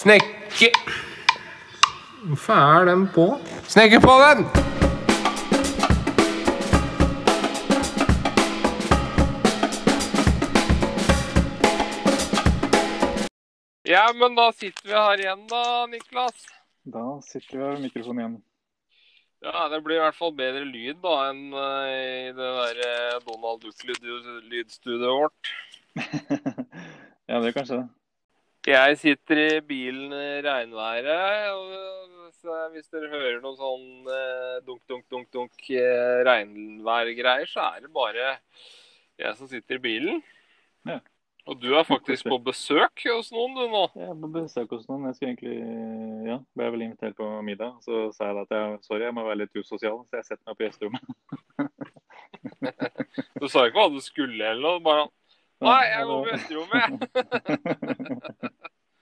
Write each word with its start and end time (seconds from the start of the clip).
Snekke... 0.00 0.70
Hvorfor 2.24 2.52
er 2.52 2.84
den 2.88 3.02
på? 3.12 3.24
Snekke 3.68 3.98
på 4.00 4.14
den! 4.22 4.46
Ja, 13.84 14.06
men 14.14 14.38
da 14.38 14.48
sitter 14.56 14.88
vi 14.88 14.96
her 14.96 15.20
igjen 15.20 15.44
da, 15.52 15.62
Niklas. 15.92 16.48
Da 16.88 17.04
sitter 17.28 17.58
vi 17.58 17.62
ved 17.66 17.84
mikrofonen 17.84 18.24
igjen. 18.24 18.40
Ja, 19.44 19.68
det 19.68 19.84
blir 19.84 20.00
i 20.00 20.04
hvert 20.06 20.16
fall 20.16 20.32
bedre 20.32 20.64
lyd 20.64 21.04
da 21.04 21.16
enn 21.28 21.46
eh, 21.52 21.94
i 22.30 22.34
det 22.40 22.52
der 22.64 22.84
eh, 22.88 23.20
Donald 23.28 23.68
Duck-lydstudioet 23.68 25.08
vårt. 25.12 25.56
ja, 27.28 27.36
det 27.36 27.48
er 27.52 27.58
kanskje 27.60 27.82
det. 27.82 27.88
Jeg 28.68 28.96
sitter 29.00 29.38
i 29.40 29.60
bilen 29.64 30.12
i 30.12 30.40
regnværet. 30.44 31.52
og 31.54 32.32
så 32.40 32.56
Hvis 32.74 32.90
dere 32.92 33.08
hører 33.08 33.38
noe 33.40 33.56
sånn 33.56 34.10
eh, 34.12 34.58
dunk, 34.66 34.82
dunk, 34.88 35.06
dunk, 35.08 35.30
dunk 35.32 35.70
eh, 35.72 36.20
regnværgreier, 36.28 37.48
så 37.48 37.70
er 37.70 37.86
det 37.86 37.92
bare 37.94 38.34
jeg 39.20 39.36
som 39.36 39.48
sitter 39.48 39.80
i 39.80 39.84
bilen. 39.84 40.20
Ja. 40.88 41.00
Og 41.48 41.56
du 41.60 41.72
er 41.72 41.88
faktisk 41.88 42.28
på 42.28 42.36
besøk 42.44 43.00
hos 43.08 43.30
noen, 43.32 43.56
du 43.56 43.64
nå. 43.72 43.84
Jeg 43.96 44.10
er 44.12 44.18
på 44.20 44.28
besøk 44.34 44.74
hos 44.76 44.84
noen. 44.90 45.08
Jeg 45.08 45.16
skulle 45.16 45.32
egentlig 45.32 46.28
Ja, 46.28 46.36
ble 46.56 46.68
vel 46.74 46.84
invitert 46.84 47.16
på 47.16 47.28
middag. 47.44 47.78
Så 47.84 48.10
sa 48.16 48.28
jeg 48.28 48.44
at 48.44 48.52
jeg 48.54 48.76
sorry, 48.84 49.06
jeg 49.08 49.16
må 49.16 49.24
være 49.24 49.40
litt 49.42 49.56
usosial, 49.56 50.02
så 50.04 50.20
jeg 50.20 50.28
setter 50.28 50.44
meg 50.52 50.58
på 50.60 50.68
gjesterommet. 50.68 51.04
Du 53.40 53.48
sa 53.48 53.66
ikke 53.66 53.80
hva 53.80 53.88
du 53.92 53.98
skulle 54.04 54.44
eller 54.44 54.62
noe? 54.62 54.80
Bare 54.84 55.08
Nei, 55.60 55.82
jeg 55.90 56.08
går 56.08 56.22
på 56.24 56.30
gjesterommet. 56.34 56.92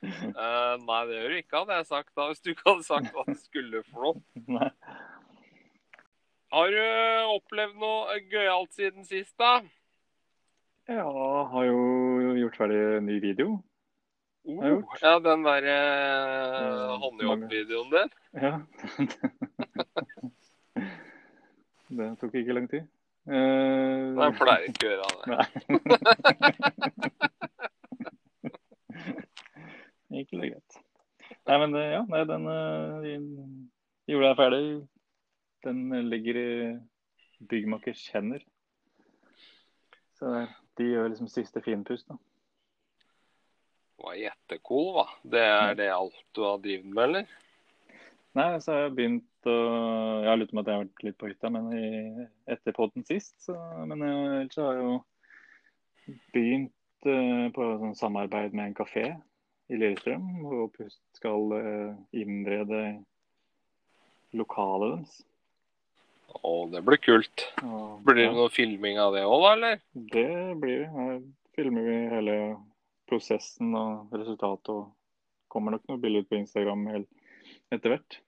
Eh, 0.08 0.74
nei, 0.86 0.98
det 1.08 1.16
gjør 1.16 1.32
du 1.32 1.36
ikke, 1.36 1.58
hadde 1.58 1.76
jeg 1.76 1.86
sagt 1.88 2.12
da, 2.14 2.28
hvis 2.30 2.40
du 2.40 2.52
ikke 2.52 2.64
hadde 2.68 2.84
sagt 2.86 3.08
hva 3.12 3.24
det 3.26 3.34
skulle 3.42 3.80
for 3.90 4.04
noe. 4.06 4.44
Nei. 4.54 4.68
Har 6.54 6.70
du 6.72 6.84
opplevd 7.34 7.74
noe 7.82 8.20
gøyalt 8.30 8.78
siden 8.78 9.04
sist, 9.04 9.34
da? 9.42 9.58
Ja, 10.88 11.04
har 11.52 11.66
jo 11.68 11.80
gjort 12.38 12.56
ferdig 12.62 12.78
en 12.96 13.08
ny 13.10 13.18
video. 13.20 13.58
Oh, 14.48 14.62
jeg 14.64 14.78
ja, 15.02 15.18
den 15.20 15.42
der 15.44 15.66
Ja, 15.68 15.80
uh, 16.88 16.94
håndjobb-videoen 17.02 17.90
din. 17.92 18.14
Ja. 18.32 18.54
det 21.98 22.08
tok 22.22 22.38
ikke 22.40 22.56
lang 22.56 22.70
tid. 22.70 22.86
Eh, 23.28 24.14
Nei, 24.16 24.24
jeg 24.24 24.36
pleier 24.40 24.68
ikke 24.70 24.86
å 24.88 24.92
gjøre 24.94 25.04
det. 25.12 25.36
Ikke 30.18 30.38
det 30.40 30.50
greit. 30.52 30.78
Nei, 31.48 31.58
men 31.62 31.72
det- 31.72 31.90
ja, 31.92 32.02
nei, 32.08 32.22
den 32.28 32.46
uh, 32.48 33.04
gjorde 34.08 34.26
jeg 34.30 34.36
ferdig. 34.36 34.62
Den 35.64 35.78
ligger 36.08 36.36
i 36.40 36.78
byggmakers 37.50 38.06
hender. 38.14 38.42
Så 40.18 40.32
det- 40.32 40.48
de 40.78 40.84
gjør 40.92 41.08
liksom 41.10 41.28
siste 41.28 41.60
finpust, 41.62 42.08
da. 42.08 42.14
Det 43.98 44.04
var 44.04 44.14
jettecool, 44.14 44.92
hva. 44.94 45.06
Det 45.24 45.40
er 45.42 45.74
det 45.74 45.90
alt 45.92 46.18
du 46.34 46.42
har 46.44 46.58
drevet 46.62 46.86
med, 46.86 47.04
eller? 47.04 47.26
Nei, 48.38 48.58
så 48.60 48.72
har 48.72 48.80
jeg 48.86 48.94
begynt 48.94 49.27
å 49.46 49.56
Jeg 50.24 50.30
har 50.30 50.40
lurt 50.40 50.50
på 50.52 50.60
at 50.60 50.70
jeg 50.70 50.78
har 50.78 50.84
vært 50.86 51.04
litt 51.06 51.18
på 51.20 51.30
hytta, 51.30 51.50
men 51.54 51.70
i, 51.76 52.26
etter 52.50 52.74
podden 52.76 53.04
sist. 53.06 53.36
Så, 53.44 53.54
men 53.86 54.02
eh, 54.02 54.40
ellers 54.40 54.58
har 54.58 54.74
jeg 54.74 54.84
jo 54.88 54.98
begynt 56.34 57.06
uh, 57.06 57.46
på 57.54 57.68
sånn 57.84 57.96
samarbeid 57.98 58.56
med 58.56 58.70
en 58.70 58.76
kafé 58.78 59.06
i 59.68 59.78
Lillestrøm. 59.78 60.26
Hvor 60.48 60.68
pust- 60.74 61.02
skal 61.20 61.54
uh, 61.54 61.94
innrede 62.16 62.82
lokalet 64.36 64.96
deres. 64.98 65.18
Å, 66.28 66.52
det 66.68 66.82
blir 66.84 67.00
kult. 67.00 67.46
Og, 67.64 68.00
Blir 68.04 68.18
det 68.18 68.26
ja, 68.28 68.34
noe 68.36 68.52
filming 68.52 68.98
av 69.00 69.14
det 69.16 69.24
òg, 69.24 69.40
da, 69.44 69.52
eller? 69.56 69.82
det 70.12 70.30
blir 70.60 70.82
det. 70.82 70.88
Her 70.92 71.20
filmer 71.56 71.86
vi 71.86 71.98
hele 72.12 72.38
prosessen 73.08 73.72
og 73.78 74.12
resultatet. 74.12 74.74
Og 74.74 74.92
kommer 75.48 75.74
nok 75.74 75.86
noen 75.88 76.02
bilder 76.02 76.26
på 76.28 76.36
Instagram 76.42 76.84
etter 76.92 77.94
hvert. 77.94 78.18
Så 78.18 78.18
det 78.18 78.18
blir 78.18 78.18
kult. 78.18 78.20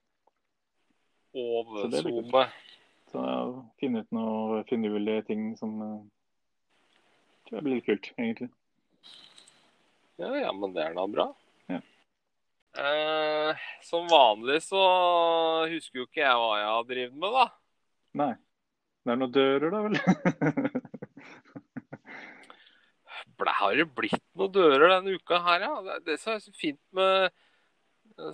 Overzoome. 1.33 2.47
Så 3.11 3.19
ja, 3.19 3.39
finne 3.83 4.05
ut 4.05 4.15
noe 4.15 4.63
finurlige 4.71 5.23
ting 5.31 5.57
som 5.59 5.71
eh, 5.83 6.01
tror 7.47 7.59
jeg 7.59 7.67
blir 7.67 7.79
litt 7.79 7.89
kult, 7.89 8.11
egentlig. 8.17 8.51
Ja, 10.21 10.31
ja, 10.37 10.53
men 10.55 10.75
det 10.77 10.85
er 10.85 10.95
da 10.95 11.07
bra. 11.11 11.27
Ja. 11.73 11.81
Eh, 12.79 13.65
som 13.83 14.07
vanlig 14.11 14.61
så 14.63 14.83
husker 15.73 16.03
jo 16.03 16.07
ikke 16.07 16.23
jeg 16.23 16.39
hva 16.39 16.53
jeg 16.61 16.71
har 16.71 16.87
drevet 16.93 17.19
med, 17.19 17.35
da. 17.35 17.47
Nei. 18.21 18.33
Det 19.01 19.15
er 19.15 19.19
noen 19.19 19.33
dører, 19.33 19.69
da 19.73 19.81
vel? 19.87 19.97
Ble, 23.41 23.53
har 23.57 23.79
det 23.79 23.87
blitt 23.97 24.27
noen 24.37 24.53
dører 24.53 24.93
denne 24.93 25.17
uka 25.17 25.41
her, 25.47 25.65
ja? 25.65 25.75
Det, 25.87 25.95
det 26.11 26.17
som 26.21 26.35
er 26.35 26.43
så 26.45 26.53
fint 26.55 26.83
med 26.95 27.33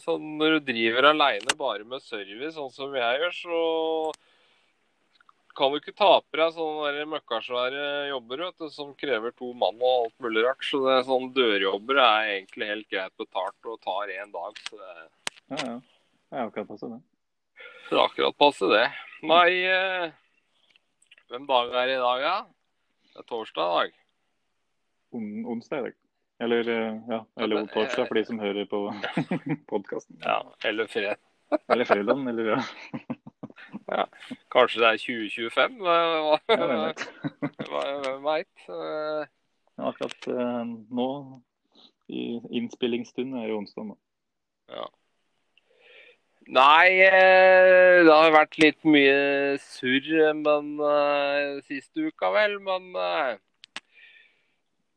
sånn 0.03 0.37
når 0.41 0.57
du 0.57 0.71
driver 0.73 1.11
aleine 1.13 1.57
bare 1.59 1.87
med 1.89 2.05
service, 2.05 2.55
sånn 2.57 2.73
som 2.75 2.95
jeg 2.97 3.21
gjør, 3.23 3.37
så 3.37 3.61
kan 5.57 5.73
du 5.73 5.79
ikke 5.81 5.95
ta 5.97 6.11
på 6.21 6.39
deg 6.39 6.53
sånne 6.53 7.05
møkkasvære 7.09 7.85
jobber 8.11 8.43
vet 8.45 8.61
du, 8.61 8.69
som 8.73 8.93
krever 8.99 9.33
to 9.39 9.53
mann 9.57 9.81
og 9.81 10.05
alt 10.05 10.17
mulig 10.25 10.45
rart. 10.45 10.65
Så 10.69 10.83
det 10.85 10.99
er 10.99 11.07
sånn 11.09 11.31
dørjobber 11.37 12.01
er 12.03 12.33
egentlig 12.35 12.71
helt 12.71 12.89
greit 12.93 13.15
betalt 13.21 13.71
og 13.73 13.81
tar 13.85 14.13
én 14.13 14.33
dag. 14.35 14.61
Så 14.69 14.81
det, 14.81 15.09
ja, 15.55 15.61
ja. 15.63 15.77
Det 16.27 16.37
er 16.37 16.49
akkurat 16.51 16.69
passe, 16.69 16.91
det. 16.91 17.01
det 17.89 17.97
er 17.97 18.05
akkurat 18.05 18.39
passe, 18.43 18.71
det. 18.73 18.87
Nei, 19.27 19.51
eh, 19.71 20.09
hvem 21.31 21.47
dag 21.49 21.73
er 21.73 21.89
det 21.89 21.97
i 21.97 22.03
dag, 22.03 22.25
ja? 22.27 22.39
Det 23.13 23.23
er 23.23 23.31
torsdag 23.31 23.71
i 23.71 23.77
dag. 23.79 24.01
On 25.17 25.31
onsdag 25.55 25.79
i 25.79 25.89
dag. 25.89 26.03
Eller, 26.39 26.69
eh, 26.69 26.97
ja, 27.09 27.25
eller 27.41 27.67
torsdag 27.67 28.03
eh, 28.03 28.09
for 28.09 28.19
de 28.19 28.25
som 28.29 28.41
hører 28.41 28.67
på 28.69 28.81
podkasten. 29.71 30.19
Ja, 30.21 30.43
eller 30.69 30.89
fredag. 30.93 31.17
Eller 31.73 31.89
fredag, 31.89 32.21
eller 32.29 32.51
ja. 32.51 32.59
ja. 33.97 34.05
Kanskje 34.53 34.83
det 34.83 34.91
er 34.91 35.01
2025? 35.01 35.79
Hva, 35.81 35.97
hva, 37.71 37.87
hvem 38.05 38.27
veit? 38.27 38.69
Eh, 38.69 39.25
Ja, 39.77 39.91
Akkurat 39.91 40.25
nå, 40.97 41.07
i 42.09 42.23
innspillingsstund, 42.57 43.35
er 43.37 43.51
det 43.51 43.57
onsdag 43.59 43.91
nå. 43.91 43.97
Ja. 44.73 44.87
Nei, 46.47 46.95
det 46.97 48.09
har 48.09 48.33
vært 48.33 48.57
litt 48.63 48.87
mye 48.89 49.59
surr 49.61 50.33
men 50.39 50.71
siste 51.67 52.07
uka, 52.09 52.31
vel. 52.39 52.57
Men 52.65 52.89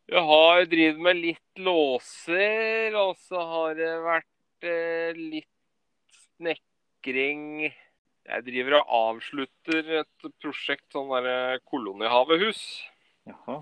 jeg 0.09 0.23
har 0.25 0.63
drevet 0.69 1.01
med 1.05 1.19
litt 1.21 1.61
låser, 1.61 2.95
og 2.97 3.13
så 3.27 3.43
har 3.51 3.75
det 3.77 3.91
vært 4.01 4.65
eh, 4.65 5.17
litt 5.17 6.17
snekring. 6.37 7.69
Jeg 8.29 8.45
driver 8.47 8.79
og 8.79 8.95
avslutter 8.99 9.93
et 10.01 10.29
prosjekt, 10.41 10.87
sånn 10.93 11.11
derre 11.13 11.59
kolonihavehus 11.69 12.61
Jaha. 13.29 13.59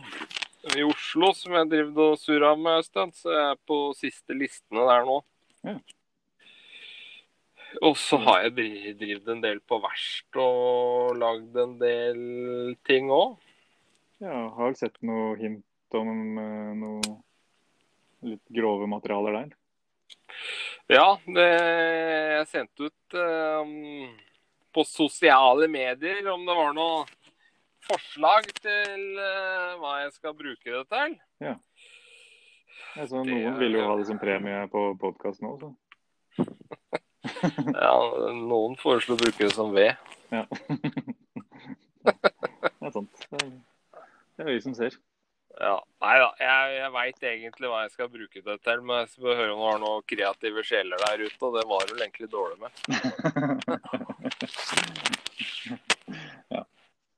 i 0.75 0.87
Oslo, 0.87 1.33
som 1.35 1.55
jeg 1.59 1.71
drev 1.73 2.01
og 2.05 2.17
surra 2.21 2.53
med 2.59 2.79
en 2.79 2.87
stund. 2.87 3.15
Så 3.17 3.31
jeg 3.35 3.45
er 3.51 3.61
på 3.67 3.81
siste 3.99 4.37
listene 4.37 4.87
der 4.87 5.07
nå. 5.07 5.21
Ja. 5.67 5.77
Og 7.83 7.97
så 7.99 8.17
har 8.23 8.45
jeg 8.45 8.95
drevet 9.03 9.27
en 9.33 9.43
del 9.43 9.59
på 9.67 9.81
verst 9.83 10.39
og 10.39 11.17
lagd 11.19 11.59
en 11.59 11.75
del 11.81 12.21
ting 12.87 13.11
òg. 13.11 13.35
Ja, 14.23 14.47
har 14.55 14.71
vel 14.71 14.77
sett 14.79 14.95
noe 15.05 15.35
hint 15.37 15.66
om 15.95 16.37
eh, 16.41 16.73
noe 16.81 17.15
litt 18.27 18.43
grove 18.51 18.87
materialer 18.89 19.37
der. 19.37 19.55
Ja, 20.91 21.17
det, 21.25 21.47
jeg 22.37 22.47
sendte 22.51 22.87
ut 22.87 23.17
um, 23.19 24.07
på 24.73 24.83
sosiale 24.87 25.67
medier 25.71 26.27
om 26.31 26.45
det 26.47 26.55
var 26.57 26.75
noe 26.75 27.03
forslag 27.87 28.47
til 28.59 29.03
uh, 29.19 29.75
hva 29.81 29.97
jeg 30.03 30.13
skal 30.15 30.35
bruke 30.37 30.71
det 30.71 30.85
til. 30.91 31.17
Altså, 32.97 33.21
Det 33.21 33.29
noen 33.29 33.59
vil 33.59 33.77
jo 33.77 33.83
ha 33.85 33.97
det 33.99 34.07
som 34.09 34.19
premie 34.21 34.63
på 34.71 34.87
podkasten 35.01 35.47
nå, 35.47 35.57
så. 35.61 35.73
Ja, 37.75 37.93
Noen 38.33 38.77
foreslo 38.79 39.17
å 39.17 39.19
bruke 39.19 39.43
det 39.43 39.53
som 39.53 39.73
ved. 39.75 39.93
Ja. 40.31 40.45
det 42.07 42.87
er 42.87 42.93
sant. 42.95 43.27
Det 43.29 44.45
er 44.45 44.49
vi 44.49 44.59
som 44.63 44.73
ser. 44.77 44.95
Ja, 45.57 45.81
Nei 46.03 46.17
da, 46.21 46.27
jeg, 46.37 46.73
jeg 46.77 46.91
veit 46.93 47.23
egentlig 47.25 47.69
hva 47.71 47.79
jeg 47.81 47.91
skal 47.95 48.11
bruke 48.13 48.41
det 48.45 48.57
til. 48.61 48.81
Men 48.85 48.95
jeg 49.01 49.09
skal 49.15 49.37
høre 49.39 49.53
om 49.53 49.61
det 49.61 49.65
var 49.65 49.77
noen 49.81 50.07
kreative 50.11 50.61
sjeler 50.67 50.97
der 51.01 51.23
ute, 51.25 51.41
og 51.47 51.51
det 51.57 51.65
var 51.71 51.81
vel 51.89 52.03
egentlig 52.05 52.29
dårlig 52.33 52.57
med. 52.61 52.71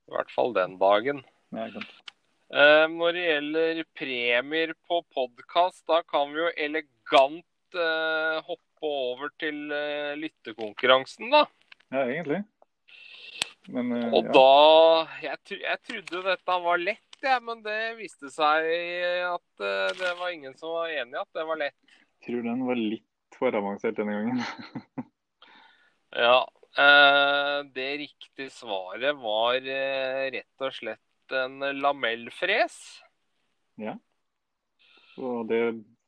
I 0.09 0.11
hvert 0.15 0.31
fall 0.33 0.55
den 0.55 0.77
dagen. 0.79 1.19
Ja. 1.53 1.67
Eh, 2.49 2.85
når 2.89 3.13
det 3.13 3.25
gjelder 3.25 3.83
premier 3.97 4.71
på 4.89 5.03
podkast, 5.13 5.83
da 5.89 6.01
kan 6.07 6.31
vi 6.33 6.39
jo 6.41 6.49
elegant 6.55 7.77
eh, 7.77 8.39
hoppe 8.47 8.89
over 8.89 9.29
til 9.41 9.69
eh, 9.75 10.15
lyttekonkurransen, 10.17 11.29
da. 11.35 11.43
Ja, 11.91 12.07
egentlig. 12.07 12.41
Men 13.69 13.91
eh, 13.93 14.13
Og 14.15 14.31
ja. 14.31 14.33
da 14.33 14.49
jeg, 15.27 15.37
jeg 15.59 15.77
trodde 15.91 16.23
dette 16.31 16.53
var 16.65 16.77
lett, 16.81 17.08
jeg, 17.25 17.43
men 17.45 17.61
det 17.65 17.77
viste 17.99 18.31
seg 18.33 18.67
at 19.27 19.63
eh, 19.65 19.91
det 19.99 20.15
var 20.19 20.33
ingen 20.33 20.55
som 20.59 20.75
var 20.77 20.93
enig 20.93 21.17
i 21.17 21.21
at 21.21 21.37
det 21.37 21.45
var 21.49 21.59
lett. 21.59 21.77
Jeg 22.19 22.25
tror 22.27 22.45
den 22.47 22.65
var 22.67 22.79
litt 22.79 23.39
for 23.39 23.55
avansert 23.61 23.99
denne 23.99 24.17
gangen. 24.17 24.43
Ja. 26.09 26.41
Eh, 26.73 27.59
det 27.73 27.89
riktige 28.01 28.49
svaret 28.49 29.17
var 29.21 29.57
eh, 29.61 30.23
rett 30.33 30.63
og 30.65 30.73
slett 30.73 31.35
en 31.37 31.61
lamellfres. 31.77 32.77
Ja. 33.77 33.93
Og 35.21 35.45
det, 35.51 35.59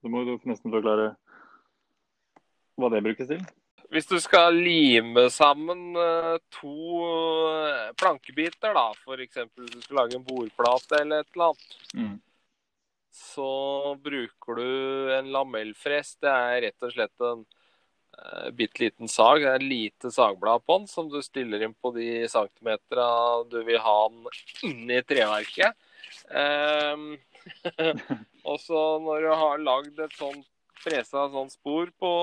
det 0.02 0.10
må 0.10 0.24
du 0.26 0.34
nesten 0.50 0.74
forklare 0.74 1.12
hva 2.82 2.90
det 2.90 3.04
brukes 3.06 3.30
til. 3.30 3.46
Hvis 3.92 4.08
du 4.08 4.16
skal 4.24 4.56
lime 4.56 5.26
sammen 5.34 5.98
eh, 6.00 6.36
to 6.56 6.76
eh, 7.52 7.90
plankebiter, 8.00 8.72
da, 8.78 8.86
f.eks. 9.04 9.42
hvis 9.52 9.74
du 9.74 9.82
skal 9.84 9.98
lage 10.00 10.16
en 10.16 10.24
bordplate 10.28 11.02
eller 11.02 11.26
et 11.26 11.34
eller 11.34 11.50
annet, 11.52 11.74
Mm. 11.92 12.14
så 13.12 13.96
bruker 14.00 14.56
du 14.56 15.12
en 15.18 15.28
lamellfres. 15.34 16.14
Det 16.24 16.32
er 16.32 16.62
rett 16.64 16.86
og 16.88 16.94
slett 16.94 17.26
en 17.28 17.42
uh, 17.44 18.48
bitte 18.56 18.80
liten 18.86 19.12
sag. 19.12 19.42
Det 19.44 19.52
er 19.58 19.66
lite 19.66 20.12
sagblad 20.16 20.64
på 20.64 20.78
den 20.80 20.88
som 20.88 21.10
du 21.12 21.20
stiller 21.26 21.66
inn 21.68 21.76
på 21.76 21.92
de 21.98 22.30
centimetera 22.32 23.44
du 23.52 23.60
vil 23.68 23.82
ha 23.84 23.98
den 24.08 24.72
inni 24.72 25.02
treverket. 25.04 25.76
Um, 26.32 27.18
og 28.48 28.56
så 28.64 28.86
når 29.04 29.28
du 29.28 29.32
har 29.44 29.68
lagd 29.68 30.00
et 30.00 30.16
sånt 30.16 30.48
fresa 30.82 31.28
sånt 31.36 31.52
spor 31.60 31.92
på 32.00 32.14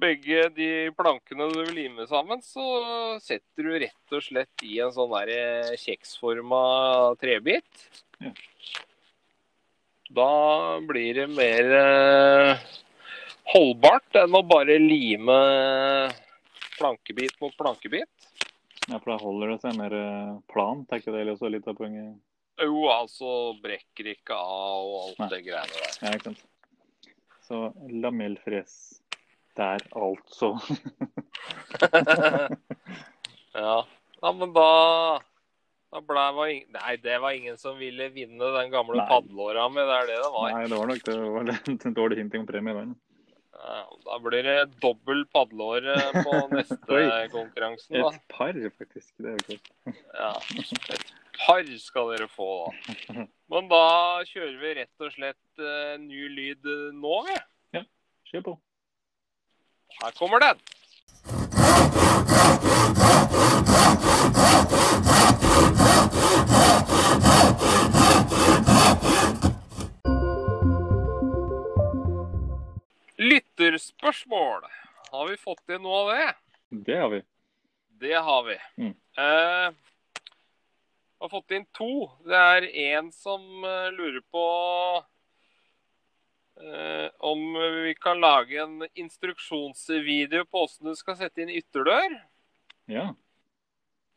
begge 0.00 0.48
de 0.56 0.70
plankene 0.98 1.46
du 1.52 1.60
vil 1.60 1.76
lime 1.76 2.06
sammen, 2.10 2.42
så 2.42 2.64
setter 3.22 3.66
du 3.66 3.76
rett 3.84 4.16
og 4.16 4.24
slett 4.24 4.64
i 4.66 4.78
en 4.82 4.92
sånn 4.94 5.12
der 5.14 5.32
eh, 5.34 5.74
kjeksforma 5.80 6.62
trebit. 7.20 7.86
Ja. 8.22 8.32
Da 10.14 10.30
blir 10.86 11.20
det 11.20 11.28
mer 11.32 11.70
eh, 11.78 12.66
holdbart 13.54 14.20
enn 14.20 14.36
å 14.36 14.44
bare 14.46 14.78
lime 14.82 15.38
plankebit 16.76 17.38
mot 17.42 17.54
plankebit. 17.58 18.10
Ja, 18.90 18.98
for 18.98 19.14
da 19.14 19.18
holder 19.22 19.54
det 19.54 19.60
seg 19.62 19.78
mer 19.78 19.94
eh, 19.96 20.32
plant, 20.52 20.90
er 20.90 21.00
ikke 21.00 21.14
det 21.14 21.28
også 21.32 21.50
litt 21.52 21.68
av 21.70 21.78
poenget? 21.78 22.18
Jo, 22.62 22.84
altså 22.92 23.54
brekker 23.62 24.12
ikke 24.12 24.36
av 24.36 24.82
og 24.84 24.98
alt 25.08 25.22
Nei. 25.24 25.30
det 25.32 25.40
greiene 25.46 25.78
der. 25.80 25.96
Ja, 26.02 26.12
ikke 26.14 26.32
sant. 26.32 26.44
Så 27.44 27.58
lamellfres 27.90 28.76
der, 29.58 29.84
altså. 29.96 30.52
ja. 33.54 33.86
ja, 34.22 34.32
men 34.32 34.52
da 34.54 34.68
da 35.94 36.00
ble, 36.02 36.22
var 36.34 36.50
ing- 36.50 36.66
Nei, 36.74 36.96
det 36.98 37.18
var 37.22 37.36
ingen 37.36 37.58
som 37.60 37.76
ville 37.78 38.08
vinne 38.10 38.48
den 38.56 38.70
gamle 38.72 38.98
Nei. 38.98 39.06
padleåra 39.06 39.68
mi. 39.70 39.82
Det 39.86 39.98
er 40.00 40.08
det 40.10 40.16
det 40.24 40.30
var. 40.34 40.46
Nei, 40.50 40.64
det 40.72 40.78
var 40.80 40.90
nok 40.90 41.04
det. 41.06 41.18
var 41.36 41.50
litt 41.50 41.84
dårlig 42.00 42.18
hinting 42.18 42.42
om 42.42 42.48
premie 42.48 42.74
der. 42.80 42.94
Ja, 43.54 43.82
da 44.08 44.16
blir 44.20 44.42
det 44.44 44.56
dobbel 44.82 45.22
padleåre 45.30 45.94
på 46.18 46.40
neste 46.56 47.04
konkurransen. 47.32 48.00
da. 48.00 48.10
Et 48.10 48.26
par, 48.34 48.58
faktisk. 48.80 49.12
Det 49.22 49.36
er 49.36 49.44
kult. 49.46 49.70
Ja, 50.18 50.32
et 50.98 51.14
par 51.38 51.70
skal 51.78 52.10
dere 52.16 52.28
få, 52.32 52.50
da. 52.66 53.28
Men 53.54 53.70
da 53.70 53.84
kjører 54.26 54.58
vi 54.58 54.74
rett 54.80 55.06
og 55.06 55.14
slett 55.14 55.62
uh, 55.62 55.94
ny 56.02 56.26
lyd 56.32 56.66
eh, 56.74 56.90
nå, 56.96 57.16
vi. 57.28 57.38
Kjør 58.32 58.48
på. 58.50 58.52
Her 60.02 60.10
kommer 60.10 60.40
den. 60.40 60.58
Lytterspørsmål. 73.16 74.62
Har 75.10 75.28
vi 75.28 75.36
fått 75.36 75.68
inn 75.70 75.82
noe 75.82 76.00
av 76.02 76.10
det? 76.10 76.34
Det 76.90 76.98
har 76.98 77.08
vi. 77.08 77.22
Det 78.00 78.14
har 78.14 78.44
vi. 78.44 78.56
Mm. 78.78 78.94
Eh, 79.18 79.74
har 81.20 81.28
fått 81.28 81.50
inn 81.50 81.64
to. 81.72 82.10
Det 82.26 82.36
er 82.36 82.66
en 82.90 83.12
som 83.12 83.64
eh, 83.64 83.90
lurer 83.94 84.20
på 84.34 84.44
kan 88.04 88.20
lage 88.22 88.60
en 88.62 88.86
instruksjonsvideo 88.92 90.44
på 90.46 90.64
åssen 90.66 90.90
du 90.90 90.96
skal 90.98 91.16
sette 91.18 91.42
inn 91.42 91.52
ytterdør. 91.52 92.18
Ja. 92.92 93.10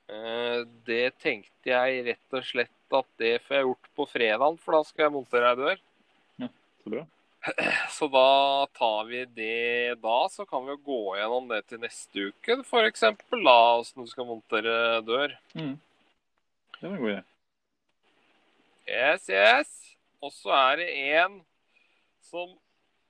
Eh, 0.07 0.61
det 0.87 1.17
tenkte 1.23 1.71
jeg 1.71 2.03
rett 2.07 2.35
og 2.37 2.45
slett 2.47 2.95
at 2.95 3.07
det 3.19 3.33
får 3.43 3.57
jeg 3.57 3.67
gjort 3.67 3.89
på 3.99 4.07
fredag, 4.07 4.59
for 4.63 4.77
da 4.77 4.81
skal 4.87 5.07
jeg 5.07 5.15
montere 5.15 5.51
ei 5.51 5.59
dør. 5.59 5.81
Ja, 6.43 6.49
Så 6.83 6.93
bra. 6.93 7.05
Så 7.97 8.07
da 8.11 8.29
tar 8.75 9.07
vi 9.07 9.23
det 9.37 9.97
da, 10.03 10.17
så 10.31 10.43
kan 10.47 10.65
vi 10.67 10.75
gå 10.83 11.01
gjennom 11.15 11.47
det 11.51 11.61
til 11.69 11.79
neste 11.79 12.29
uke, 12.31 12.59
f.eks. 12.63 13.03
Da, 13.31 13.57
åssen 13.79 14.03
du 14.03 14.11
skal 14.11 14.27
montere 14.27 15.01
dør. 15.07 15.35
Mm. 15.55 15.75
Det 16.77 16.87
var 16.87 16.95
en 16.95 17.03
god 17.03 17.13
idé. 17.13 17.23
Yes, 18.87 19.27
yes. 19.29 19.71
Og 20.23 20.31
så 20.33 20.51
er 20.55 20.79
det 20.81 20.87
en 21.19 21.41
som 22.23 22.55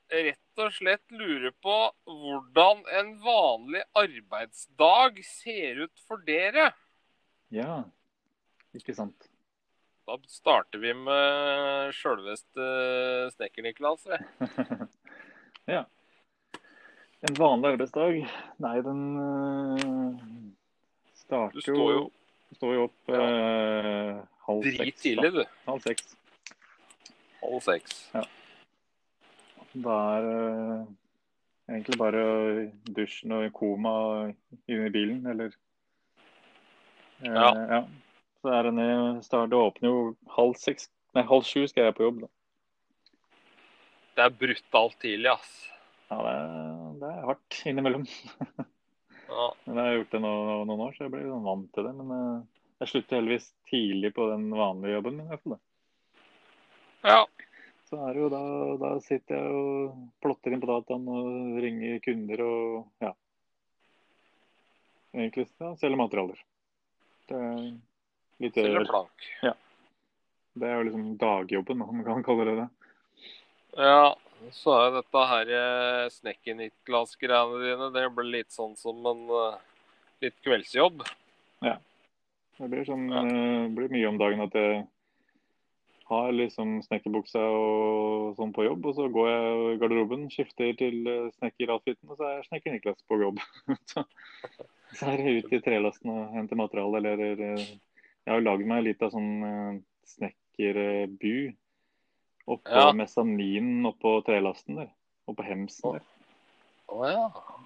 rett 0.09 0.61
og 0.63 0.73
slett 0.73 1.13
lurer 1.13 1.53
på 1.63 1.75
hvordan 2.07 2.83
en 2.99 3.13
vanlig 3.23 3.83
arbeidsdag 3.97 5.21
ser 5.27 5.83
ut 5.85 6.03
for 6.07 6.23
dere. 6.27 6.71
Ja, 7.53 7.83
ikke 8.77 8.95
sant. 8.97 9.29
Da 10.07 10.15
starter 10.31 10.79
vi 10.79 10.93
med 10.95 11.93
sjølveste 11.95 12.67
Snekker-Niklas. 13.35 14.07
vi. 14.07 14.19
ja. 15.75 15.83
En 17.27 17.35
vanlig 17.35 17.73
arbeidsdag? 17.75 18.21
Nei, 18.63 18.75
den 18.85 19.01
øh, 19.19 20.21
starter 21.25 21.59
Du 21.59 21.65
står 21.65 21.91
jo 21.91 22.05
står 22.55 22.73
jo 22.73 22.87
opp 22.87 23.11
øh, 23.11 24.23
halv 24.47 24.63
seks. 24.63 24.77
drittidlig, 24.77 25.31
du. 25.33 25.43
Halv 25.67 25.83
seks. 25.85 26.17
Halv 27.43 27.61
seks. 27.61 28.03
Da 29.83 29.95
er 30.17 30.25
det 30.25 30.41
egentlig 31.67 31.99
bare 31.99 32.23
dusjen 32.95 33.35
og 33.35 33.47
koma 33.55 33.93
Inni 34.67 34.87
i 34.87 34.93
bilen, 34.93 35.25
eller 35.27 35.51
eh, 37.21 37.33
Ja. 37.33 37.51
ja. 37.77 37.81
Så 38.41 38.53
er 38.53 38.63
det 38.63 38.73
ned 38.77 39.23
start, 39.25 39.49
Det 39.49 39.57
åpner 39.57 39.89
jo 39.89 40.15
halv 40.35 40.55
seks 40.61 40.89
Nei, 41.15 41.23
halv 41.25 41.45
sju 41.47 41.63
skal 41.67 41.87
jeg 41.87 41.95
på 41.97 42.05
jobb, 42.05 42.19
da. 42.25 42.27
Det 44.17 44.25
er 44.25 44.35
brutalt 44.37 44.97
tidlig, 45.01 45.31
ass. 45.31 45.53
Ja, 46.11 46.17
det 46.21 46.33
er, 46.33 46.51
det 47.01 47.09
er 47.09 47.29
hardt 47.31 47.61
innimellom. 47.65 48.05
Ja. 49.27 49.49
Men 49.65 49.75
jeg 49.75 49.83
har 49.83 49.95
gjort 49.97 50.13
det 50.13 50.19
nå, 50.23 50.29
noen 50.69 50.81
år, 50.85 50.93
så 50.95 51.03
jeg 51.03 51.25
sånn 51.27 51.43
vant 51.43 51.65
til 51.75 51.83
det. 51.83 51.89
Men 51.97 52.11
eh, 52.15 52.45
jeg 52.79 52.91
slutter 52.93 53.17
heldigvis 53.19 53.49
tidlig 53.67 54.13
på 54.15 54.29
den 54.29 54.45
vanlige 54.55 54.93
jobben 54.95 55.17
min. 55.17 55.25
i 55.25 55.33
hvert 55.33 55.43
fall. 55.43 55.57
ja. 57.03 57.19
Så 57.87 57.99
er 58.03 58.17
det 58.17 58.19
jo 58.25 58.29
da, 58.31 58.41
da 58.81 58.89
sitter 58.99 59.37
jeg 59.37 59.55
og 59.55 59.99
plotter 60.23 60.51
inn 60.51 60.63
på 60.63 60.67
dataen 60.67 61.05
og 61.07 61.59
ringer 61.63 62.01
kunder 62.03 62.43
og 62.43 63.03
ja. 63.03 63.13
Egentlig 65.15 65.47
ja, 65.47 65.71
selger 65.79 65.99
materialer. 65.99 66.41
Det 67.31 67.37
er 67.39 67.61
litt 68.43 68.59
Selger 68.59 68.87
plank. 68.89 69.29
Det 70.57 70.67
er 70.67 70.75
jo 70.75 70.87
liksom 70.87 71.05
dagjobben, 71.21 71.83
om 71.85 71.99
man 72.01 72.07
kan 72.07 72.25
kalle 72.25 72.47
det 72.49 72.55
det. 72.59 72.67
Ja, 73.77 74.15
så 74.53 74.75
er 74.81 74.93
dette 74.97 75.23
her 75.31 75.53
eh, 75.61 76.03
Snekker-Niklas-greiene 76.17 77.61
dine, 77.61 77.89
det 77.93 78.05
blir 78.17 78.29
litt 78.39 78.51
sånn 78.53 78.75
som 78.79 78.99
en 79.13 79.23
eh, 79.37 79.57
litt 80.25 80.37
kveldsjobb. 80.45 81.05
Det 82.57 82.67
blir, 82.71 82.83
sånn, 82.89 83.07
Ja. 83.13 83.21
Det 83.23 83.73
blir 83.77 83.91
mye 83.93 84.09
om 84.09 84.17
dagen 84.17 84.43
at 84.47 84.55
jeg 84.57 84.85
har 86.07 86.31
liksom 86.31 86.77
snekkerbuksa 86.85 87.41
og 87.41 88.37
sånn 88.37 88.53
på 88.55 88.63
jobb, 88.67 88.85
og 88.89 88.95
så 88.95 89.07
går 89.11 89.27
jeg 89.29 89.57
i 89.73 89.77
garderoben, 89.81 90.25
skifter 90.31 90.73
til 90.79 91.07
eh, 91.11 91.29
snekker-outfiten, 91.37 92.07
og 92.11 92.19
så 92.19 92.29
er 92.31 92.47
snekker-Niklas 92.47 93.03
på 93.09 93.19
jobb. 93.21 93.41
så, 93.91 94.03
så 94.95 95.11
er 95.11 95.23
jeg 95.25 95.43
ute 95.43 95.59
i 95.59 95.63
trelasten 95.65 96.13
og 96.13 96.35
henter 96.37 96.59
materiale, 96.59 97.01
eller 97.03 97.45
eh, 97.51 97.63
Jeg 97.67 98.33
har 98.33 98.41
jo 98.41 98.47
lagd 98.49 98.67
meg 98.67 98.85
litt 98.87 99.03
av 99.03 99.13
sånn 99.15 99.31
eh, 99.47 99.79
snekkerbu 100.15 101.35
oppå 102.47 102.79
Ja. 102.79 102.91
mesaninen 102.95 103.85
oppå 103.89 104.21
trelasten 104.27 104.79
der. 104.79 104.93
Oppå 105.27 105.43
hemsen 105.43 105.97
der. 105.97 106.05
Oh, 106.87 107.03
ja. 107.03 107.25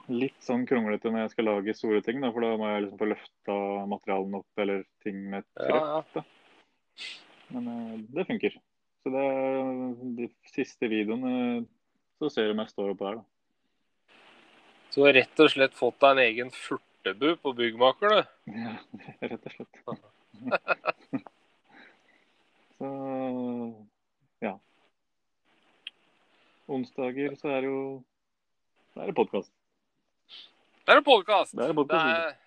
Litt 0.09 0.39
sånn 0.41 0.63
kronglete 0.65 1.11
når 1.13 1.27
jeg 1.27 1.33
skal 1.35 1.45
lage 1.51 1.75
store 1.77 2.01
ting, 2.01 2.23
da, 2.23 2.31
for 2.33 2.41
da 2.41 2.55
må 2.57 2.71
jeg 2.71 2.87
liksom 2.87 3.01
få 3.03 3.09
løfta 3.11 3.57
materialene 3.91 4.39
opp 4.41 4.63
eller 4.63 4.81
ting 5.05 5.19
med 5.29 5.45
et 5.45 5.67
Ja, 5.69 6.01
ja. 6.15 6.23
Men 7.51 7.67
eh, 7.67 7.99
det 8.15 8.27
funker. 8.29 8.55
Så 9.01 9.11
det 9.13 9.21
er 9.25 9.69
de 10.17 10.27
siste 10.53 10.89
videoene 10.91 11.65
så 12.21 12.29
ser 12.29 12.51
du 12.51 12.57
meg 12.57 12.69
stå 12.69 12.83
står 12.83 12.93
oppå 12.93 13.07
her, 13.09 13.21
da. 13.21 13.23
Så 14.91 14.99
du 14.99 15.05
har 15.07 15.15
rett 15.15 15.41
og 15.41 15.49
slett 15.49 15.75
fått 15.77 15.97
deg 16.03 16.11
en 16.11 16.21
egen 16.25 16.49
furtebu 16.53 17.29
på 17.41 17.53
byggmaker, 17.57 18.11
du? 18.11 18.21
Ja, 18.61 18.75
rett 19.31 19.47
og 19.47 19.55
slett. 19.55 19.73
så 22.77 22.89
ja. 24.45 24.53
Onsdager 26.71 27.37
så 27.39 27.55
er 27.55 27.63
det 27.63 27.71
jo 27.71 27.81
Da 28.93 29.05
er 29.05 29.11
det 29.11 29.17
podkast. 29.17 29.53
Det 30.81 30.93
er 30.93 30.99
en 30.99 31.07
podkast. 31.07 31.55
Det 31.55 31.63
er 31.63 31.71
en 31.71 31.79
podcast, 31.79 32.41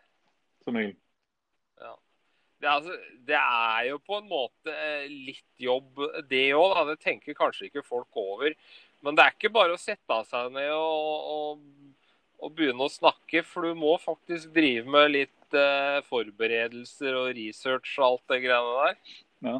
som 0.66 0.76
regel. 0.76 0.96
Det, 2.64 2.70
altså, 2.72 2.94
det 3.28 3.36
er 3.36 3.90
jo 3.90 3.98
på 4.00 4.16
en 4.16 4.28
måte 4.30 4.72
eh, 4.72 5.04
litt 5.10 5.60
jobb, 5.60 6.00
det 6.30 6.46
òg. 6.56 6.78
Det 6.88 6.96
tenker 7.02 7.36
kanskje 7.36 7.68
ikke 7.68 7.84
folk 7.84 8.16
over. 8.16 8.54
Men 9.04 9.18
det 9.18 9.24
er 9.24 9.34
ikke 9.34 9.52
bare 9.52 9.74
å 9.76 9.80
sette 9.80 10.16
av 10.16 10.24
seg 10.24 10.48
ned 10.54 10.70
og, 10.72 11.26
og, 11.34 11.98
og 12.40 12.54
begynne 12.56 12.86
å 12.86 12.92
snakke, 12.92 13.42
for 13.44 13.68
du 13.68 13.76
må 13.76 13.98
faktisk 14.00 14.54
drive 14.56 14.88
med 14.88 15.12
litt 15.12 15.58
eh, 15.60 15.98
forberedelser 16.08 17.18
og 17.20 17.34
research 17.36 17.98
og 17.98 18.06
alt 18.06 18.32
det 18.32 18.40
greiene 18.46 18.78
der. 18.80 19.18
Ja. 19.44 19.58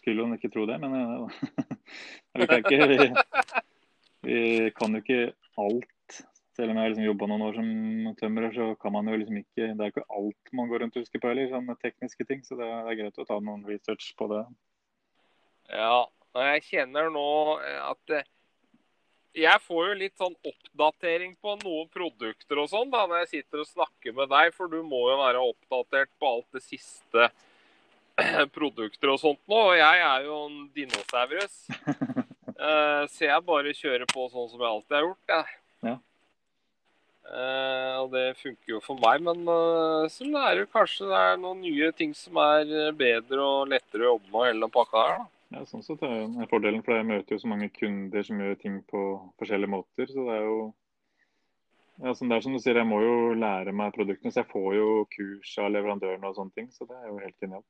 Skulle, 0.00 0.24
hun 0.24 0.38
ikke 0.38 0.52
tro 0.56 0.64
det, 0.68 0.80
men 0.80 0.96
vi, 2.32 2.48
kan 2.48 2.64
ikke, 2.64 2.88
vi, 2.88 3.10
vi 4.24 4.40
kan 4.76 4.96
jo 4.96 5.04
ikke 5.04 5.20
alt 5.60 5.92
selv 6.56 6.72
om 6.72 6.78
jeg 6.78 6.86
har 6.86 6.92
liksom 6.92 7.06
jobba 7.06 7.26
noen 7.28 7.44
år 7.44 7.58
som 7.58 8.12
tømrer, 8.20 8.52
så 8.56 8.66
kan 8.80 8.94
man 8.94 9.10
jo 9.10 9.18
liksom 9.20 9.40
ikke 9.42 9.66
Det 9.66 9.84
er 9.84 9.92
ikke 9.92 10.06
alt 10.18 10.54
man 10.56 10.70
går 10.70 10.82
rundt 10.82 10.96
og 10.96 11.04
husker 11.04 11.20
på 11.20 11.28
heller, 11.30 11.50
sånne 11.52 11.76
tekniske 11.82 12.26
ting. 12.28 12.40
Så 12.46 12.56
det 12.58 12.68
er, 12.68 12.94
greit 13.00 13.20
å 13.20 13.26
ta 13.28 13.36
noen 13.42 13.66
research 13.68 14.12
på 14.16 14.30
det. 14.32 14.44
Ja, 15.72 16.06
og 16.06 16.48
jeg 16.48 16.64
kjenner 16.68 17.10
nå 17.12 17.26
at 17.60 18.14
eh, 18.14 18.28
jeg 19.36 19.60
får 19.66 19.90
jo 19.90 19.98
litt 20.00 20.16
sånn 20.16 20.36
oppdatering 20.48 21.34
på 21.44 21.58
noen 21.60 21.90
produkter 21.92 22.62
og 22.62 22.70
sånn 22.72 22.88
da, 22.92 23.02
når 23.04 23.24
jeg 23.24 23.32
sitter 23.34 23.60
og 23.60 23.68
snakker 23.68 24.16
med 24.16 24.30
deg, 24.32 24.54
for 24.56 24.72
du 24.72 24.78
må 24.86 25.02
jo 25.10 25.18
være 25.20 25.42
oppdatert 25.44 26.12
på 26.16 26.30
alt 26.30 26.48
det 26.56 26.64
siste 26.64 27.28
produkter 28.56 29.12
og 29.12 29.20
sånt 29.20 29.42
nå. 29.44 29.60
Og 29.72 29.76
jeg 29.76 30.04
er 30.08 30.28
jo 30.28 30.40
en 30.46 30.62
dinosaurus. 30.76 31.60
Eh, 32.56 33.02
så 33.12 33.26
jeg 33.26 33.44
bare 33.44 33.72
kjører 33.76 34.08
på 34.08 34.22
sånn 34.32 34.46
som 34.48 34.62
jeg 34.62 34.70
alltid 34.70 34.94
har 34.96 35.02
gjort. 35.04 35.26
Jeg. 35.28 35.56
Ja. 35.84 35.92
Uh, 37.26 38.04
og 38.04 38.12
det 38.12 38.36
funker 38.38 38.76
jo 38.76 38.78
for 38.84 39.00
meg, 39.02 39.22
men 39.26 39.42
uh, 39.50 40.06
så 40.12 40.28
lærer 40.28 40.62
du 40.62 40.70
kanskje 40.70 41.08
det 41.10 41.18
er 41.18 41.40
noen 41.42 41.58
nye 41.64 41.88
ting 41.98 42.12
som 42.14 42.38
er 42.38 42.70
eh, 42.70 42.92
bedre 42.94 43.42
og 43.42 43.72
lettere 43.72 44.04
å 44.06 44.12
jobbe 44.12 44.30
med 44.30 44.46
hele 44.46 44.62
den 44.62 44.74
pakka 44.76 45.02
her. 45.02 45.16
da. 45.18 45.26
Ja, 45.56 45.62
sånn 45.66 45.82
sett 45.82 46.02
er 46.06 46.26
det 46.30 46.46
fordelen, 46.50 46.84
for 46.86 46.94
jeg 46.94 47.06
møter 47.06 47.34
jo 47.34 47.40
så 47.42 47.50
mange 47.50 47.68
kunder 47.74 48.26
som 48.26 48.42
gjør 48.42 48.58
ting 48.60 48.76
på 48.90 49.02
forskjellige 49.40 49.72
måter. 49.72 50.10
Så 50.10 50.26
det 50.26 50.36
er 50.36 50.46
jo 50.46 50.58
ja, 52.02 52.12
sånn 52.12 52.30
det 52.30 52.36
er 52.36 52.44
som 52.44 52.54
du 52.54 52.60
sier, 52.60 52.76
Jeg 52.76 52.88
må 52.90 52.98
jo 53.00 53.16
lære 53.38 53.74
meg 53.74 53.94
produktene, 53.96 54.32
så 54.34 54.42
jeg 54.42 54.50
får 54.50 54.68
jo 54.76 54.88
kurs 55.14 55.54
av 55.62 55.70
leverandørene 55.72 56.30
og 56.30 56.38
sånne 56.38 56.54
ting. 56.58 56.70
Så 56.74 56.86
det 56.86 56.98
er 56.98 57.08
jo 57.08 57.20
helt 57.22 57.38
genialt. 57.42 57.68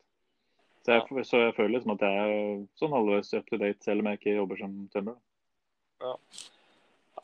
Så 0.86 0.96
jeg, 0.96 1.26
så 1.28 1.42
jeg 1.44 1.54
føler 1.56 1.75
liksom 1.76 1.94
at 1.96 2.04
jeg 2.06 2.25
er 2.25 2.60
sånn 2.80 2.94
halvveis 2.94 3.32
up 3.38 3.48
to 3.48 3.60
date, 3.60 3.80
selv 3.84 4.04
om 4.04 4.10
jeg 4.10 4.20
ikke 4.20 4.36
jobber 4.36 4.60
som 4.60 4.76
tømrer. 4.92 5.18
Ja. 6.04 6.14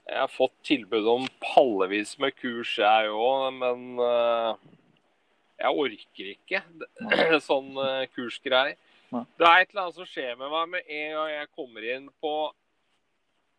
Jeg 0.09 0.18
har 0.18 0.30
fått 0.32 0.54
tilbud 0.66 1.06
om 1.09 1.26
pallevis 1.42 2.16
med 2.23 2.35
kurs, 2.35 2.75
jeg 2.80 3.11
òg, 3.14 3.52
men 3.54 4.00
uh, 4.02 4.56
jeg 5.61 5.85
orker 5.85 6.32
ikke 6.32 6.62
sånn 7.49 7.71
uh, 7.78 8.02
kursgreier. 8.14 8.75
Det 9.12 9.47
er 9.47 9.61
et 9.61 9.71
eller 9.71 9.85
annet 9.85 9.99
som 10.00 10.09
skjer 10.09 10.35
med 10.40 10.49
meg 10.50 10.68
med 10.73 10.88
en 10.88 11.14
gang 11.18 11.30
jeg 11.35 11.50
kommer 11.52 11.87
inn 11.94 12.06
på 12.25 12.35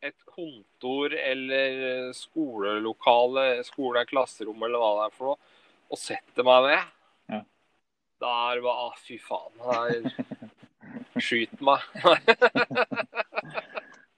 et 0.04 0.26
kontor 0.28 1.14
eller 1.16 2.10
skolelokale, 2.18 3.46
skole, 3.64 4.04
klasserom 4.10 4.66
eller 4.66 4.82
hva 4.82 4.92
det 4.98 5.06
er 5.06 5.14
for 5.16 5.32
noe, 5.32 5.54
og 5.94 6.02
setter 6.02 6.48
meg 6.48 6.68
ned. 6.68 6.90
Ja. 7.32 7.42
Da 8.24 8.34
er 8.50 8.60
det 8.60 8.66
bare 8.66 8.90
ah, 8.90 8.98
fy 9.06 9.20
faen. 9.22 9.56
Her 9.64 11.22
Skyt 11.24 11.62
meg. 11.64 11.86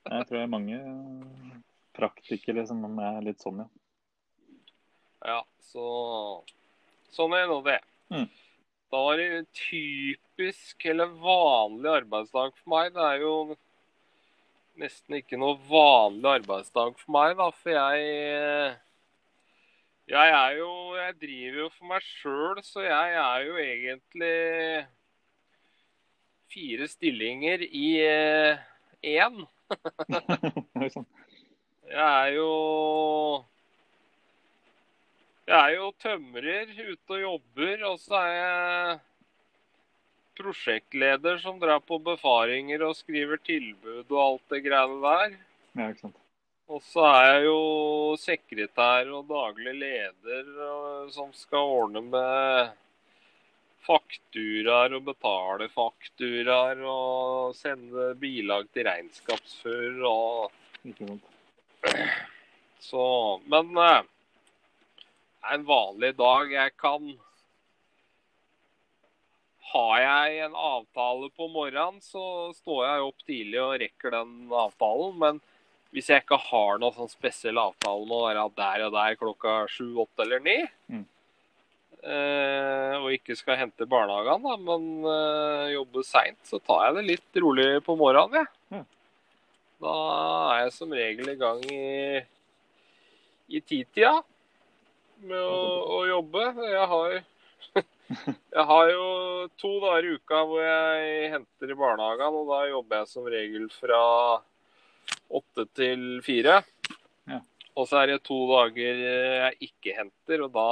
Jeg 0.06 0.26
tror 0.28 0.38
det 0.38 0.44
er 0.46 0.52
mange 0.52 0.80
praktikere 1.96 2.66
jeg 2.66 3.10
er 3.10 3.26
litt 3.26 3.44
sånn, 3.44 3.64
ja. 3.64 3.70
Ja, 5.26 5.42
så 5.72 5.86
Sånn 7.16 7.32
er 7.32 7.46
nå 7.48 7.62
det. 7.64 7.80
Mm. 8.12 8.26
Da 8.92 9.02
var 9.02 9.20
det 9.20 9.46
typisk 9.56 10.84
eller 10.92 11.14
vanlig 11.22 11.94
arbeidsdag 12.02 12.52
for 12.58 12.74
meg. 12.74 12.92
Det 12.96 13.06
er 13.08 13.24
jo 13.24 13.36
nesten 14.82 15.18
ikke 15.22 15.40
noe 15.40 15.56
vanlig 15.70 16.42
arbeidsdag 16.42 16.98
for 17.00 17.16
meg, 17.16 17.38
da, 17.40 17.48
for 17.56 17.72
jeg 17.72 18.76
Jeg 20.12 20.34
er 20.38 20.58
jo 20.60 20.72
Jeg 21.00 21.18
driver 21.22 21.60
jo 21.64 21.70
for 21.78 21.86
meg 21.94 22.04
sjøl, 22.04 22.62
så 22.64 22.84
jeg 22.84 23.16
er 23.24 23.48
jo 23.48 23.58
egentlig 23.64 24.88
fire 26.52 26.88
stillinger 26.88 27.64
i 27.66 27.88
én. 29.16 29.42
Jeg 31.92 32.28
er 32.28 32.32
jo 32.34 32.52
Jeg 35.46 35.60
er 35.60 35.76
jo 35.76 35.92
tømrer 36.02 36.72
ute 36.74 37.14
og 37.14 37.22
jobber, 37.22 37.84
og 37.92 38.00
så 38.02 38.18
er 38.18 38.32
jeg 38.34 39.00
prosjektleder 40.36 41.38
som 41.40 41.60
drar 41.62 41.84
på 41.86 42.00
befaringer 42.04 42.82
og 42.88 42.98
skriver 42.98 43.40
tilbud 43.46 44.10
og 44.10 44.22
alt 44.24 44.56
det 44.56 44.64
greiene 44.66 44.98
der. 45.04 45.36
Ja, 45.78 45.90
ikke 45.92 46.08
sant. 46.08 46.22
Og 46.66 46.82
så 46.82 47.04
er 47.06 47.28
jeg 47.30 47.44
jo 47.46 47.60
sekretær 48.18 49.12
og 49.14 49.28
daglig 49.30 49.76
leder 49.84 50.50
og, 50.66 51.12
som 51.14 51.30
skal 51.38 51.76
ordne 51.76 52.02
med 52.08 52.74
fakturaer 53.86 54.96
og 54.98 55.06
betale 55.12 55.70
fakturaer 55.70 56.82
og 56.90 57.54
sende 57.54 58.10
bilag 58.18 58.66
til 58.74 58.90
regnskapsfører 58.90 60.02
og. 60.10 60.52
Så 62.86 63.06
Men 63.50 63.72
eh, 63.78 64.02
det 65.42 65.52
er 65.52 65.58
en 65.60 65.66
vanlig 65.68 66.12
dag. 66.18 66.52
Jeg 66.54 66.74
kan 66.82 67.12
Har 69.74 69.98
jeg 70.00 70.38
en 70.46 70.54
avtale 70.56 71.28
på 71.36 71.48
morgenen, 71.52 71.98
så 72.04 72.54
står 72.56 72.84
jeg 72.86 73.08
opp 73.10 73.24
tidlig 73.28 73.60
og 73.60 73.74
rekker 73.82 74.14
den 74.14 74.54
avtalen. 74.56 75.18
Men 75.20 75.42
hvis 75.96 76.08
jeg 76.14 76.24
ikke 76.24 76.38
har 76.52 76.80
noen 76.80 76.96
sånn 76.96 77.12
spesiell 77.12 77.60
avtale 77.60 78.06
med 78.08 78.16
å 78.16 78.22
være 78.28 78.46
der 78.56 78.86
og 78.86 78.94
der 78.96 79.18
klokka 79.20 79.56
sju, 79.72 79.90
åtte 80.06 80.24
eller 80.24 80.40
ni, 80.46 80.58
Mm. 80.92 81.04
eh, 82.06 82.96
og 83.02 83.10
ikke 83.18 83.36
skal 83.36 83.58
hente 83.58 83.88
barnehagen, 83.90 84.44
da, 84.46 84.56
men 84.58 84.88
eh, 85.12 85.74
jobbe 85.74 86.04
seint, 86.06 86.40
så 86.46 86.60
tar 86.62 86.86
jeg 86.86 86.96
det 87.00 87.06
litt 87.10 87.42
rolig 87.44 87.70
på 87.84 87.98
morgenen, 87.98 88.46
jeg. 88.46 88.48
Ja. 88.78 88.84
Da 89.84 89.96
er 90.56 90.64
jeg 90.66 90.74
som 90.76 90.94
regel 90.96 91.32
i 91.34 91.38
gang 91.40 91.62
i, 91.68 92.22
i 93.52 93.62
titida 93.62 94.14
med 95.26 95.42
å, 95.42 95.66
å 95.98 96.00
jobbe. 96.08 96.46
Jeg 96.70 96.88
har, 96.92 97.16
jeg 98.56 98.66
har 98.72 98.92
jo 98.94 99.06
to 99.60 99.74
dager 99.84 100.08
i 100.08 100.16
uka 100.16 100.42
hvor 100.48 100.64
jeg 100.64 101.30
henter 101.36 101.74
i 101.74 101.80
barnehagen, 101.80 102.40
og 102.40 102.52
da 102.54 102.64
jobber 102.72 103.02
jeg 103.02 103.12
som 103.12 103.30
regel 103.36 103.70
fra 103.74 104.02
åtte 105.36 105.68
til 105.76 106.08
fire. 106.26 106.62
Ja. 107.30 107.42
Og 107.76 107.90
så 107.90 108.02
er 108.02 108.14
det 108.14 108.26
to 108.26 108.40
dager 108.54 109.06
jeg 109.06 109.72
ikke 109.72 109.98
henter, 110.00 110.46
og 110.48 110.54
da 110.56 110.70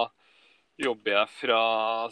jobber 0.80 1.20
jeg 1.20 1.34
fra 1.36 1.62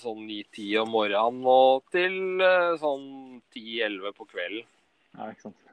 sånn 0.01 0.21
9-10 0.27 0.83
om 0.83 0.91
morgenen 0.93 1.48
og 1.50 1.88
til 1.93 2.43
eh, 2.45 2.75
sånn 2.81 3.41
10-11 3.55 4.17
på 4.19 4.27
kvelden. 4.27 4.67
Ja, 5.15 5.31
ikke 5.31 5.48
sant. 5.48 5.70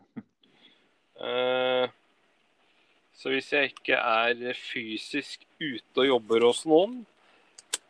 Eh, 1.19 1.89
Så 3.19 3.33
hvis 3.35 3.49
jeg 3.51 3.73
ikke 3.73 3.97
er 3.99 4.55
fysisk 4.55 5.43
ute 5.59 6.05
og 6.05 6.07
jobber 6.07 6.45
hos 6.47 6.61
noen, 6.71 7.01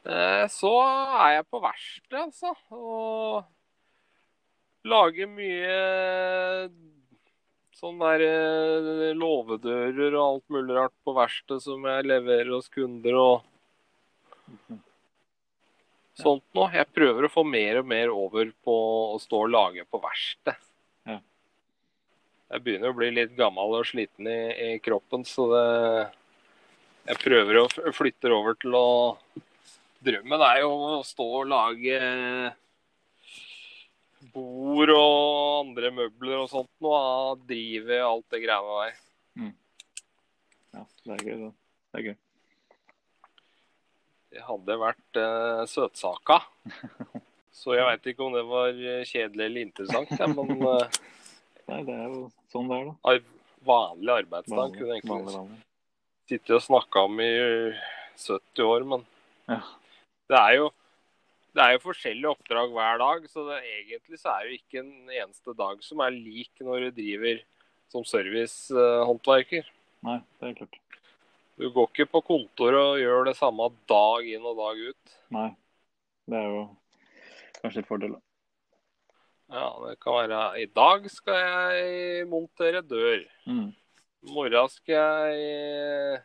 eh, 0.09 0.47
så 0.49 0.71
er 0.81 1.35
jeg 1.35 1.45
på 1.53 1.61
verkstedet, 1.61 2.23
altså. 2.23 2.55
Og 2.73 3.45
lager 4.89 5.29
mye 5.29 5.77
sånn 7.77 8.01
der 8.01 8.25
eh, 8.25 9.13
låvedører 9.21 10.17
og 10.17 10.25
alt 10.25 10.47
mulig 10.57 10.79
rart 10.79 10.97
på 11.05 11.15
verkstedet 11.19 11.63
som 11.67 11.85
jeg 11.87 12.09
leverer 12.09 12.55
hos 12.55 12.73
kunder 12.73 13.21
og 13.21 13.37
sånt 16.19 16.47
noe. 16.57 16.73
Jeg 16.73 16.89
prøver 16.97 17.29
å 17.29 17.33
få 17.37 17.45
mer 17.45 17.83
og 17.83 17.93
mer 17.93 18.09
over 18.15 18.49
på 18.65 18.79
å 19.13 19.21
stå 19.23 19.45
og 19.45 19.53
lage 19.53 19.85
på 19.85 20.01
verksted. 20.03 20.57
Jeg 22.49 22.65
begynner 22.65 22.93
å 22.93 22.97
bli 22.97 23.11
litt 23.13 23.35
gammel 23.37 23.75
og 23.77 23.89
sliten 23.89 24.29
i, 24.31 24.39
i 24.69 24.79
kroppen, 24.81 25.25
så 25.29 25.49
det 25.53 25.67
Jeg 27.09 27.21
prøver 27.23 27.61
å 27.61 27.93
flytte 27.97 28.33
over 28.33 28.57
til 28.61 28.77
å 28.77 28.89
Drømmen 30.05 30.43
er 30.47 30.61
jo 30.63 30.71
å 30.71 31.03
stå 31.03 31.25
og 31.41 31.49
lage 31.51 31.99
bord 34.31 34.93
og 34.95 35.65
andre 35.65 35.91
møbler 35.95 36.45
og 36.45 36.51
sånt. 36.53 36.71
Nå 36.85 36.93
Drive 37.49 37.99
alt 38.07 38.27
det 38.31 38.43
greiene 38.45 38.77
der. 38.85 38.97
Ja, 40.77 40.85
det 41.05 41.17
er 41.17 41.25
gøy. 41.25 41.37
Det, 41.41 41.51
det 41.91 42.01
er 42.01 42.07
gøy. 42.07 42.17
Det 44.29 44.45
hadde 44.45 44.79
vært 44.85 45.19
uh, 45.19 45.63
søtsaka. 45.67 46.41
Så 47.59 47.75
jeg 47.75 47.87
veit 47.89 48.11
ikke 48.13 48.23
om 48.23 48.35
det 48.37 48.45
var 48.47 48.69
eh, 48.71 49.07
kjedelig 49.09 49.49
eller 49.49 49.65
interessant, 49.65 50.13
ja, 50.15 50.29
men 50.31 50.61
uh, 50.63 50.99
Nei, 51.69 51.83
det 51.85 51.95
er 51.95 52.07
jo 52.09 52.23
sånn 52.53 52.69
det 52.71 52.79
er, 52.81 52.85
da. 52.89 52.95
ar 53.13 53.19
vanlig 53.69 54.13
arbeidsdag 54.23 54.57
Vanlig, 54.57 54.79
kunne 54.79 54.89
vanlig, 54.89 55.03
egentlig 55.05 55.37
vanlig. 55.37 55.63
sittet 56.31 56.55
og 56.57 56.63
snakka 56.65 57.03
om 57.09 57.21
i 57.21 57.31
70 58.19 58.65
år, 58.65 58.87
men 58.95 59.07
Ja. 59.49 59.61
det 60.29 60.39
er 60.39 60.57
jo 60.63 60.71
det 61.59 61.65
er 61.65 61.73
jo 61.75 61.81
forskjellige 61.83 62.31
oppdrag 62.31 62.71
hver 62.71 62.99
dag, 63.01 63.25
så 63.33 63.43
det, 63.49 63.57
egentlig 63.67 64.19
så 64.21 64.31
er 64.37 64.45
det 64.45 64.51
jo 64.53 64.59
ikke 64.61 64.79
en 64.85 65.11
eneste 65.11 65.55
dag 65.59 65.81
som 65.83 66.01
er 66.05 66.11
lik 66.15 66.61
når 66.61 66.85
du 66.87 66.91
driver 67.03 67.41
som 67.91 68.05
servicehåndverker. 68.05 69.65
Nei, 70.07 70.19
det 70.39 70.51
er 70.51 70.55
klart. 70.61 70.77
Du 71.59 71.67
går 71.75 71.89
ikke 71.91 72.07
på 72.13 72.21
kontoret 72.29 72.79
og 72.79 73.01
gjør 73.01 73.25
det 73.27 73.37
samme 73.41 73.67
dag 73.91 74.29
inn 74.29 74.45
og 74.47 74.61
dag 74.61 74.79
ut. 74.93 75.17
Nei. 75.35 75.49
Det 76.29 76.37
er 76.39 76.47
jo 76.53 76.61
kanskje 77.63 77.81
et 77.83 77.89
fordel, 77.89 78.13
da. 78.15 78.21
Ja, 79.49 79.69
det 79.87 79.97
kan 80.03 80.17
være 80.19 80.41
I 80.61 80.67
dag 80.77 81.07
skal 81.11 81.39
jeg 81.41 82.27
montere 82.29 82.83
dør. 82.85 83.23
Mm. 83.49 83.71
I 84.27 84.33
morgen 84.35 84.73
skal 84.73 84.99
jeg 85.25 86.23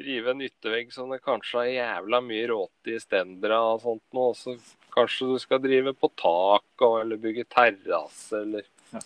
rive 0.00 0.32
en 0.32 0.44
yttervegg 0.46 0.92
som 0.94 1.10
det 1.12 1.20
kanskje 1.24 1.66
er 1.66 1.72
jævla 1.74 2.20
mye 2.24 2.46
råte 2.48 2.94
i 2.94 3.00
stendera 3.02 3.60
og 3.74 3.82
sånt 3.84 4.04
noe. 4.16 4.36
Så 4.38 4.56
kanskje 4.94 5.28
du 5.32 5.40
skal 5.42 5.60
drive 5.62 5.92
på 5.96 6.10
tak 6.16 6.86
og, 6.86 7.00
eller 7.02 7.20
bygge 7.20 7.48
terrasse 7.50 8.44
eller 8.44 8.68
Ja. 8.90 9.02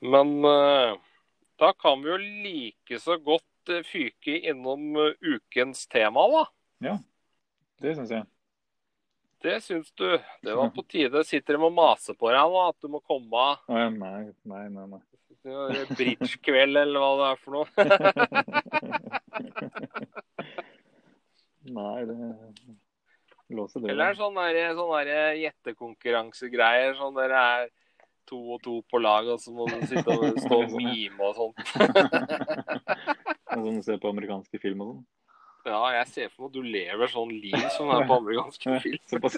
Men 0.00 0.28
uh, 0.46 0.96
da 1.60 1.72
kan 1.76 2.02
vi 2.02 2.08
jo 2.08 2.18
like 2.20 3.00
så 3.02 3.18
godt 3.20 3.68
eh, 3.68 3.82
fyke 3.84 4.38
innom 4.48 4.94
eh, 4.96 5.16
ukens 5.20 5.82
tema, 5.92 6.22
da. 6.32 6.44
Ja, 6.86 6.94
Det 7.82 7.96
syns 7.98 8.14
jeg. 8.14 8.24
Det 9.40 9.60
syns 9.64 9.92
du. 9.92 10.20
Det 10.42 10.54
var 10.54 10.70
på 10.76 10.82
tide. 10.88 11.24
Sitter 11.24 11.54
de 11.56 11.64
og 11.64 11.72
maser 11.74 12.14
på 12.18 12.30
deg 12.32 12.52
nå 12.52 12.60
at 12.66 12.76
du 12.82 12.88
må 12.92 13.00
komme 13.00 13.36
av? 13.36 13.56
nei, 13.68 13.90
nei, 14.44 14.68
nei. 14.68 14.86
nei. 14.96 15.00
bridge-kveld 15.96 16.76
eller 16.76 17.00
hva 17.00 17.16
det 17.16 17.24
er 17.30 17.36
for 17.40 17.50
noe. 17.56 17.66
nei, 21.80 22.00
det 22.10 22.16
låser 23.50 23.82
er 23.82 23.86
det 23.88 23.96
der, 23.98 24.14
sånn 24.18 24.36
der 24.38 24.54
gjettekonkurransegreier? 25.40 26.94
Sånn 26.98 27.16
dere 27.16 27.38
er 27.54 27.62
to 28.30 28.38
og 28.54 28.60
to 28.62 28.74
på 28.90 28.98
lag, 29.02 29.24
og 29.32 29.38
så 29.42 29.50
må 29.54 29.62
du 29.70 29.86
sitte 29.90 30.10
og 30.14 30.38
stå 30.44 30.56
og 30.66 30.72
mime 30.76 31.22
og 31.30 31.34
sånt. 31.38 31.58
Sånn 33.50 33.78
du 33.80 33.82
ser 33.82 33.98
på 33.98 34.10
amerikanske 34.12 34.58
film 34.62 34.80
og 34.84 34.88
sånn. 34.92 35.02
Ja, 35.66 35.80
jeg 35.98 36.06
ser 36.08 36.30
for 36.32 36.46
meg 36.46 36.50
at 36.50 36.56
du 36.56 36.62
lever 36.64 37.10
sånn 37.12 37.32
liv 37.42 37.66
som 37.76 37.90
er 37.92 38.06
på 38.08 38.16
amerikanske 38.20 38.78
film. 38.84 39.02
Såpass. 39.10 39.36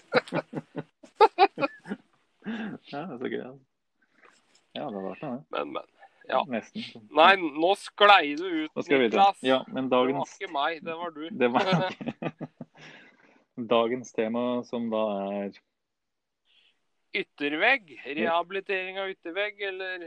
ja, 2.93 3.01
det 3.03 3.03
er 3.03 3.19
så 3.19 3.31
gøy. 3.33 3.43
altså. 3.43 3.65
Ja, 4.73 4.87
det 4.87 4.95
har 4.97 5.03
vært 5.09 5.25
det. 5.25 5.33
Men, 5.53 5.75
men. 5.77 5.91
Ja. 6.31 6.41
Nesten. 6.49 6.85
Nei, 7.13 7.33
nå 7.43 7.73
sklei 7.81 8.35
du 8.39 8.47
ut. 8.47 8.87
Niklas. 8.89 9.43
Ja, 9.45 9.61
men 9.69 9.91
Det 9.91 9.99
var 9.99 10.13
ikke 10.23 10.53
meg, 10.55 10.79
det 10.87 10.95
var 10.97 11.13
du. 11.17 11.27
Det 11.29 11.51
var 11.53 11.69
Dagens 13.75 14.15
tema, 14.17 14.63
som 14.65 14.87
da 14.93 15.03
er 15.43 15.59
Yttervegg. 17.13 17.91
Rehabilitering 18.07 18.97
av 19.03 19.11
yttervegg, 19.13 19.59
eller 19.69 20.07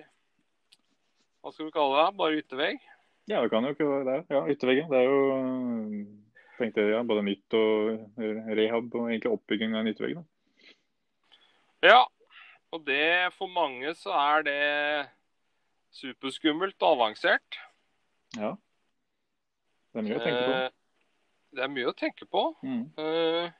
hva 1.45 1.51
skal 1.53 1.67
vi 1.67 1.75
kalle 1.75 1.99
det? 1.99 2.17
Bare 2.17 2.39
yttervegg? 2.41 2.87
Ja, 3.27 3.41
det 3.41 3.49
kan 3.49 3.65
jo 3.65 3.73
ikke 3.73 3.87
være 3.89 4.05
det. 4.11 4.17
Ja, 4.29 4.43
ytterveggen. 4.53 4.89
Det 4.91 4.99
er 4.99 5.07
jo 5.09 5.21
øh, 5.33 6.05
tenkte 6.59 6.81
jeg, 6.83 6.91
ja, 6.93 7.01
både 7.09 7.23
nytt 7.25 7.55
og 7.57 8.19
rehab 8.59 8.93
og 8.95 9.07
egentlig 9.09 9.31
oppbygging 9.33 9.73
av 9.75 9.81
en 9.81 9.91
yttervegg. 9.93 10.19
Ja. 11.85 12.03
Og 12.73 12.83
det, 12.85 13.33
for 13.37 13.47
mange 13.47 13.93
så 13.97 14.11
er 14.13 14.45
det 14.45 14.61
superskummelt 15.95 16.75
og 16.83 16.97
avansert. 16.97 17.59
Ja. 18.35 18.53
Det 19.93 20.01
er 20.01 20.07
mye 20.09 20.17
å 20.19 20.23
tenke 20.25 20.41
på. 20.45 20.55
Eh, 20.59 20.71
Det 21.55 21.63
er 21.63 21.69
mye 21.71 21.87
å 21.87 21.95
tenke 21.95 22.25
på. 22.27 22.41
Mm. 22.67 22.81
Eh, 22.99 23.51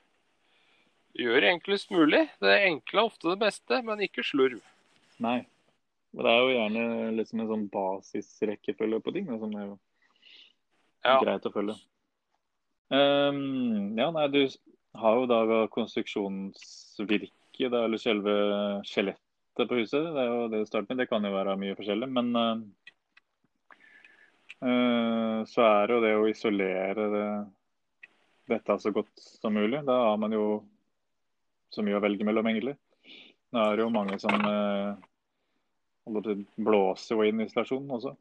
Gjør 1.16 1.38
det 1.46 1.52
enklest 1.54 1.94
mulig. 1.96 2.26
Det 2.44 2.56
enkle 2.68 3.00
er 3.00 3.08
ofte 3.08 3.30
det 3.32 3.40
beste, 3.40 3.78
men 3.88 4.02
ikke 4.04 4.26
slurv. 4.28 4.60
Nei. 5.24 5.46
Men 6.16 6.24
det 6.24 6.32
er 6.32 6.40
jo 6.40 6.54
gjerne 6.56 6.86
liksom 7.18 7.42
en 7.44 7.50
sånn 7.52 7.66
basisrekkefølge 7.74 9.02
på 9.04 9.14
ting 9.16 9.28
da, 9.28 9.38
som 9.42 9.52
er 9.56 9.66
jo 9.68 9.76
Ja. 11.06 11.20
greit 11.22 11.46
å 11.46 11.52
følge. 11.54 11.76
Um, 12.90 13.98
ja, 13.98 14.08
nei, 14.14 14.28
du 14.32 14.48
har 14.96 15.20
jo 15.20 15.26
da 15.28 15.68
konstruksjonsvirket, 15.74 17.70
da, 17.74 17.84
eller 17.86 18.00
selve 18.02 18.36
skjelettet 18.88 19.68
på 19.70 19.80
huset. 19.82 20.06
Det 20.16 20.22
er 20.24 20.30
jo 20.32 20.48
det 20.54 20.62
du 20.64 20.70
starter 20.70 20.94
med. 20.94 21.04
Det 21.04 21.10
kan 21.10 21.24
jo 21.26 21.34
være 21.34 21.58
mye 21.60 21.76
forskjellig, 21.78 22.10
men 22.16 22.28
eh, 24.64 25.40
så 25.52 25.66
er 25.68 25.88
det 25.88 25.98
jo 25.98 26.04
det 26.06 26.14
å 26.16 26.30
isolere 26.30 27.10
det, 27.16 27.28
dette 28.56 28.80
så 28.82 28.94
godt 28.96 29.14
som 29.20 29.54
mulig. 29.58 29.84
Da 29.88 29.98
har 30.12 30.18
man 30.22 30.32
jo 30.36 30.46
så 31.74 31.84
mye 31.84 31.98
å 32.00 32.04
velge 32.04 32.24
mellom, 32.28 32.48
egentlig. 32.48 32.78
Nå 33.52 33.62
er 33.62 33.76
det 33.76 33.84
jo 33.86 33.94
mange 33.94 34.18
som 34.22 34.36
eh, 34.48 34.96
holder 36.06 36.30
det 36.30 36.38
blåser 36.38 36.66
blåse 36.70 37.18
jo 37.18 37.26
inn 37.26 37.44
isolasjonen 37.46 37.98
også. 37.98 38.16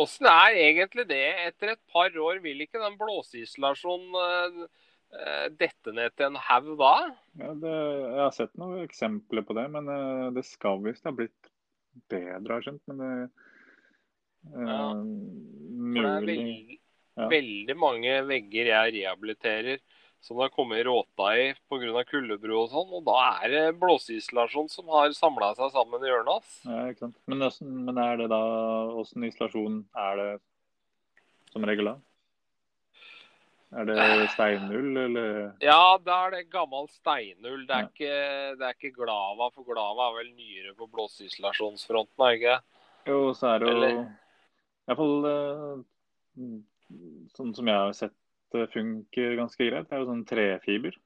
Åssen 0.00 0.28
er 0.30 0.56
egentlig 0.56 1.04
det? 1.10 1.24
Etter 1.44 1.74
et 1.74 1.82
par 1.92 2.14
år 2.24 2.40
vil 2.44 2.64
ikke 2.64 2.80
den 2.80 2.96
blåseisolasjonen 3.00 4.16
eh, 4.22 4.62
eh, 5.12 5.44
dette 5.60 5.92
ned 5.92 6.14
til 6.16 6.30
en 6.30 6.40
haug 6.48 6.70
da? 6.80 6.94
Ja, 7.42 7.52
det, 7.52 7.74
jeg 7.74 8.22
har 8.22 8.32
sett 8.36 8.56
noen 8.60 8.80
eksempler 8.86 9.44
på 9.44 9.56
det, 9.58 9.66
men 9.74 9.90
eh, 9.92 10.24
det 10.38 10.46
skal 10.48 10.80
visst 10.86 11.04
ha 11.08 11.12
blitt 11.12 11.52
bedre, 12.08 12.54
har 12.54 12.64
skjønt. 12.64 12.82
Men 12.88 13.04
det 13.04 13.12
ja. 13.18 14.80
Uh, 14.94 15.04
mulig. 15.04 15.98
det 15.98 16.08
er 16.08 16.26
veldig, 16.30 16.80
Ja. 17.18 17.26
veldig 17.28 17.74
mange 17.76 18.12
vegger 18.28 18.68
jeg 18.70 18.92
rehabiliterer 18.94 19.80
som 20.20 20.36
det 20.36 20.48
har 20.48 20.50
kommet 20.54 20.84
råta 20.86 21.28
i 21.38 21.54
pga. 21.70 22.04
kuldebro 22.04 22.64
og 22.64 22.70
sånn. 22.70 22.90
Og 22.98 23.04
da 23.06 23.38
er 23.44 23.48
det 23.54 23.80
blåseisolasjon 23.80 24.68
som 24.70 24.88
har 24.88 25.10
samla 25.16 25.54
seg 25.56 25.70
sammen 25.72 26.02
i 26.04 26.08
hjørnet. 26.10 26.32
hans. 26.34 26.60
Ja, 26.64 26.88
ikke 26.90 26.98
sant. 27.06 27.16
Men, 27.26 27.38
hvordan- 27.38 27.84
men 27.84 27.98
er 27.98 28.16
det 28.16 28.28
da 28.28 28.42
Åssen 28.98 29.24
isolasjon 29.24 29.84
er 29.96 30.16
det 30.16 30.40
som 31.52 31.62
regel 31.64 31.84
da? 31.84 31.96
Er 33.70 33.84
det 33.84 34.30
steinull, 34.32 34.96
eller 34.96 35.54
Ja, 35.60 35.98
da 35.98 36.26
er 36.26 36.30
det 36.30 36.50
gammel 36.50 36.88
steinull. 36.88 37.66
Det 37.66 37.76
er, 37.76 37.84
ikke, 37.92 38.56
det 38.56 38.64
er 38.64 38.74
ikke 38.74 38.94
Glava, 38.96 39.50
for 39.52 39.62
Glava 39.62 40.08
er 40.08 40.24
vel 40.24 40.32
nyere 40.34 40.74
på 40.74 40.88
blåseisolasjonsfronten, 40.88 42.16
er 42.24 42.38
ikke? 42.38 42.60
Jo, 43.06 43.34
så 43.34 43.54
er 43.54 43.58
det 43.58 43.68
jo 43.68 43.74
Eller- 43.76 44.16
Iallfall 44.88 45.22
fall 45.22 45.84
sånn 47.36 47.54
som 47.54 47.66
jeg 47.66 47.74
har 47.76 47.92
sett 47.92 48.14
det 48.54 48.66
funker 48.72 49.36
ganske 49.38 49.68
greit. 49.68 49.88
Det 49.88 49.96
er 49.96 50.02
jo 50.02 50.08
sånn 50.10 50.24
trefiber. 50.28 50.96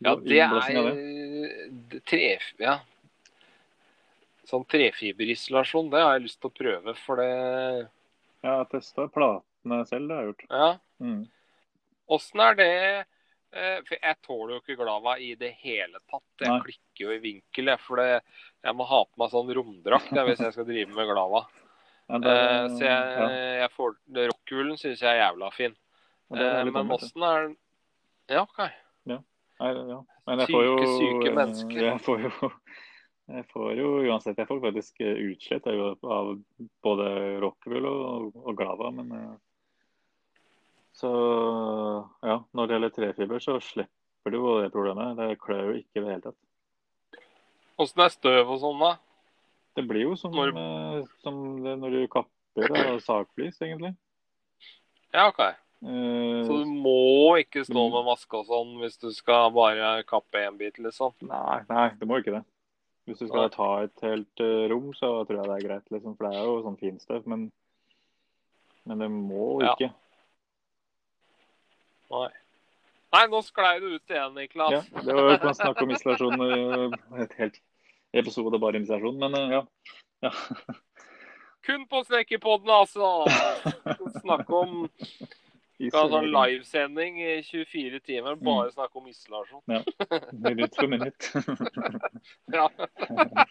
Ja, 0.00 0.14
det 0.16 0.28
det. 0.30 0.40
er 0.40 0.94
det- 1.90 2.04
tre... 2.08 2.38
Ja. 2.58 2.78
Sånn 4.48 4.64
trefiberisolasjon, 4.66 5.90
det 5.92 6.00
har 6.02 6.16
jeg 6.16 6.24
lyst 6.26 6.40
til 6.42 6.50
å 6.50 6.56
prøve, 6.56 6.94
for 7.04 7.20
det 7.20 7.28
Jeg 8.40 8.50
har 8.50 8.64
testa 8.72 9.04
platene 9.12 9.82
selv, 9.86 10.08
det 10.08 10.16
har 10.16 10.24
jeg 10.24 10.32
gjort. 10.32 10.46
Ja. 10.50 10.70
Mm. 11.04 11.20
Åssen 12.10 12.40
er 12.42 12.56
det 12.58 12.70
eh, 13.54 13.78
For 13.86 13.94
jeg 14.00 14.16
tåler 14.26 14.54
jo 14.56 14.60
ikke 14.62 14.78
Glava 14.80 15.14
i 15.22 15.34
det 15.38 15.52
hele 15.60 16.00
tatt. 16.10 16.24
Jeg 16.40 16.48
Nei. 16.50 16.60
klikker 16.66 17.04
jo 17.04 17.12
i 17.14 17.20
vinkel, 17.22 17.70
jeg. 17.70 17.82
For 17.84 18.00
det, 18.02 18.08
jeg 18.64 18.76
må 18.80 18.86
ha 18.90 19.04
på 19.04 19.22
meg 19.22 19.30
sånn 19.36 19.52
romdrakt 19.60 20.10
hvis 20.10 20.42
jeg 20.46 20.56
skal 20.56 20.66
drive 20.72 20.96
med 20.96 21.12
Glava. 21.12 21.44
Ja, 22.10 22.18
det, 22.18 22.34
Eh, 22.34 22.68
så 22.74 22.82
jeg, 22.88 23.10
ja, 23.20 23.28
jeg 23.60 23.70
får 23.76 23.92
Rockwoolen 24.50 24.78
syns 24.78 25.00
jeg 25.02 25.14
er 25.14 25.20
jævla 25.22 25.50
fin. 25.54 25.74
er 26.32 26.60
Eh, 26.60 26.64
men 26.70 26.90
åssen 26.90 27.22
er 27.22 27.42
den 27.48 27.56
Ja, 28.30 28.42
OK. 28.42 28.58
Nei, 29.60 29.74
ja. 29.76 30.00
Men 30.26 30.38
jeg 30.40 30.48
får 30.48 30.62
jo 30.64 30.76
Syke, 30.78 30.96
syke 30.96 31.32
mennesker. 31.36 31.82
Jeg 31.84 32.00
får 32.00 32.20
jo 32.24 32.50
jeg 33.30 33.44
får 33.52 33.74
jo 33.76 33.88
uansett 34.08 34.38
jeg 34.38 34.48
får 34.48 34.60
faktisk 34.62 35.00
eh, 35.04 35.18
utslett 35.30 35.66
av, 35.68 36.40
både 36.82 37.40
Rockwool 37.42 37.84
og, 37.86 38.30
og 38.40 38.56
Glava, 38.56 38.90
men 38.90 39.12
eh, 39.12 39.36
Så 40.96 41.10
ja, 42.24 42.38
når 42.52 42.66
det 42.66 42.74
gjelder 42.74 42.94
trefiber, 42.96 43.38
så 43.44 43.58
slipper 43.60 44.32
du 44.32 44.38
jo 44.40 44.56
det 44.62 44.72
problemet. 44.72 45.16
Det 45.20 45.38
klør 45.40 45.70
jo 45.70 45.76
ikke 45.78 46.00
i 46.00 46.04
det 46.04 46.10
hele 46.10 46.24
tatt. 46.30 47.20
Åssen 47.80 48.02
er 48.04 48.12
støv 48.16 48.50
og 48.50 48.58
sånn, 48.64 48.80
da? 48.80 48.94
Det 49.76 49.84
blir 49.88 50.02
jo 50.08 50.16
som, 50.16 50.32
Når- 50.32 51.06
som 51.22 51.62
det 51.64 51.76
når 51.78 51.90
du 51.90 52.00
kapper 52.08 52.94
og 52.94 53.00
sagflis, 53.04 53.60
egentlig. 53.60 53.94
Ja, 55.14 55.28
OK. 55.28 55.40
Uh, 55.82 56.44
Så 56.46 56.58
du 56.60 56.66
må 56.68 57.38
ikke 57.40 57.62
stå 57.64 57.72
Mm. 57.88 57.92
med 57.94 58.04
maske 58.10 58.36
og 58.36 58.44
sånn 58.46 58.74
hvis 58.82 58.98
du 59.00 59.10
skal 59.16 59.50
bare 59.50 60.02
kappe 60.04 60.38
én 60.44 60.58
bit, 60.58 60.76
liksom? 60.78 61.14
Nei, 61.22 61.62
nei, 61.70 61.88
det 61.98 62.06
må 62.08 62.18
ikke 62.20 62.34
det. 62.36 62.44
Hvis 63.08 63.18
du 63.18 63.26
skal 63.26 63.46
Nei. 63.48 63.54
ta 63.54 63.68
et 63.86 64.00
helt 64.04 64.40
eh, 64.44 64.68
rom, 64.70 64.92
så 64.94 65.24
tror 65.26 65.40
jeg 65.40 65.48
det 65.48 65.56
er 65.56 65.68
greit, 65.68 65.86
liksom. 65.90 66.16
For 66.18 66.28
det 66.28 66.36
er 66.36 66.44
jo 66.44 66.58
sånn 66.62 66.76
finstøv. 66.78 67.26
Men, 67.26 67.50
men 68.86 68.98
det 68.98 69.08
må 69.10 69.62
Ja. 69.64 69.72
ikke. 69.74 69.90
Nei. 72.10 72.28
Nei, 73.12 73.24
nå 73.26 73.40
sklei 73.42 73.80
du 73.80 73.88
ut 73.96 74.06
igjen, 74.12 74.34
Niklas. 74.36 74.70
Ja, 74.92 75.00
det 75.02 75.14
var 75.16 75.30
jo 75.32 75.38
kan 75.42 75.54
snakke 75.58 75.82
om 75.82 75.90
isolasjon 75.90 76.44
eh, 76.44 77.22
et 77.24 77.32
helt 77.40 77.58
episode 78.14 78.60
bare 78.60 78.76
om 78.78 78.84
isolasjon, 78.86 79.18
men 79.18 79.34
ja. 79.50 79.62
ja. 80.22 80.30
Kun 81.66 81.86
på 81.90 82.04
Snekkerpodden, 82.04 82.70
altså. 82.72 83.24
Snakke 84.20 84.54
om 84.56 84.86
sånn 85.88 86.26
livesending 86.28 87.16
i 87.20 87.40
24 87.44 88.00
timer, 88.04 88.36
Mm. 88.36 88.44
bare 88.44 88.70
snakke 88.72 88.96
om 89.00 89.06
isolasjon. 89.08 89.62
Ja. 89.66 89.82
Minutt 90.32 90.74
for 90.76 90.86
minutt. 90.88 91.32
Ja. 92.52 92.68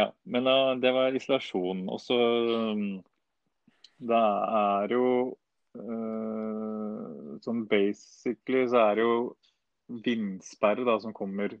ja, 0.00 0.12
men 0.24 0.44
da, 0.44 0.74
det 0.74 0.92
var 0.92 1.12
isolasjon. 1.16 1.88
Og 1.88 2.00
så 2.00 2.16
um, 2.16 3.02
Det 4.00 4.16
er 4.16 4.88
jo 4.96 5.36
uh, 5.76 7.36
Sånn 7.44 7.66
basically 7.68 8.66
så 8.68 8.80
er 8.90 9.00
det 9.00 9.04
jo 9.04 9.36
vindsperre 10.04 10.84
da 10.86 10.98
som 11.00 11.12
kommer 11.16 11.54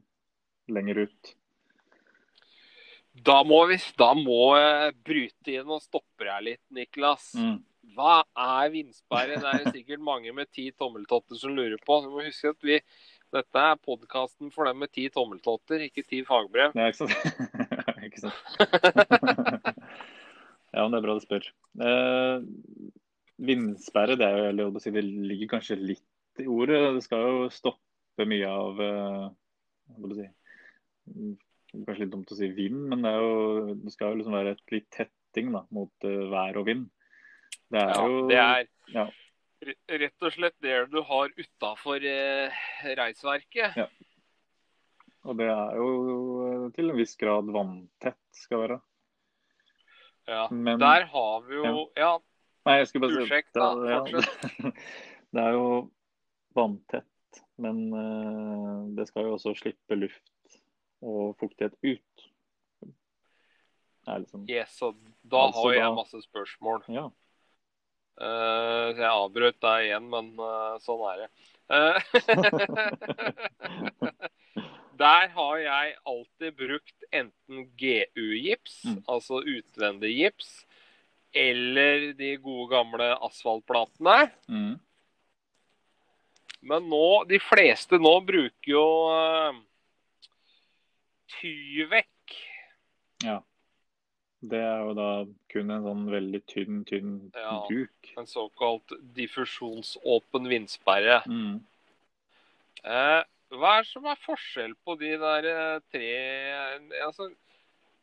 lenger 0.70 1.06
ut. 1.06 1.34
Da 3.12 3.40
må 3.42 3.64
vi 3.66 3.76
da 3.98 4.12
må 4.14 4.54
jeg 4.54 4.94
bryte 5.06 5.56
inn 5.58 5.72
og 5.72 5.82
stoppe 5.82 6.26
deg 6.26 6.44
litt, 6.46 6.62
Niklas. 6.74 7.32
Mm. 7.34 7.58
Hva 7.96 8.20
er 8.38 8.70
vindsperre? 8.70 9.40
Det 9.40 9.48
er 9.50 9.64
jo 9.64 9.72
sikkert 9.74 10.04
mange 10.04 10.32
med 10.36 10.50
ti 10.54 10.68
tommeltotter 10.78 11.38
som 11.40 11.56
lurer 11.56 11.80
på. 11.82 11.98
Du 12.04 12.10
må 12.12 12.22
huske 12.22 12.52
at 12.52 12.66
vi, 12.66 12.78
dette 13.34 13.64
er 13.72 13.80
podkasten 13.82 14.52
for 14.54 14.68
dem 14.68 14.78
med 14.82 14.92
ti 14.94 15.08
tommeltotter, 15.12 15.82
ikke 15.88 16.06
ti 16.06 16.22
fagbrev. 16.26 16.76
Ja, 16.78 16.86
ikke 16.86 17.02
sant? 17.02 17.16
ikke 18.06 18.22
sant? 18.22 18.40
ja, 20.74 20.84
men 20.84 20.94
det 20.94 21.00
er 21.00 21.06
bra 21.08 21.18
du 21.18 21.26
spør. 21.26 21.50
Eh, 21.82 22.46
vindsperre, 23.50 24.18
det 24.20 24.28
er 24.28 24.38
jo 24.38 24.48
eller, 24.52 24.70
å 24.70 24.82
si, 24.82 24.94
det 24.94 25.04
ligger 25.04 25.56
kanskje 25.56 25.80
litt 25.82 26.42
i 26.44 26.46
ordet. 26.46 26.82
Det 26.94 27.04
skal 27.08 27.26
jo 27.26 27.46
stoppe 27.54 28.28
mye 28.28 28.54
av 28.54 28.82
eh, 28.86 29.28
si, 30.14 30.30
Kanskje 31.70 32.00
litt 32.02 32.12
dumt 32.12 32.30
å 32.34 32.36
si 32.38 32.48
vind, 32.50 32.80
men 32.90 33.04
det, 33.06 33.12
jo, 33.14 33.74
det 33.84 33.92
skal 33.94 34.12
jo 34.12 34.20
liksom 34.20 34.34
være 34.34 34.54
et 34.56 34.72
litt 34.74 34.88
tetting 34.96 35.52
da, 35.54 35.64
mot 35.74 36.06
eh, 36.08 36.22
vær 36.32 36.58
og 36.58 36.66
vind. 36.66 36.88
Det 37.70 37.78
er 37.84 37.92
Ja, 37.94 38.06
jo 38.10 38.22
det 38.30 38.38
er 38.42 38.64
ja. 38.94 39.04
rett 40.02 40.26
og 40.26 40.32
slett 40.34 40.56
det 40.64 40.78
du 40.90 40.98
har 41.06 41.30
utafor 41.38 42.02
eh, 42.10 42.62
reisverket. 42.98 43.78
Ja. 43.78 43.86
Og 45.28 45.36
det 45.38 45.46
er 45.52 45.76
jo 45.78 45.88
eh, 46.48 46.66
til 46.74 46.90
en 46.90 46.98
viss 46.98 47.14
grad 47.20 47.50
vanntett 47.54 48.18
skal 48.34 48.64
være. 48.64 48.80
Ja. 50.30 50.48
Men 50.50 50.78
Der 50.82 51.06
har 51.10 51.40
vi 51.46 51.56
jo 51.58 51.86
Ja, 51.98 52.16
Nei, 52.68 52.74
jeg 52.82 52.90
skulle 52.90 53.06
bare 53.08 53.14
si 53.14 53.22
Prosjekt, 53.24 53.54
da. 53.56 53.70
ja, 53.88 54.70
Det 55.32 55.42
er 55.46 55.54
jo 55.56 55.70
vanntett, 56.58 57.40
men 57.62 57.78
eh, 57.94 58.76
det 58.98 59.06
skal 59.08 59.28
jo 59.30 59.36
også 59.38 59.54
slippe 59.56 59.96
luft 59.96 60.26
og 61.02 61.36
fuktighet 61.40 61.74
ut. 61.82 62.26
Liksom 64.10 64.46
yes, 64.50 64.72
så 64.80 64.92
da 65.22 65.46
Altså, 65.46 65.62
har 65.68 65.72
jeg 65.74 65.82
da- 65.84 65.94
masse 65.94 66.22
spørsmål. 66.24 66.82
Ja. 66.88 67.06
Uh, 68.20 68.90
jeg 68.98 69.06
avbrøt 69.08 69.60
deg 69.62 69.84
igjen, 69.86 70.08
men 70.12 70.32
uh, 70.40 70.76
sånn 70.82 71.00
er 71.08 71.16
det. 71.22 71.28
Eh, 71.70 71.98
Der 75.00 75.28
har 75.32 75.56
jeg 75.62 75.94
alltid 76.04 76.56
brukt 76.58 77.04
enten 77.16 77.62
GU-gips, 77.80 78.82
Mm. 78.84 78.98
altså 79.08 79.40
utvendig 79.40 80.10
gips, 80.18 80.66
eller 81.32 82.12
de 82.18 82.34
gode 82.36 82.68
gamle 82.74 83.06
asfaltplatene. 83.24 84.30
Mm. 84.50 84.74
Men 86.62 86.88
nå, 86.90 87.24
de 87.30 87.38
fleste 87.40 87.96
nå 87.96 88.12
bruker 88.26 88.68
jo 88.74 88.84
Tyvek. 91.38 92.36
ja. 93.24 93.40
Det 94.40 94.56
er 94.56 94.78
jo 94.80 94.92
da 94.96 95.08
kun 95.52 95.68
en 95.70 95.82
sånn 95.84 96.06
veldig 96.08 96.38
tynn, 96.48 96.78
tynn 96.88 97.10
Ja. 97.36 97.58
duk. 97.68 98.12
En 98.16 98.24
såkalt 98.26 98.88
diffusjonsåpen 99.14 100.48
vindsperre. 100.48 101.18
Mm. 101.28 101.58
Eh, 102.82 103.22
hva 103.52 103.74
er 103.76 103.82
det 103.84 103.90
som 103.90 104.06
er 104.08 104.16
forskjell 104.24 104.72
på 104.86 104.96
de 104.98 105.10
der 105.20 105.44
eh, 105.50 105.80
tre 105.92 107.02
altså, 107.04 107.28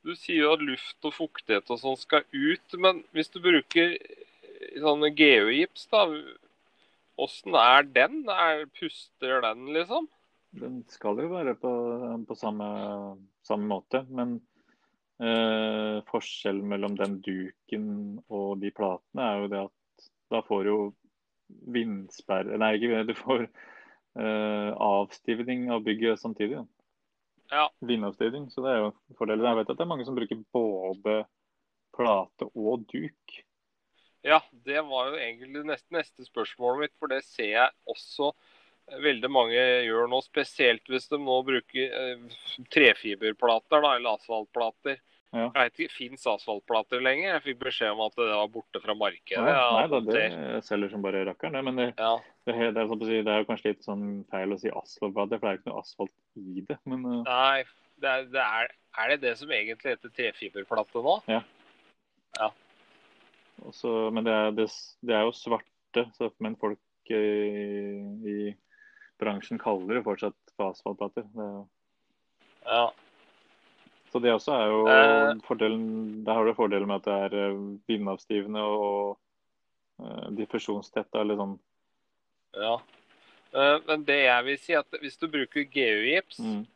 Du 0.06 0.14
sier 0.14 0.44
jo 0.44 0.54
at 0.54 0.62
luft 0.62 1.08
og 1.10 1.16
fuktighet 1.16 1.72
og 1.74 1.80
sånn 1.82 1.98
skal 1.98 2.24
ut, 2.32 2.78
men 2.78 3.02
hvis 3.18 3.34
du 3.34 3.40
bruker 3.42 3.98
eh, 3.98 4.78
sånne 4.78 5.10
geogips, 5.18 5.88
da 5.90 6.06
Åssen 7.18 7.56
er 7.58 7.82
den? 7.82 8.30
Er, 8.30 8.68
puster 8.78 9.42
den, 9.42 9.74
liksom? 9.74 10.06
Den 10.56 10.84
skal 10.90 11.20
jo 11.22 11.32
være 11.32 11.56
på, 11.60 11.72
på 12.28 12.36
samme, 12.40 12.68
samme 13.46 13.68
måte, 13.70 14.04
men 14.10 14.38
eh, 15.22 16.00
forskjellen 16.08 16.68
mellom 16.72 16.96
den 16.98 17.20
duken 17.26 17.90
og 18.32 18.62
de 18.64 18.72
platene 18.76 19.28
er 19.28 19.44
jo 19.44 19.52
det 19.52 19.64
at 19.68 20.08
da 20.32 20.42
får 20.48 20.70
jo 20.72 20.78
vindsperre 21.48 22.58
Nei, 22.60 22.74
ikke 22.78 23.04
du 23.08 23.14
får 23.18 23.44
eh, 23.46 24.72
avstivning 24.72 25.70
av 25.72 25.84
bygget 25.86 26.20
samtidig. 26.20 26.64
Ja. 27.52 27.68
Vindavstivning, 27.80 28.50
så 28.52 28.64
det 28.66 28.74
er 28.74 28.82
jo 28.82 28.94
fordelen. 29.20 29.46
Jeg 29.48 29.60
vet 29.62 29.70
at 29.72 29.80
det 29.80 29.86
er 29.86 29.92
mange 29.92 30.08
som 30.08 30.18
bruker 30.18 30.42
både 30.54 31.22
plate 31.96 32.50
og 32.54 32.84
duk. 32.92 33.38
Ja, 34.26 34.42
det 34.52 34.82
var 34.90 35.12
jo 35.12 35.20
egentlig 35.22 35.64
neste, 35.70 35.88
neste 35.96 36.26
spørsmålet 36.28 36.82
mitt, 36.84 36.96
for 37.00 37.12
det 37.12 37.22
ser 37.24 37.54
jeg 37.54 37.76
også 37.88 38.34
veldig 39.04 39.30
mange 39.32 39.58
gjør 39.88 40.08
nå. 40.12 40.22
Spesielt 40.26 40.88
hvis 40.92 41.10
de 41.12 41.20
nå 41.22 41.38
bruker 41.48 42.00
eh, 42.02 42.40
trefiberplater 42.74 43.84
da, 43.84 43.94
eller 43.98 44.18
asfaltplater. 44.18 45.00
Ja. 45.36 45.50
Jeg 45.52 45.58
vet 45.58 45.82
ikke, 45.84 45.94
Fins 45.98 46.24
asfaltplater 46.32 47.02
lenger? 47.04 47.34
Jeg 47.34 47.44
fikk 47.50 47.60
beskjed 47.66 47.92
om 47.94 48.06
at 48.06 48.16
det 48.16 48.30
var 48.32 48.52
borte 48.52 48.82
fra 48.82 48.96
markedet. 48.98 49.44
Ja, 49.52 49.66
nei 49.76 49.88
da, 49.92 50.00
det 50.08 50.62
selger 50.66 50.94
som 50.94 51.04
bare 51.04 51.26
rakkeren. 51.28 51.60
Men 51.68 51.82
det, 51.82 51.90
ja. 51.98 52.14
det, 52.48 52.56
er- 52.56 52.72
det, 52.72 52.84
er, 52.84 52.92
sånn 52.94 53.04
det 53.04 53.34
er 53.34 53.50
kanskje 53.50 53.74
litt 53.74 53.84
sånn 53.86 54.06
feil 54.32 54.56
å 54.56 54.60
si 54.62 54.72
asfaltplater, 54.72 55.42
for 55.42 55.48
det 55.48 55.52
er 55.52 55.58
jo 55.58 55.62
ikke 55.62 55.74
noe 55.74 55.84
asfalt 55.84 56.16
i 56.40 56.64
det. 56.70 56.80
Men 56.88 57.04
uh... 57.04 57.18
Nei, 57.28 57.66
det 58.04 58.14
er, 58.14 58.30
det 58.32 58.46
er, 58.46 58.72
er 59.04 59.12
det 59.14 59.20
det 59.26 59.34
som 59.42 59.52
egentlig 59.52 59.98
heter 59.98 60.16
trefiberplate 60.16 61.04
nå? 61.04 61.18
Også, 63.68 63.92
men 64.14 64.24
det 64.24 64.34
er, 64.38 64.56
det, 64.56 64.70
det 65.10 65.16
er 65.18 65.28
jo 65.28 65.36
svarte, 65.36 66.06
så, 66.16 66.30
men 66.46 66.56
folk 66.62 67.12
i, 67.12 67.22
i 68.28 68.38
bransjen 69.20 69.60
kaller 69.60 69.96
det 70.00 70.04
fortsatt 70.06 70.36
for 70.56 70.72
asfaltplater. 70.72 71.26
Er 71.38 71.66
Ja. 72.68 72.92
så 74.12 74.22
det 74.22 74.32
også 74.34 74.54
er 74.54 74.68
jo 74.68 74.88
Eh. 74.88 75.42
fordelen 75.48 76.24
Der 76.26 76.34
har 76.34 76.46
du 76.46 76.54
fordelen 76.54 76.88
med 76.88 76.96
at 76.96 77.04
det 77.06 77.14
er 77.34 77.50
eh, 77.50 77.78
vindavstivende 77.88 78.62
og 78.62 79.18
og 80.00 80.36
diffusjonstett. 80.38 81.08
Eller 81.16 81.36
sånn. 81.36 81.60
ja. 82.54 82.76
Eh, 83.54 83.80
Men 83.88 84.04
det 84.04 84.26
jeg 84.26 84.46
vil 84.46 84.58
si, 84.58 84.74
at 84.74 84.86
hvis 85.02 85.18
du 85.18 85.28
bruker 85.28 85.64
GU-gips, 85.64 86.40
Mm, 86.40 86.68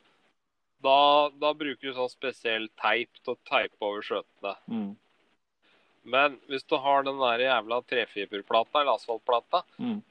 da, 0.82 1.30
da 1.30 1.54
bruker 1.54 1.82
du 1.82 1.94
sånn 1.94 2.10
spesiell 2.10 2.68
teip 2.82 3.10
til 3.24 3.36
å 3.36 3.40
teipe 3.46 3.78
over 3.82 4.02
skjøtene. 4.02 4.56
mm, 4.68 4.96
Men 6.04 6.40
hvis 6.50 6.64
du 6.64 6.78
har 6.78 7.04
den 7.04 7.20
der 7.20 7.44
jævla 7.46 7.84
trefiberplata 7.86 8.82
eller 8.82 8.96
asfaltplata, 8.96 9.62
mm. 9.78 10.02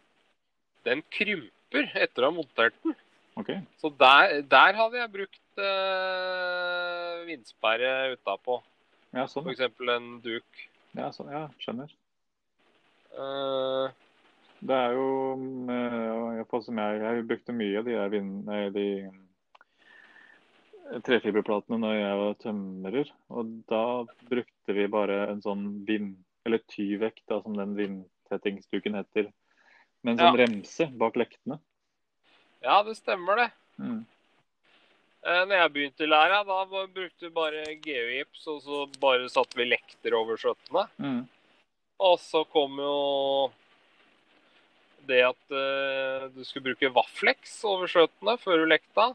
den 0.85 1.03
krymper 1.11 1.51
etter 1.79 2.25
å 2.25 2.31
ha 2.31 2.35
montert 2.35 2.77
den. 2.85 2.97
Okay. 3.41 3.61
Så 3.81 3.93
der, 4.01 4.41
der 4.51 4.77
hadde 4.77 4.99
jeg 4.99 5.13
brukt 5.15 5.63
eh, 5.63 7.23
vindsperre 7.29 8.13
utapå. 8.17 8.59
Ja, 9.15 9.27
sånn. 9.31 9.49
F.eks. 9.49 9.81
en 9.95 10.13
duk. 10.25 10.63
Ja, 10.99 11.11
sånn. 11.15 11.31
ja 11.33 11.47
skjønner. 11.63 11.93
Uh, 13.15 13.91
Det 14.61 14.77
er 14.77 14.93
jo 14.93 15.09
eh, 15.73 16.61
som 16.61 16.79
jeg, 16.83 17.01
jeg 17.01 17.27
brukte 17.31 17.57
mye 17.57 17.81
av 17.81 17.87
de 17.87 17.97
der 17.97 18.11
vind, 18.13 18.51
de 18.75 18.87
eh, 19.09 20.99
trefiberplatene 21.07 21.79
når 21.81 21.95
jeg 21.97 22.19
var 22.21 22.41
tømrer. 22.45 23.13
Og 23.33 23.55
da 23.71 23.85
brukte 24.29 24.77
vi 24.77 24.85
bare 24.93 25.23
en 25.31 25.41
sånn 25.45 25.65
vind, 25.89 26.19
eller 26.45 26.61
tyvekt, 26.69 27.25
da, 27.31 27.41
som 27.41 27.57
den 27.57 27.73
vindtettingsduken 27.79 29.01
heter. 29.01 29.31
Med 30.03 30.15
en 30.15 30.19
sånn 30.19 30.39
Ja. 30.39 30.47
remse 30.47 30.87
bak 30.97 31.17
lektene. 31.17 31.61
ja, 32.63 32.83
det 32.83 32.97
stemmer 32.97 33.37
det. 33.37 33.51
Mm. 33.79 34.07
Eh, 35.21 35.43
når 35.45 35.57
jeg 35.57 35.73
begynte 35.73 36.05
i 36.05 36.09
læra, 36.09 36.41
da 36.49 36.65
brukte 36.65 37.27
vi 37.27 37.31
bare 37.31 37.65
geogips, 37.85 38.47
og 38.49 38.63
så 38.65 38.87
bare 39.01 39.29
satte 39.29 39.59
vi 39.59 39.69
lekter 39.69 40.17
over 40.17 40.41
skjøttene. 40.41 40.87
Mm. 40.97 41.29
Og 42.01 42.17
så 42.23 42.45
kom 42.49 42.79
jo 42.81 43.51
det 45.09 45.21
at 45.27 45.53
uh, 45.53 46.29
du 46.33 46.41
skulle 46.45 46.71
bruke 46.71 46.93
vaflex 46.95 47.59
over 47.69 47.91
skjøtene 47.91 48.37
før 48.41 48.63
du 48.63 48.71
lekta. 48.71 49.11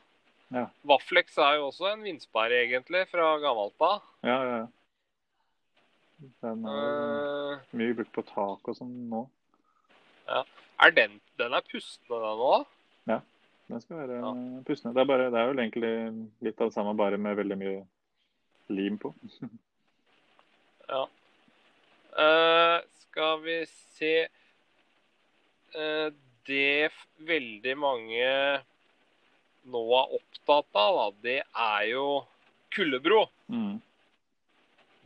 Ja. 0.54 0.68
Vaflex 0.86 1.38
er 1.42 1.58
jo 1.58 1.70
også 1.72 1.90
en 1.92 2.04
vindsperre, 2.06 2.62
egentlig, 2.68 3.06
fra 3.10 3.32
gammelt 3.42 3.82
av. 3.82 4.04
Ja, 4.26 4.38
ja. 4.38 4.58
ja. 4.62 6.28
Den 6.46 6.68
er 6.70 7.58
uh, 7.58 7.66
mye 7.76 7.98
brukt 7.98 8.14
på 8.14 8.24
tak 8.30 8.70
og 8.70 8.78
sånn 8.78 8.94
nå. 9.12 9.26
Er 10.80 10.92
den, 10.92 11.20
den 11.40 11.54
er 11.54 11.62
pustende, 11.72 12.22
den 12.22 12.48
òg? 12.50 12.66
Den 13.68 13.82
skal 13.82 13.98
være 13.98 14.18
Ja. 14.20 14.32
pustende. 14.66 14.94
Det 14.94 15.02
er, 15.02 15.06
bare, 15.10 15.32
det 15.32 15.40
er 15.40 15.48
vel 15.50 15.60
egentlig 15.60 16.30
litt 16.46 16.60
av 16.62 16.70
det 16.70 16.74
samme, 16.76 16.98
bare 16.98 17.18
med 17.18 17.36
veldig 17.36 17.58
mye 17.58 17.86
lim 18.70 18.98
på. 18.98 19.14
Ja. 20.86 21.08
Uh, 22.14 22.78
skal 23.02 23.40
vi 23.42 23.56
se 23.66 24.28
uh, 25.74 26.12
Det 26.46 26.92
veldig 27.18 27.74
mange 27.78 28.28
nå 29.66 29.82
er 29.98 30.14
opptatt 30.20 30.78
av, 30.78 31.00
da, 31.00 31.08
det 31.26 31.40
er 31.42 31.88
jo 31.90 32.06
kuldebro. 32.76 33.24
Mm. 33.50 33.82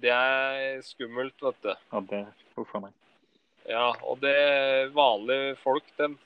Det 0.04 0.12
er 0.12 0.82
skummelt, 0.84 1.40
vet 1.40 1.64
du. 1.64 1.72
Ja, 1.72 2.04
det 2.12 2.20
er 2.26 2.60
a 2.60 2.84
meg. 2.84 2.92
Ja, 3.68 3.92
og 4.08 4.22
det 4.24 4.36
vanlige 4.96 5.56
folk, 5.64 5.86
dem 6.00 6.18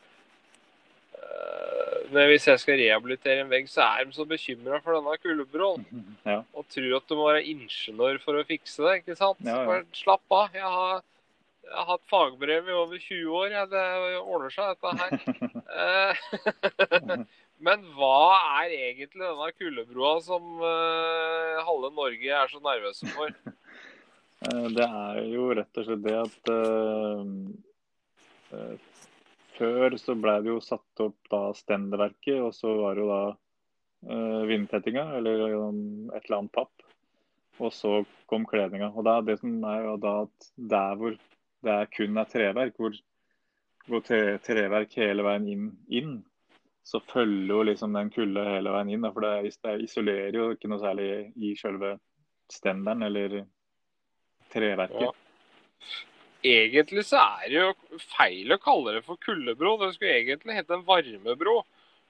eh, 1.18 1.98
men 2.14 2.28
Hvis 2.30 2.48
jeg 2.48 2.62
skal 2.62 2.78
rehabilitere 2.80 3.42
en 3.44 3.52
vegg, 3.52 3.70
så 3.72 3.82
er 3.88 4.06
de 4.06 4.16
så 4.16 4.26
bekymra 4.28 4.80
for 4.84 5.00
denne 5.00 5.18
kulebroen. 5.24 5.88
Ja. 6.30 6.40
Og 6.56 6.68
tror 6.72 6.94
at 7.00 7.10
du 7.10 7.18
må 7.20 7.26
være 7.28 7.48
ingeniør 7.52 8.20
for 8.24 8.40
å 8.40 8.46
fikse 8.48 8.86
det, 8.86 9.02
ikke 9.02 9.18
sant? 9.20 9.42
Ja, 9.44 9.58
ja. 9.68 9.82
Slapp 9.98 10.24
av. 10.32 10.54
Jeg 10.56 10.64
har, 10.64 11.02
jeg 11.66 11.76
har 11.76 11.90
hatt 11.90 12.06
fagbrev 12.12 12.70
i 12.70 12.78
over 12.78 13.02
20 13.02 13.34
år. 13.42 13.58
Det 13.74 13.84
ordner 14.22 14.54
seg, 14.54 14.78
dette 14.78 14.90
her. 15.02 15.12
Eh, 15.74 17.26
Men 17.64 17.84
hva 17.96 18.40
er 18.62 18.74
egentlig 18.76 19.22
denne 19.24 19.50
kulebroa 19.56 20.18
som 20.24 20.64
eh, 20.68 21.60
halve 21.64 21.92
Norge 21.96 22.34
er 22.40 22.52
så 22.52 22.60
nervøse 22.64 23.08
for? 23.14 23.32
Eh, 24.44 24.68
Det 24.76 24.86
er 24.86 25.22
jo 25.32 25.54
rett 25.56 25.78
og 25.80 25.86
slett 25.88 26.04
det 26.04 26.16
at 26.20 26.50
eh, 26.52 27.26
Før 29.54 29.96
så 30.02 30.16
ble 30.20 30.34
det 30.44 30.50
jo 30.52 30.60
satt 30.64 31.04
opp 31.04 31.30
da 31.32 31.42
stendeverket, 31.56 32.40
og 32.42 32.52
så 32.58 32.74
var 32.80 32.96
det 32.96 33.04
jo 33.04 33.10
da 33.12 33.24
uh, 34.10 34.42
vindtettinga, 34.50 35.04
eller 35.20 35.44
um, 35.54 36.10
et 36.10 36.24
eller 36.26 36.38
annet 36.40 36.56
papp. 36.58 36.74
Og 37.62 37.70
så 37.74 37.92
kom 38.26 38.48
kledninga. 38.50 38.90
Og 38.98 39.06
da, 39.06 39.20
det 39.22 39.38
som 39.44 39.52
er 39.70 39.86
jo 39.86 39.94
da 40.02 40.14
at 40.24 40.50
der 40.58 40.98
hvor 40.98 41.14
det 41.64 41.76
er 41.76 41.92
kun 41.94 42.18
er 42.18 42.32
treverk, 42.34 42.74
hvor, 42.82 42.98
hvor 43.86 44.02
tre, 44.10 44.40
treverk 44.42 44.98
hele 44.98 45.26
veien 45.30 45.46
inn, 45.54 45.70
inn, 46.02 46.16
så 46.84 47.00
følger 47.14 47.54
jo 47.54 47.62
liksom 47.70 47.94
den 47.94 48.10
kulda 48.14 48.48
hele 48.56 48.74
veien 48.74 48.90
inn. 48.96 49.06
Da, 49.06 49.14
for 49.14 49.22
det, 49.30 49.54
det 49.54 49.86
isolerer 49.86 50.40
jo 50.40 50.50
ikke 50.58 50.74
noe 50.74 50.82
særlig 50.82 51.12
i 51.38 51.54
selve 51.62 51.96
stenderen 52.52 53.06
eller 53.06 53.44
treverket. 54.54 55.10
Ja. 55.10 56.00
Egentlig 56.44 57.06
så 57.08 57.22
er 57.22 57.48
det 57.48 57.60
jo 57.60 58.00
feil 58.18 58.52
å 58.52 58.60
kalle 58.62 58.98
det 58.98 59.06
for 59.06 59.20
kuldebro. 59.24 59.78
Det 59.80 59.94
skulle 59.96 60.18
egentlig 60.20 60.58
hete 60.58 60.76
en 60.76 60.86
varmebro. 60.88 61.62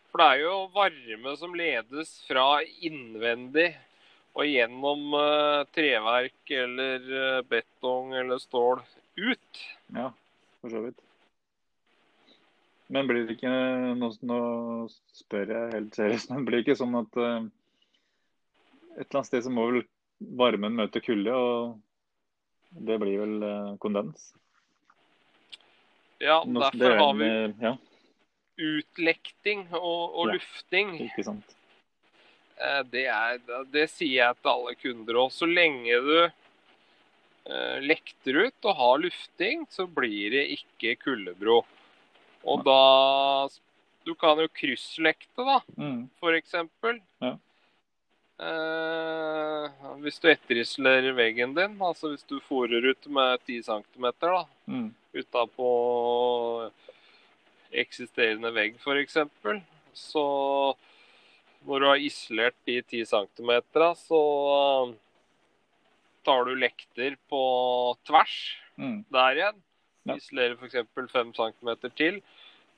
For 0.10 0.22
det 0.22 0.30
er 0.30 0.44
jo 0.44 0.56
varme 0.74 1.36
som 1.38 1.54
ledes 1.58 2.16
fra 2.28 2.48
innvendig 2.86 3.72
og 4.34 4.50
gjennom 4.50 5.14
eh, 5.20 5.64
treverk 5.74 6.54
eller 6.58 7.16
eh, 7.22 7.40
betong 7.50 8.14
eller 8.18 8.42
stål 8.42 8.82
ut. 9.22 9.64
Ja, 9.94 10.10
for 10.62 10.74
så 10.74 10.82
vidt. 10.88 11.02
Men 12.94 13.10
blir 13.10 13.26
det 13.26 13.38
ikke 13.38 13.54
Nå, 13.98 14.10
nå 14.26 14.40
spør 15.18 15.54
jeg 15.54 15.74
helt 15.74 15.98
seriøst, 15.98 16.34
men 16.34 16.46
blir 16.46 16.60
det 16.60 16.66
ikke 16.68 16.78
sånn 16.78 16.98
at 17.00 17.18
uh, 17.18 17.46
et 18.98 19.06
eller 19.06 19.20
annet 19.20 19.30
sted 19.30 19.46
så 19.46 19.54
må 19.54 19.66
vel 19.70 19.86
varmen 20.38 20.76
møte 20.78 21.02
kulde, 21.02 21.34
og 21.34 21.78
det 22.74 23.00
blir 23.02 23.20
vel 23.22 23.44
eh, 23.44 23.74
kondens? 23.82 24.32
Ja, 26.24 26.44
det 26.46 26.54
derfor 26.62 26.92
er 26.92 26.98
har 27.02 27.14
vi 27.20 27.30
Ja, 27.62 27.78
utlekting 28.58 29.68
og, 29.74 30.14
og 30.16 30.28
Ja. 30.28 30.34
lufting. 30.38 30.96
ikke 31.02 31.24
sant. 31.26 31.56
Eh, 32.58 32.84
Det, 32.84 33.06
er, 33.08 33.40
det 33.72 33.90
sier 33.90 34.28
jeg 34.28 34.36
til 34.42 34.52
alle 34.52 34.76
kunder 34.76 35.14
òg. 35.26 35.32
Så 35.34 35.46
lenge 35.50 36.00
du 36.06 36.18
eh, 37.46 37.80
lekter 37.84 38.46
ut 38.48 38.66
og 38.70 38.76
har 38.78 38.98
lufting, 39.04 39.66
så 39.70 39.88
blir 39.88 40.32
det 40.32 40.46
ikke 40.58 40.96
kuldebro. 41.04 41.66
Og 42.46 42.64
da 42.66 43.50
Du 44.06 44.14
kan 44.20 44.36
jo 44.38 44.50
krysslekte, 44.52 45.46
da, 45.48 45.62
Mm, 45.78 46.10
eksempel. 46.36 47.00
Ja. 47.22 47.38
Eh, 48.42 49.68
hvis 50.02 50.18
du 50.20 50.30
etterisler 50.32 51.12
veggen 51.14 51.54
din, 51.58 51.76
altså 51.82 52.14
hvis 52.14 52.26
du 52.30 52.40
fòrer 52.48 52.90
ut 52.90 53.08
med 53.14 53.44
10 53.46 53.62
cm 53.68 54.08
da, 54.24 54.42
mm, 54.66 54.90
utapå 55.22 55.70
eksisterende 57.84 58.50
vegg 58.56 58.80
f.eks., 58.82 59.20
så 59.94 60.26
når 61.64 61.80
du 61.80 61.88
har 61.88 62.02
isolert 62.02 62.58
de 62.68 62.82
10 62.82 63.06
cm, 63.14 63.52
så 64.02 64.22
tar 66.26 66.46
du 66.48 66.56
lekter 66.56 67.16
på 67.30 67.44
tvers 68.08 68.36
mm. 68.76 69.00
der 69.14 69.40
igjen. 69.40 69.62
Ja. 70.04 70.18
Isolerer 70.18 70.58
f.eks. 70.58 70.80
5 71.14 71.34
cm 71.38 71.70
til. 71.96 72.22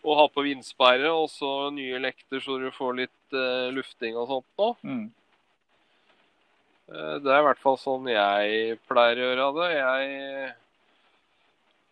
Og 0.05 0.19
har 0.19 0.29
på 0.33 0.43
vindsperre 0.45 1.09
og 1.09 1.29
så 1.33 1.71
nye 1.73 1.97
lekter 2.01 2.43
så 2.43 2.59
du 2.61 2.67
får 2.73 2.97
litt 2.99 3.37
uh, 3.37 3.71
lufting 3.73 4.17
og 4.19 4.27
sånt 4.29 4.61
nå. 4.61 4.67
Mm. 4.85 5.05
Eh, 6.91 7.15
Det 7.23 7.31
er 7.33 7.41
i 7.41 7.47
hvert 7.47 7.61
fall 7.63 7.77
sånn 7.81 8.07
jeg 8.11 8.77
pleier 8.89 9.17
å 9.21 9.27
gjøre 9.29 9.47
det. 9.59 9.69
Jeg 9.79 10.53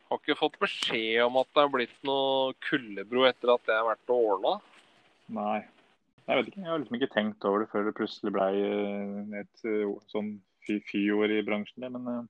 har 0.10 0.20
ikke 0.22 0.38
fått 0.38 0.60
beskjed 0.62 1.24
om 1.26 1.40
at 1.42 1.50
det 1.54 1.64
har 1.64 1.72
blitt 1.74 1.96
noe 2.06 2.54
kuldebro 2.68 3.26
etter 3.30 3.56
at 3.56 3.72
jeg 3.72 3.80
har 3.80 3.88
vært 3.90 4.14
og 4.14 4.28
ordna. 4.36 4.54
Nei. 5.34 5.62
Jeg 6.24 6.38
vet 6.40 6.50
ikke, 6.52 6.62
jeg 6.62 6.70
har 6.72 6.80
liksom 6.80 6.98
ikke 7.00 7.12
tenkt 7.12 7.46
over 7.50 7.64
det 7.64 7.72
før 7.74 7.88
det 7.90 7.96
plutselig 7.98 8.32
ble 8.32 8.46
eh, 8.56 9.42
et 9.42 9.66
eh, 9.68 9.90
sånn 10.14 10.38
fy-fy-år 10.64 11.34
i 11.40 11.42
bransjen. 11.44 11.84
Det, 11.84 11.90
men 11.92 12.30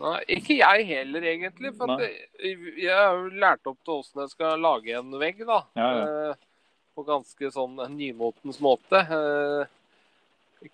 Nei, 0.00 0.14
ikke 0.32 0.54
jeg 0.56 0.86
heller, 0.88 1.24
egentlig. 1.28 1.74
For 1.76 2.00
jeg 2.00 2.94
har 2.94 3.18
jo 3.18 3.26
lært 3.42 3.68
opp 3.68 3.82
til 3.84 3.98
åssen 3.98 4.22
jeg 4.22 4.32
skal 4.32 4.62
lage 4.62 4.94
en 4.96 5.10
vegg, 5.20 5.42
da. 5.44 5.58
Ja, 5.76 5.88
ja. 5.98 6.30
På 6.96 7.04
ganske 7.04 7.50
sånn 7.52 7.76
nymotens 7.98 8.62
måte. 8.64 9.02
Eh, 9.04 9.68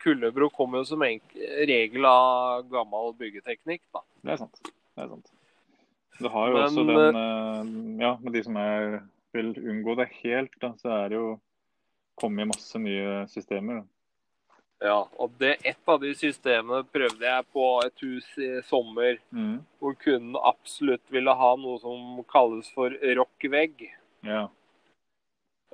Kuldebro 0.03 0.49
kommer 0.51 0.83
jo 0.83 0.89
som 0.89 1.03
regel 1.03 2.05
av 2.09 2.67
gammel 2.71 3.13
byggeteknikk, 3.21 3.83
da. 3.95 4.03
det 4.23 4.35
er 4.35 4.41
sant. 4.43 4.63
Det 4.67 5.05
er 5.05 5.11
sant. 5.13 5.33
Du 6.17 6.29
har 6.33 6.49
jo 6.49 6.55
Men, 6.57 6.65
også 6.65 6.85
den 6.89 7.19
eh, 7.21 8.07
Ja, 8.07 8.15
med 8.23 8.33
de 8.33 8.43
som 8.43 8.57
er, 8.57 9.03
vil 9.37 9.53
unngå 9.61 9.97
det 10.01 10.09
helt, 10.23 10.55
da, 10.63 10.73
så 10.81 10.95
er 11.05 11.13
det 11.13 11.21
jo 11.21 11.35
kommet 12.17 12.49
masse 12.49 12.81
nye 12.81 13.27
systemer. 13.29 13.83
Da. 13.83 13.87
Ja, 14.87 14.97
og 15.17 15.33
det, 15.41 15.55
et 15.65 15.89
av 15.89 16.01
de 16.03 16.11
systemene 16.17 16.83
prøvde 16.93 17.25
jeg 17.25 17.47
på 17.53 17.65
et 17.85 18.03
hus 18.05 18.27
i 18.37 18.51
sommer, 18.69 19.17
Mm. 19.33 19.61
hvor 19.81 19.95
kunden 19.95 20.37
absolutt 20.37 21.05
ville 21.13 21.33
ha 21.33 21.55
noe 21.57 21.79
som 21.81 22.25
kalles 22.29 22.69
for 22.75 22.91
rockvegg. 22.91 23.87
Ja. 24.25 24.49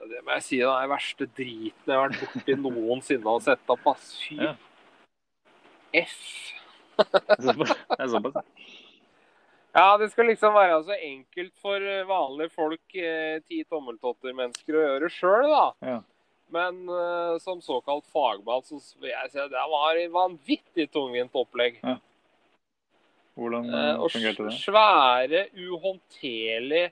Og 0.02 0.10
Det 0.10 0.20
må 0.26 0.34
jeg 0.34 0.42
si 0.42 0.58
er 0.58 0.66
den 0.66 0.90
verste 0.90 1.28
driten 1.30 1.92
jeg 1.92 1.94
har 1.94 2.08
vært 2.10 2.22
borti 2.34 2.56
noensinne 2.58 3.34
å 3.34 3.42
sette 3.42 3.74
opp. 3.74 3.86
ass. 3.94 4.16
Fy 4.24 4.38
Ja. 4.42 4.54
F. 5.92 6.18
Det. 6.98 8.42
Ja, 9.72 9.96
det 9.96 10.10
skal 10.12 10.26
liksom 10.28 10.54
være 10.54 10.82
så 10.84 10.96
enkelt 10.96 11.52
for 11.60 11.80
eh, 11.80 12.04
vanlige 12.04 12.52
folk, 12.52 12.94
eh, 12.94 13.40
ti 13.48 13.62
tommeltotter-mennesker, 13.64 14.76
å 14.76 14.82
gjøre 14.82 15.10
sjøl, 15.12 15.48
da. 15.48 15.66
Ja. 15.88 15.98
Men 16.52 16.82
uh, 16.84 17.38
som 17.40 17.62
såkalt 17.64 18.04
fagmann 18.12 18.64
så 18.66 18.76
vil 19.00 19.08
jeg 19.08 19.30
si 19.32 19.38
at 19.40 19.52
det 19.52 19.62
var 19.72 19.96
et 19.96 20.12
vanvittig 20.12 20.84
tungvint 20.92 21.32
opplegg. 21.32 21.78
Hvordan 23.40 23.70
uh, 23.72 24.02
og 24.04 24.10
fungerte 24.12 24.50
det? 24.50 24.58
svære, 24.60 25.46
uhåndterlige 25.56 26.90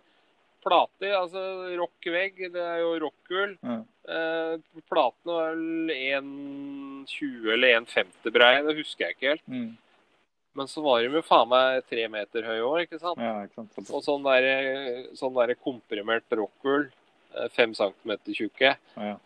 plater. 0.62 1.14
Altså 1.16 1.42
rockvegg, 1.81 2.42
det 2.55 2.64
er 2.64 2.81
jo 2.83 2.96
rockgull. 3.05 3.55
Mm. 3.64 3.85
Eh, 4.11 4.83
platene 4.90 5.37
var 5.37 5.55
vel 5.55 5.92
1,20 5.94 7.55
eller 7.55 7.77
1,50 7.81 8.35
breie, 8.35 8.64
det 8.66 8.77
husker 8.81 9.07
jeg 9.07 9.16
ikke 9.16 9.33
helt. 9.35 9.46
Mm. 9.51 9.70
Men 10.59 10.68
så 10.68 10.83
var 10.83 11.03
de 11.03 11.14
jo 11.14 11.23
faen 11.23 11.51
meg 11.51 11.85
tre 11.87 12.07
meter 12.11 12.46
høye 12.49 12.62
òg, 12.66 12.79
ikke 12.85 12.99
sant? 12.99 13.20
Ja, 13.23 13.44
ikke 13.46 13.62
sant. 13.62 13.92
Og 13.94 14.03
sånn 14.03 14.25
der, 14.27 14.49
sånn 15.18 15.37
der 15.37 15.55
komprimert 15.62 16.27
rockgull, 16.35 16.88
eh, 17.37 17.51
fem 17.55 17.75
centimeter 17.79 18.35
tjukke. 18.35 18.75
Ja. 18.96 19.16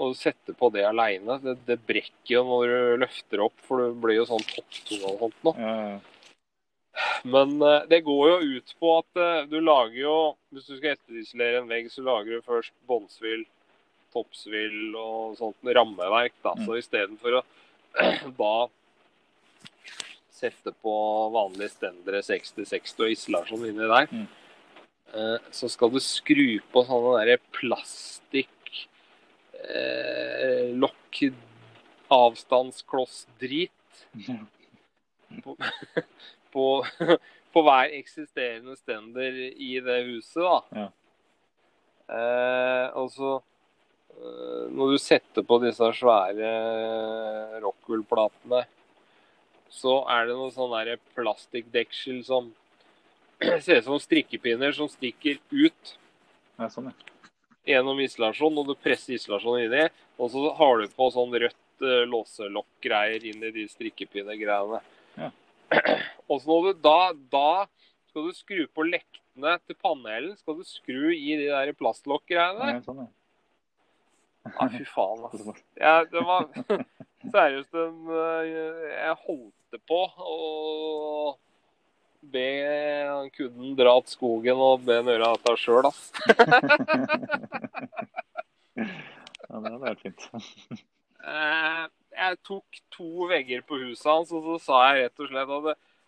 Og 0.00 0.14
du 0.14 0.18
setter 0.18 0.56
på 0.56 0.70
det 0.74 0.86
aleine. 0.88 1.36
Det, 1.44 1.58
det 1.68 1.78
brekker 1.86 2.38
jo 2.38 2.46
når 2.48 2.72
du 2.72 3.04
løfter 3.04 3.44
opp, 3.44 3.54
for 3.68 3.84
du 3.84 4.00
blir 4.02 4.18
jo 4.18 4.26
sånn 4.30 4.44
topptone 4.48 5.12
og 5.12 5.26
sånt 5.26 5.46
nå. 5.46 5.54
Ja, 5.60 5.76
ja. 5.92 6.00
Men 7.24 7.56
eh, 7.62 7.82
det 7.90 8.00
går 8.06 8.28
jo 8.32 8.38
ut 8.58 8.74
på 8.82 8.92
at 8.98 9.20
eh, 9.22 9.44
du 9.50 9.60
lager 9.62 9.98
jo 10.00 10.14
Hvis 10.50 10.66
du 10.66 10.76
skal 10.76 10.96
etterisolere 10.96 11.60
en 11.62 11.68
vegg, 11.70 11.86
så 11.92 12.02
lager 12.04 12.30
du 12.38 12.42
først 12.46 12.72
båndsvill 12.88 13.44
toppsvill 14.12 14.92
og 14.98 15.36
sånt 15.38 15.56
rammeverk. 15.64 16.34
da. 16.44 16.52
Mm. 16.58 16.66
Så 16.66 16.76
istedenfor 16.82 17.38
å 17.38 17.42
da 18.42 18.68
sette 20.42 20.72
på 20.82 20.94
vanlige 21.32 21.70
stendere 21.76 22.20
60-60 22.26 23.04
og 23.06 23.12
isolasjon 23.14 23.66
inni 23.70 23.86
der, 23.88 24.06
Mm. 24.12 24.26
eh, 25.14 25.38
så 25.54 25.68
skal 25.70 25.88
du 25.94 26.00
skru 26.02 26.60
på 26.72 26.82
sånne 26.88 27.24
der 27.24 27.40
plastikk 27.54 28.72
eh, 29.62 30.74
lokk 30.76 31.22
avstandskloss-drit 32.12 33.70
på, 36.52 36.66
på, 37.52 37.62
hver 37.66 37.94
eksisterende 37.98 38.76
stender 38.78 39.38
i 39.52 39.72
det 39.84 40.02
huset, 40.10 40.42
da. 40.42 40.82
Ja. 40.82 40.88
Eh, 42.12 42.86
altså, 42.98 43.40
eh, 44.16 44.64
Når 44.74 44.92
du 44.92 44.98
setter 45.00 45.46
på 45.46 45.58
disse 45.62 45.88
svære 45.96 46.52
Rockwool-platene, 47.62 48.64
så 49.72 50.02
er 50.12 50.28
det 50.28 50.36
noe 50.36 50.52
sånn 50.52 50.74
plastikkdeksel 51.16 52.20
som 52.26 52.50
ser 53.64 53.80
ut 53.80 53.88
som 53.88 54.00
strikkepinner 54.02 54.74
som 54.76 54.90
stikker 54.90 55.40
ut 55.50 55.96
Ja, 56.58 56.68
sånn, 56.68 56.90
ja. 56.92 57.32
gjennom 57.74 58.00
isolasjon, 58.04 58.58
og 58.60 58.68
du 58.68 58.74
presser 58.76 59.16
isolasjonen 59.16 59.66
inni, 59.66 59.86
og 60.20 60.30
så 60.34 60.50
har 60.58 60.82
du 60.82 60.92
på 60.92 61.08
sånn 61.14 61.32
rødt 61.32 61.84
uh, 61.84 62.02
låselokk-greier 62.10 63.24
inn 63.32 63.42
i 63.42 63.52
de 63.54 63.64
strikkepinne-greiene. 63.70 64.82
Ja. 65.16 65.30
og 66.32 66.42
så 66.42 66.48
når 66.50 66.68
du 66.68 66.84
da, 66.84 66.98
da 67.32 67.48
skal 68.10 68.28
du 68.28 68.36
skru 68.36 68.62
på 68.72 68.86
lektene 68.88 69.56
til 69.66 69.78
panelen, 69.80 70.36
skal 70.40 70.58
du 70.58 70.64
skru 70.68 71.10
i 71.12 71.36
de 71.40 71.48
der 71.50 71.72
plastlokk-greiene. 71.78 72.76
ja 72.76 72.84
sånn, 72.86 73.04
ja. 73.04 73.10
Ja, 74.42 74.66
fy 74.72 74.82
faen, 74.90 75.20
altså. 75.22 75.54
Jeg, 75.78 76.06
det 76.10 76.22
var 76.26 76.48
seriøst 77.34 77.76
en 77.78 78.08
øh, 78.10 78.48
Jeg 78.90 79.12
holdt 79.22 79.78
på 79.86 80.00
å 80.18 81.36
be 82.32 82.48
kunden 83.36 83.76
dra 83.78 83.94
til 84.02 84.16
skogen 84.16 84.62
og 84.62 84.82
be 84.86 84.98
han 84.98 85.10
gjøre 85.10 85.30
dette 85.36 85.56
sjøl, 85.62 85.90
ass. 85.90 86.02
Ja, 89.52 89.58
det 89.60 89.68
hadde 89.68 89.80
vært 89.82 90.00
fint. 90.00 90.22
Eh, 91.28 91.82
jeg 92.16 92.38
tok 92.46 92.78
to 92.94 93.26
vegger 93.28 93.60
på 93.68 93.76
huset 93.82 94.08
hans, 94.08 94.30
og 94.32 94.46
så 94.46 94.54
sa 94.64 94.78
jeg 94.88 95.02
rett 95.02 95.20
og 95.20 95.28
slett 95.28 95.52
at 95.56 95.66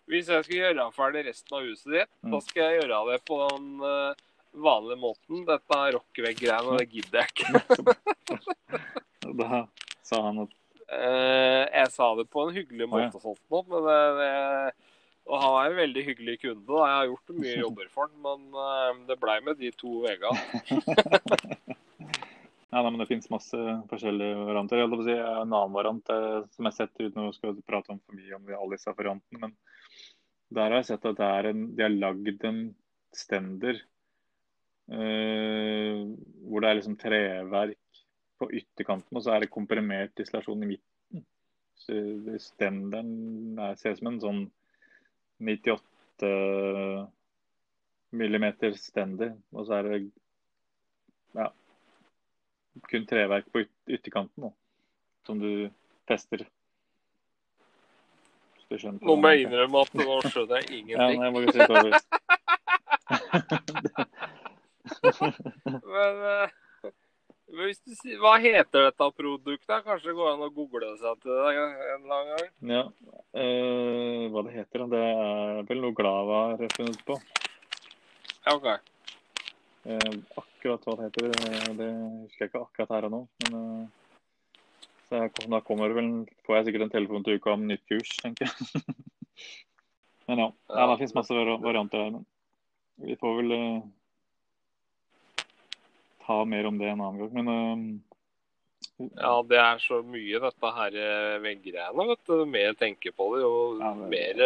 hvis 0.09 0.29
jeg 0.29 0.45
skal 0.45 0.59
gjøre 0.59 0.87
ferdig 0.95 1.25
resten 1.27 1.57
av 1.57 1.65
huset 1.65 1.91
ditt, 1.95 2.11
Mm. 2.21 2.31
da 2.35 2.39
skal 2.45 2.63
jeg 2.63 2.81
gjøre 2.81 2.99
det 3.11 3.19
på 3.25 3.39
den 3.41 3.67
uh, 3.81 4.13
vanlige 4.65 5.01
måten. 5.01 5.45
Dette 5.47 5.79
rockevegg-greiene, 5.97 6.77
det 6.79 6.89
gidder 6.93 7.23
jeg 7.23 7.29
ikke. 7.33 7.49
Da 9.35 9.65
sa 10.05 10.19
han 10.21 10.43
at 10.43 10.51
uh, 10.93 11.63
jeg 11.65 11.87
sa 11.91 12.11
det 12.15 12.27
på 12.29 12.43
en 12.45 12.53
hyggelig 12.55 12.85
ja. 12.85 12.91
måte, 12.91 13.17
og 13.17 13.23
sånt, 13.23 13.41
nå, 13.49 13.63
men 13.71 13.87
det, 13.87 14.01
det, 14.19 14.91
og 15.25 15.41
han 15.41 15.55
er 15.57 15.71
en 15.71 15.79
veldig 15.79 16.03
hyggelig 16.05 16.35
kunde. 16.43 16.65
Da. 16.69 16.83
Jeg 16.85 16.99
har 16.99 17.09
gjort 17.09 17.33
mye 17.41 17.55
jobber 17.57 17.89
for 17.89 18.05
han, 18.05 18.13
men 18.21 18.45
uh, 18.53 19.07
det 19.09 19.17
blei 19.19 19.39
med 19.43 19.57
de 19.59 19.73
to 19.73 19.97
veggene. 20.05 20.37
Ja, 22.75 22.89
men 22.91 22.99
Det 22.99 23.05
finnes 23.07 23.29
masse 23.31 23.57
forskjellige 23.87 24.35
varianter. 24.35 24.81
Jeg 24.81 25.05
si 25.07 25.13
En 25.15 25.53
annen 25.55 25.75
variant 25.77 26.09
eh, 26.11 26.41
som 26.51 26.65
jeg 26.65 26.73
har 26.73 26.75
sett 26.75 26.97
uten 26.99 27.21
å 27.23 27.31
skal 27.31 27.55
prate 27.63 27.93
om 27.93 28.01
for 28.03 28.17
mye 28.19 28.35
om 28.35 28.49
alle 28.51 28.75
disse 28.75 28.91
variantene, 28.97 29.39
men 29.45 29.53
der 30.57 30.67
har 30.73 30.81
jeg 30.81 30.89
sett 30.89 31.07
at 31.07 31.21
en, 31.23 31.61
de 31.77 31.85
har 31.85 31.95
lagd 31.95 32.43
en 32.49 32.59
stender 33.15 33.79
eh, 34.91 36.03
hvor 36.43 36.59
det 36.59 36.73
er 36.73 36.79
liksom 36.81 36.99
treverk 36.99 38.03
på 38.43 38.51
ytterkanten, 38.59 39.15
og 39.15 39.23
så 39.23 39.37
er 39.37 39.45
det 39.45 39.53
komprimert 39.55 40.19
isolasjon 40.19 40.67
i 40.67 40.73
midten. 40.75 41.25
Så 41.79 41.95
stenderen 42.43 43.55
er, 43.55 43.79
ser 43.79 43.95
ut 43.95 44.03
som 44.03 44.11
en 44.11 44.23
sånn 44.27 44.47
98 45.39 46.35
millimeter 48.19 48.75
stender, 48.83 49.37
og 49.55 49.63
så 49.63 49.79
er 49.79 49.93
det 49.93 50.07
ja, 51.39 51.53
kun 52.89 53.03
treverk 53.09 53.45
på 53.53 53.59
yt 53.63 53.73
ytterkanten 53.97 54.39
da, 54.47 54.51
som 55.27 55.35
du 55.41 55.51
fester. 56.09 56.39
Du 58.65 58.73
Nå 59.05 59.13
må 59.21 59.27
jeg 59.31 59.39
innrømme 59.45 59.77
at 59.85 59.91
nå 59.93 60.15
skjønner 60.25 60.55
jeg 60.63 60.65
Ja, 60.69 60.69
ingenting. 60.79 60.97
nei, 60.97 61.09
jeg 61.25 61.31
må 61.33 61.37
det. 61.45 61.51
Men 65.93 66.13
eh, 66.31 66.49
hvis 67.55 67.77
du 67.85 67.93
sier, 67.93 68.17
hva 68.19 68.33
heter 68.41 68.87
dette 68.87 69.05
produktet? 69.15 69.83
Kanskje 69.85 70.09
det 70.09 70.15
går 70.17 70.31
an 70.33 70.45
å 70.47 70.49
google 70.53 70.89
seg 70.97 71.13
til 71.21 71.31
det 71.37 71.49
en 71.61 72.01
eller 72.01 72.21
gang? 72.31 72.47
Ja, 72.71 72.83
eh, 73.37 74.23
hva 74.33 74.39
det 74.47 74.53
heter, 74.57 74.77
det 74.91 75.03
er 75.11 75.61
vel 75.69 75.79
noe 75.83 75.93
Glava 75.95 76.37
har 76.55 76.61
funnet 76.73 77.01
på. 77.07 77.15
Ja, 78.45 78.51
OK. 78.57 78.67
Eh, 79.85 80.13
akkurat 80.65 80.85
hva 80.87 80.95
det 80.97 81.05
heter, 81.05 81.75
det 81.77 81.87
husker 82.25 82.45
jeg 82.45 82.49
ikke 82.49 82.61
akkurat 82.63 82.93
her 82.95 83.07
og 83.07 83.11
nå. 83.13 83.19
Men 83.43 83.57
eh, 83.59 84.61
så 85.05 85.19
jeg, 85.21 85.33
da 85.53 85.59
kommer 85.61 85.91
det 85.91 85.97
vel, 85.99 86.09
får 86.47 86.57
jeg 86.57 86.67
sikkert 86.67 86.85
en 86.87 86.93
telefon 86.95 87.25
til 87.25 87.37
uka 87.37 87.53
om 87.53 87.67
nytt 87.69 87.83
kurs, 87.89 88.15
tenker 88.23 88.49
jeg. 88.49 88.95
men 90.29 90.41
ja, 90.41 90.47
ja 90.73 90.87
det 90.89 90.97
finnes 91.03 91.13
masse 91.17 91.37
varianter 91.37 92.01
her. 92.01 92.15
Men 92.15 92.25
vi 93.05 93.17
får 93.21 93.37
vel 93.37 93.53
uh, 93.53 93.85
ta 96.25 96.41
mer 96.49 96.71
om 96.71 96.81
det 96.81 96.89
en 96.89 97.05
annen 97.05 97.21
gang. 97.21 97.33
Men 97.37 97.53
uh, 97.53 99.09
Ja, 99.19 99.35
det 99.45 99.59
er 99.59 99.81
så 99.83 99.99
mye 100.07 100.41
dette 100.41 100.73
her 100.79 100.99
veggreiene, 101.43 102.07
vet 102.09 102.29
du. 102.31 102.37
Mer 102.49 102.71
jeg 102.71 102.79
tenker 102.81 103.13
på 103.13 103.29
det, 103.35 103.43
jo 103.45 103.55
Ja, 103.81 103.93
det- 103.99 104.11
mer 104.15 104.45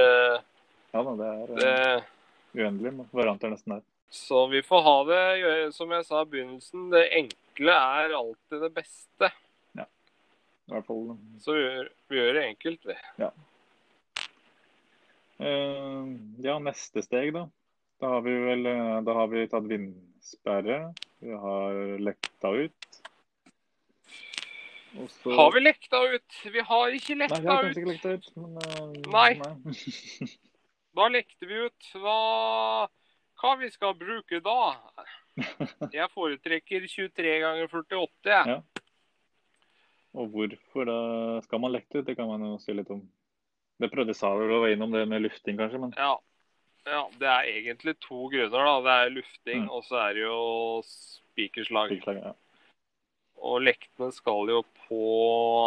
ja 0.89 1.03
da, 1.05 1.11
det 1.13 1.27
er 1.29 1.49
det 1.53 1.73
uendelig 2.57 2.89
uendelig 2.89 3.11
varianter 3.13 3.51
nesten 3.53 3.75
her. 3.75 3.83
Så 4.09 4.47
vi 4.47 4.63
får 4.65 4.81
ha 4.81 4.95
det, 5.05 5.73
som 5.75 5.91
jeg 5.93 6.05
sa 6.07 6.23
i 6.23 6.29
begynnelsen, 6.31 6.89
det 6.93 7.03
enkle 7.19 7.75
er 7.75 8.15
alltid 8.17 8.63
det 8.65 8.71
beste. 8.73 9.29
Ja. 9.77 9.85
I 9.85 10.73
hvert 10.73 10.87
fall 10.87 11.03
Så 11.43 11.53
vi 11.53 11.61
gjør, 11.61 11.91
vi 12.09 12.19
gjør 12.19 12.33
det 12.39 12.45
enkelt, 12.47 12.89
vi. 12.89 12.97
Eh, 15.39 16.09
ja, 16.43 16.57
neste 16.59 17.05
steg, 17.05 17.31
da. 17.37 17.45
Da 17.99 18.15
har 18.15 18.25
vi 18.25 18.33
vel 18.43 18.65
eh, 18.67 18.97
da 19.05 19.15
har 19.21 19.29
vi 19.31 19.45
tatt 19.51 19.69
vindsperre. 19.69 20.81
Vi 21.19 21.35
har 21.45 21.79
lekta 22.01 22.51
ut. 22.55 23.01
Også... 24.97 25.31
Har 25.35 25.51
vi 25.53 25.61
lekta 25.61 26.01
ut? 26.15 26.37
Vi 26.49 26.61
har 26.65 26.95
ikke 26.97 27.15
Nei, 27.15 27.27
lekta 27.27 27.41
kanskje 27.45 27.69
ut. 27.69 27.77
ikke 27.77 27.91
lekta 27.93 28.13
ut, 28.17 28.29
men 28.41 28.51
eh, 28.65 28.85
Nei. 29.13 30.29
Da 30.97 31.05
lekte 31.13 31.45
vi 31.45 31.59
ut. 31.69 31.89
Hva, 32.01 32.87
hva 33.41 33.55
vi 33.59 33.69
skal 33.71 33.95
bruke 33.97 34.39
da? 34.43 34.57
Jeg 35.95 36.09
foretrekker 36.13 36.87
23 36.87 37.35
ganger 37.43 37.67
48. 37.71 38.33
Ja. 38.33 38.57
Og 40.19 40.31
hvorfor 40.33 40.87
da 40.89 40.97
skal 41.45 41.61
man 41.63 41.71
lekte 41.75 42.01
ut? 42.01 42.07
Det 42.07 42.15
kan 42.17 42.27
man 42.27 42.41
jo 42.43 42.57
si 42.61 42.73
litt 42.73 42.89
om. 42.91 43.03
Det 43.79 43.91
prøvde 43.93 44.15
sa 44.17 44.33
vel 44.35 44.51
å 44.51 44.63
være 44.63 44.75
innom 44.75 44.91
det 44.91 45.05
med 45.07 45.21
lufting, 45.23 45.55
kanskje, 45.59 45.79
men 45.79 45.93
Ja. 45.95 46.15
ja. 46.89 47.03
Det 47.21 47.29
er 47.29 47.51
egentlig 47.53 47.93
to 48.03 48.25
grunner, 48.33 48.65
da. 48.65 48.73
Det 48.87 48.95
er 49.05 49.15
lufting, 49.15 49.61
Mm. 49.63 49.69
og 49.71 49.83
så 49.87 50.01
er 50.09 50.13
det 50.17 50.23
jo 50.25 50.81
spikerslag. 50.83 51.93
spikerslag 51.93 52.23
ja. 52.25 52.33
Og 53.39 53.61
lektene 53.63 54.11
skal 54.11 54.49
jo 54.51 54.63
på 54.89 55.03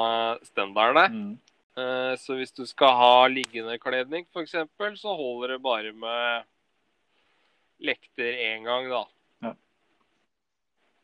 eh, 0.04 0.44
stenderne. 0.44 1.06
Mm. 1.08 1.38
Eh, 1.78 2.16
Så 2.20 2.36
hvis 2.36 2.52
du 2.52 2.66
skal 2.66 2.92
ha 2.98 3.26
liggende 3.28 3.78
kledning, 3.80 4.26
f.eks., 4.34 4.52
så 5.00 5.16
holder 5.16 5.54
det 5.54 5.62
bare 5.62 5.92
med 5.92 6.44
lekter 7.84 8.38
én 8.48 8.66
gang, 8.66 8.88
da. 8.90 9.02
Ja. 9.44 9.52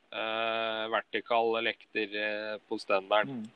Uh, 0.09 0.85
vertikale 0.95 1.63
lekter 1.67 2.15
uh, 2.17 2.59
på 2.69 2.79
stenderen. 2.81 3.41
Mm. 3.41 3.47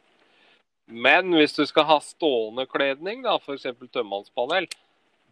Men 0.92 1.32
hvis 1.38 1.55
du 1.57 1.62
skal 1.68 1.86
ha 1.88 1.99
stående 2.05 2.66
kledning, 2.68 3.22
da, 3.24 3.38
f.eks. 3.38 3.64
tømmermannspanel, 3.64 4.66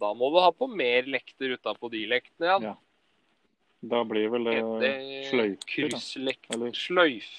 da 0.00 0.12
må 0.16 0.30
du 0.32 0.38
ha 0.40 0.52
på 0.54 0.68
mer 0.70 1.08
lekter 1.10 1.56
utapå 1.58 1.90
de 1.92 2.06
lektene 2.08 2.46
igjen. 2.48 2.70
Ja. 2.70 2.76
Da 3.90 4.02
blir 4.04 4.28
vel 4.32 4.44
det 4.44 4.58
det 4.82 4.94
sløyfer, 5.30 5.92
da. 5.92 6.00
Eller- 6.54 6.76
Sløyf. 6.76 7.30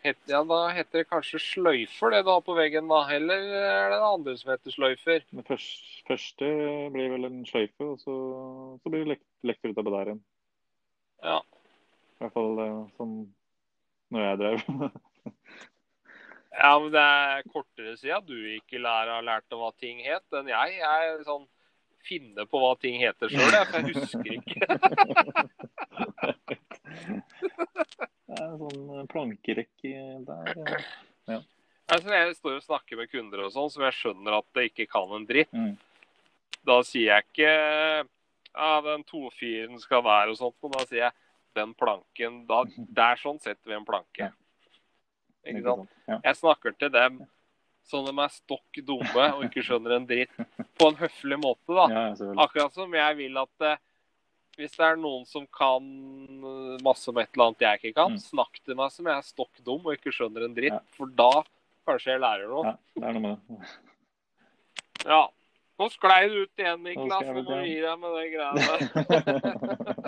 Het, 0.00 0.16
ja, 0.30 0.40
da 0.48 0.58
heter 0.72 1.02
det 1.02 1.08
kanskje 1.10 1.38
sløyfer, 1.44 2.14
det 2.14 2.22
du 2.24 2.30
har 2.32 2.40
på 2.44 2.54
veggen, 2.56 2.86
da. 2.88 3.02
Eller 3.12 3.42
er 3.58 3.90
det 3.92 3.98
det 3.98 4.06
andre 4.08 4.36
som 4.40 4.52
heter 4.54 4.72
sløyfer? 4.72 5.26
Det 5.28 5.44
første, 5.44 6.04
første 6.08 6.48
blir 6.94 7.12
vel 7.12 7.28
en 7.28 7.42
sløyfe, 7.48 7.84
og 7.84 7.98
så, 8.00 8.14
så 8.80 8.92
blir 8.92 9.04
det 9.04 9.18
lekker 9.50 9.72
ut 9.74 9.80
av 9.82 9.84
det 9.88 9.94
der 9.96 10.12
igjen. 10.12 10.22
Ja. 11.26 11.38
I 12.16 12.24
hvert 12.24 12.36
fall 12.38 12.62
eh, 12.64 12.80
sånn 12.96 13.18
når 14.10 14.26
jeg 14.26 14.40
drev. 14.44 14.58
Ja, 16.50 16.74
men 16.82 16.90
det 16.92 17.00
er 17.00 17.44
kortere 17.48 17.92
siden 17.96 18.24
du 18.26 18.34
ikke 18.56 18.80
lærer, 18.82 19.12
har 19.14 19.22
lært 19.24 19.54
hva 19.54 19.70
ting 19.78 20.00
het, 20.02 20.24
enn 20.34 20.50
jeg. 20.50 20.80
Jeg 20.80 21.12
er 21.12 21.22
sånn 21.24 21.46
finne 22.04 22.46
på 22.50 22.60
hva 22.60 22.72
ting 22.80 22.98
heter 23.00 23.30
sjøl, 23.30 23.54
for 23.70 23.78
jeg 23.78 23.94
husker 23.94 24.32
ikke. 24.34 24.66
Det 26.90 28.36
er 28.36 28.44
en 28.46 28.58
sånn 28.60 29.08
plankerekke 29.10 29.94
der. 30.26 30.84
Ja. 31.30 31.40
Altså, 31.90 32.12
jeg 32.14 32.36
står 32.38 32.58
og 32.58 32.66
snakker 32.66 33.00
med 33.00 33.10
kunder 33.10 33.46
og 33.46 33.54
sånn, 33.54 33.70
som 33.72 33.84
jeg 33.88 33.96
skjønner 33.98 34.36
at 34.38 34.46
det 34.54 34.68
ikke 34.70 34.86
kan 34.92 35.16
en 35.16 35.26
dritt. 35.26 35.50
Mm. 35.50 35.74
Da 36.66 36.76
sier 36.86 37.08
jeg 37.08 37.26
ikke 37.26 37.50
ja, 37.50 38.70
den 38.84 39.02
2-4-en 39.08 39.80
skal 39.82 40.04
være 40.06 40.34
og 40.34 40.38
sånt, 40.38 40.56
men 40.62 40.74
da 40.76 40.84
sier 40.86 41.04
jeg 41.06 41.16
den 41.58 41.72
planken 41.74 42.44
da, 42.46 42.62
Der 42.94 43.18
sånn 43.18 43.40
setter 43.42 43.72
vi 43.72 43.76
en 43.78 43.86
planke. 43.86 44.30
Ikke 45.48 45.64
sant? 45.64 45.94
Jeg 46.12 46.38
snakker 46.38 46.76
til 46.78 46.92
dem 46.94 47.22
sånn 47.90 48.06
de 48.06 48.14
er 48.22 48.32
stokk 48.34 48.80
dumme 48.86 49.26
og 49.34 49.46
ikke 49.48 49.64
skjønner 49.66 49.96
en 49.96 50.06
dritt, 50.06 50.34
på 50.78 50.90
en 50.90 50.98
høflig 51.00 51.38
måte, 51.40 51.74
da. 51.74 51.86
Akkurat 52.44 52.76
som 52.76 52.92
jeg 52.94 53.16
vil 53.18 53.40
at 53.40 53.66
eh, 53.66 53.80
hvis 54.60 54.76
det 54.76 54.84
er 54.86 54.98
noen 55.00 55.24
som 55.26 55.46
kan 55.56 55.82
eh, 56.52 56.76
masse 56.84 57.08
om 57.10 57.18
et 57.22 57.30
eller 57.34 57.48
annet 57.50 57.64
jeg 57.66 57.80
ikke 57.80 57.94
kan, 57.96 58.12
Mm. 58.14 58.22
snakk 58.22 58.60
til 58.64 58.76
meg 58.78 58.92
som 58.94 59.08
jeg 59.10 59.16
er 59.16 59.26
stokk 59.26 59.60
dum 59.66 59.80
og 59.86 59.94
ikke 59.96 60.12
skjønner 60.14 60.44
en 60.46 60.54
dritt. 60.56 60.76
Ja. 60.76 60.80
For 60.96 61.06
da 61.18 61.30
kanskje 61.88 62.12
jeg 62.14 62.20
lærer 62.22 62.48
noe. 62.52 62.64
Ja, 62.68 62.74
det 63.00 63.04
er 63.08 63.12
noe 63.16 63.22
med 63.24 63.36
det. 63.48 63.70
Ja. 65.08 65.22
Nå 65.80 65.86
sklei 65.88 66.26
du 66.28 66.42
ut 66.44 66.60
igjen, 66.60 66.82
Niklas. 66.84 67.22
Nå 67.24 67.32
må 67.38 67.42
du 67.46 67.54
gi 67.64 67.78
deg 67.80 67.96
med 68.02 68.10
de 68.12 68.24
greiene 68.34 68.60
der. 68.68 70.00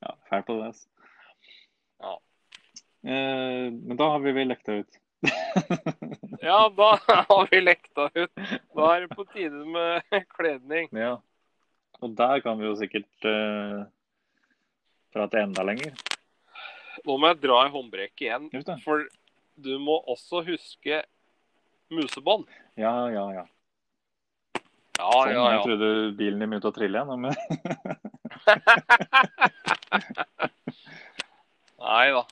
ja, 0.00 0.14
fælt 0.30 0.46
på 0.48 0.56
det. 0.56 0.70
Altså. 0.70 0.88
Ja. 2.00 2.14
Eh, 3.04 3.66
men 3.76 3.96
da 4.00 4.08
har 4.14 4.22
vi 4.24 4.32
vel 4.38 4.48
lekta 4.54 4.78
ut. 4.80 4.98
Ja, 6.40 6.62
da 6.72 6.88
har 7.28 7.48
vi 7.52 7.60
lekta 7.60 8.08
ut. 8.14 8.32
Da 8.72 8.86
er 8.94 9.04
det 9.04 9.10
på 9.18 9.26
tide 9.34 9.64
med 9.68 10.00
kledning. 10.36 10.88
ja. 10.96 11.18
Og 12.00 12.16
der 12.16 12.40
kan 12.44 12.58
vi 12.60 12.64
jo 12.66 12.74
sikkert 12.78 13.28
uh, 13.28 13.84
prate 15.12 15.42
enda 15.44 15.62
lenger. 15.66 15.92
Nå 17.06 17.16
må 17.16 17.30
jeg 17.30 17.40
dra 17.44 17.58
i 17.66 17.72
håndbrekket 17.72 18.26
igjen, 18.26 18.50
for 18.84 18.96
du 19.60 19.78
må 19.80 19.96
også 20.08 20.42
huske 20.46 21.02
musebånd. 21.92 22.46
Ja, 22.80 23.08
ja, 23.12 23.24
ja. 23.40 23.44
Ja, 25.00 25.10
Sånn, 25.10 25.32
ja, 25.32 25.44
Jeg 25.54 25.62
trodde 25.64 25.88
bilen 26.18 26.42
din 26.42 26.50
begynte 26.52 26.68
å 26.68 26.76
trille 26.76 27.00
igjen. 27.00 27.20
Men... 27.24 27.32
Nei 31.80 32.06
da. 32.12 32.22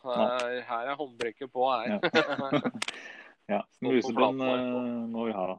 Her 0.68 0.84
er 0.92 0.98
håndbrekket 0.98 1.48
på 1.52 1.62
her. 1.72 1.96
ja, 3.48 3.62
musebånd 3.86 4.44
eh, 4.44 4.66
må 5.08 5.20
vi 5.30 5.32
ha. 5.36 5.56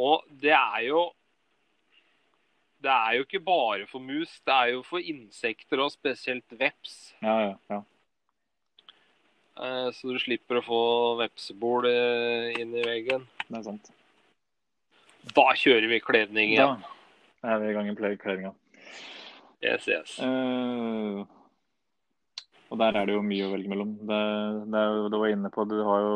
Og 0.00 0.24
det 0.40 0.54
er 0.56 0.80
jo 0.88 1.02
Det 2.80 2.90
er 2.90 3.16
jo 3.18 3.24
ikke 3.26 3.42
bare 3.44 3.86
for 3.88 4.00
mus, 4.00 4.38
det 4.46 4.54
er 4.56 4.70
jo 4.72 4.84
for 4.86 5.04
insekter 5.04 5.82
og 5.84 5.92
spesielt 5.92 6.54
veps. 6.56 7.12
Ja, 7.20 7.34
ja, 7.44 7.56
ja. 7.68 7.80
Eh, 9.60 9.88
Så 9.92 10.08
du 10.08 10.20
slipper 10.22 10.60
å 10.60 10.64
få 10.64 10.82
vepsebol 11.20 11.88
eh, 11.90 12.54
inn 12.62 12.72
i 12.72 12.86
veggen. 12.86 13.26
Det 13.48 13.58
er 13.58 13.66
sant. 13.66 13.90
Da 15.36 15.50
kjører 15.52 15.90
vi 15.90 16.00
kledning 16.00 16.54
igjen. 16.54 16.80
Da 17.42 17.52
er 17.52 17.60
vi 17.60 17.68
i 17.68 17.76
gang 17.76 17.90
med 17.90 18.20
kledninga. 18.22 18.54
Yes, 19.60 19.84
yes. 19.88 20.16
Uh, 20.24 21.26
og 22.72 22.78
der 22.80 22.96
er 22.96 23.08
det 23.08 23.16
jo 23.18 23.24
mye 23.26 23.44
å 23.44 23.52
velge 23.52 23.68
mellom. 23.68 23.92
Det, 24.08 24.20
det 24.72 24.80
er 24.80 24.94
jo, 24.96 25.10
du 25.12 25.18
var 25.20 25.34
inne 25.34 25.50
på 25.52 25.66
du 25.68 25.76
har 25.84 26.00
jo 26.06 26.14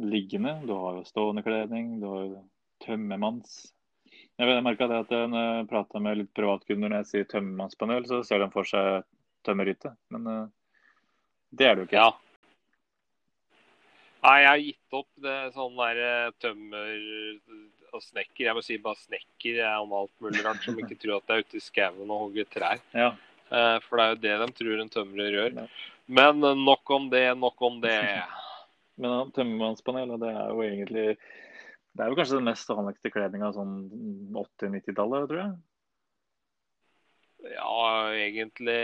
liggende, 0.00 0.54
du 0.62 0.76
har 0.76 1.00
jo 1.00 1.08
stående 1.08 1.42
kledning, 1.42 1.96
du 1.98 2.06
har 2.06 2.22
jo 2.28 2.42
tømmermanns. 2.86 3.58
Jeg, 4.40 4.62
merka 4.64 4.88
det 4.88 5.02
at 5.04 5.10
når 5.12 5.42
jeg 5.44 5.68
prater 5.68 6.02
med 6.02 6.16
litt 6.22 6.30
privatkunder 6.36 6.88
når 6.88 7.02
jeg 7.02 7.08
sier 7.10 7.28
tømmermannspanel, 7.28 8.06
så 8.08 8.22
ser 8.24 8.40
de 8.40 8.48
for 8.54 8.68
seg 8.68 9.04
tømmerhytte. 9.44 9.92
Men 10.14 10.28
eh, 10.32 10.46
det 11.60 11.66
er 11.66 11.76
det 11.76 11.84
jo 11.84 11.90
ikke. 11.90 12.04
Ja. 12.04 12.10
Nei, 14.20 14.36
jeg 14.42 14.48
har 14.50 14.62
gitt 14.62 14.96
opp 14.98 15.10
det 15.24 15.36
sånn 15.54 15.76
der 15.80 16.00
eh, 16.04 16.32
tømmer 16.42 16.90
og 17.90 18.02
snekker. 18.04 18.44
Jeg 18.46 18.56
må 18.56 18.62
si 18.64 18.76
bare 18.82 19.00
snekker 19.00 19.60
er 19.64 19.78
om 19.80 19.94
alt 19.96 20.12
mulig 20.22 20.44
rart, 20.44 20.62
som 20.64 20.78
ikke 20.78 20.98
tror 21.00 21.18
at 21.18 21.28
det 21.28 21.36
er 21.36 21.46
ute 21.46 21.60
i 21.60 21.64
skauen 21.64 22.10
og 22.10 22.26
hogger 22.26 22.48
trær. 22.52 22.82
Ja. 22.96 23.14
Eh, 23.50 23.76
For 23.86 23.98
det 23.98 24.04
er 24.04 24.12
jo 24.12 24.20
det 24.24 24.36
de 24.42 24.58
tror 24.60 24.82
en 24.82 24.92
tømrer 24.92 25.36
gjør. 25.36 25.56
Ja. 25.56 25.66
Men 26.20 26.44
eh, 26.44 26.60
nok 26.68 26.94
om 26.96 27.08
det, 27.12 27.26
nok 27.38 27.66
om 27.70 27.80
det. 27.82 27.96
Men 29.00 29.32
tømmermannspanelet, 29.36 30.20
det 30.20 30.32
er 30.36 30.52
jo 30.52 30.64
egentlig 30.66 31.06
Det 31.90 32.04
er 32.04 32.12
jo 32.12 32.16
kanskje 32.18 32.38
den 32.38 32.46
mest 32.46 32.70
anlagte 32.72 33.10
kledninga 33.12 33.50
sånn 33.54 33.74
80-90-tallet, 34.36 35.26
tror 35.30 35.40
jeg. 35.40 35.52
Ja, 37.50 38.12
egentlig 38.12 38.76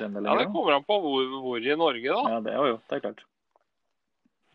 Ja, 0.00 0.36
det 0.38 0.46
kommer 0.50 0.78
an 0.78 0.86
på 0.88 0.96
hvor, 1.04 1.34
hvor 1.44 1.60
i 1.60 1.76
Norge, 1.76 2.08
da. 2.08 2.22
Ja, 2.34 2.40
det 2.44 2.54
er 2.54 2.72
jo, 2.72 2.78
det 2.88 2.96
er 2.96 3.04
klart. 3.04 3.26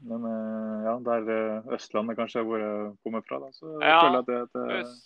Men 0.05 0.25
eh, 0.27 0.85
ja, 0.85 0.95
der 1.05 1.29
eh, 1.33 1.73
Østlandet 1.77 2.17
kanskje 2.19 2.43
hvor 2.45 2.61
jeg 2.61 2.89
kommer 3.05 3.23
fra, 3.25 3.39
da, 3.45 3.51
så 3.55 3.77
Ja, 3.79 3.99
føler 4.03 4.19
at 4.19 4.29
det, 4.29 4.39
det 4.53 4.79
Øst, 4.81 5.05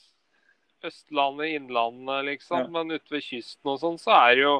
Østlandet, 0.89 1.53
Innlandet, 1.59 2.25
liksom. 2.31 2.65
Ja. 2.65 2.71
Men 2.73 2.95
ute 2.95 3.13
ved 3.13 3.23
kysten 3.27 3.73
og 3.73 3.79
sånn, 3.83 3.99
så 4.01 4.15
er 4.17 4.35
det 4.39 4.45
jo 4.47 4.55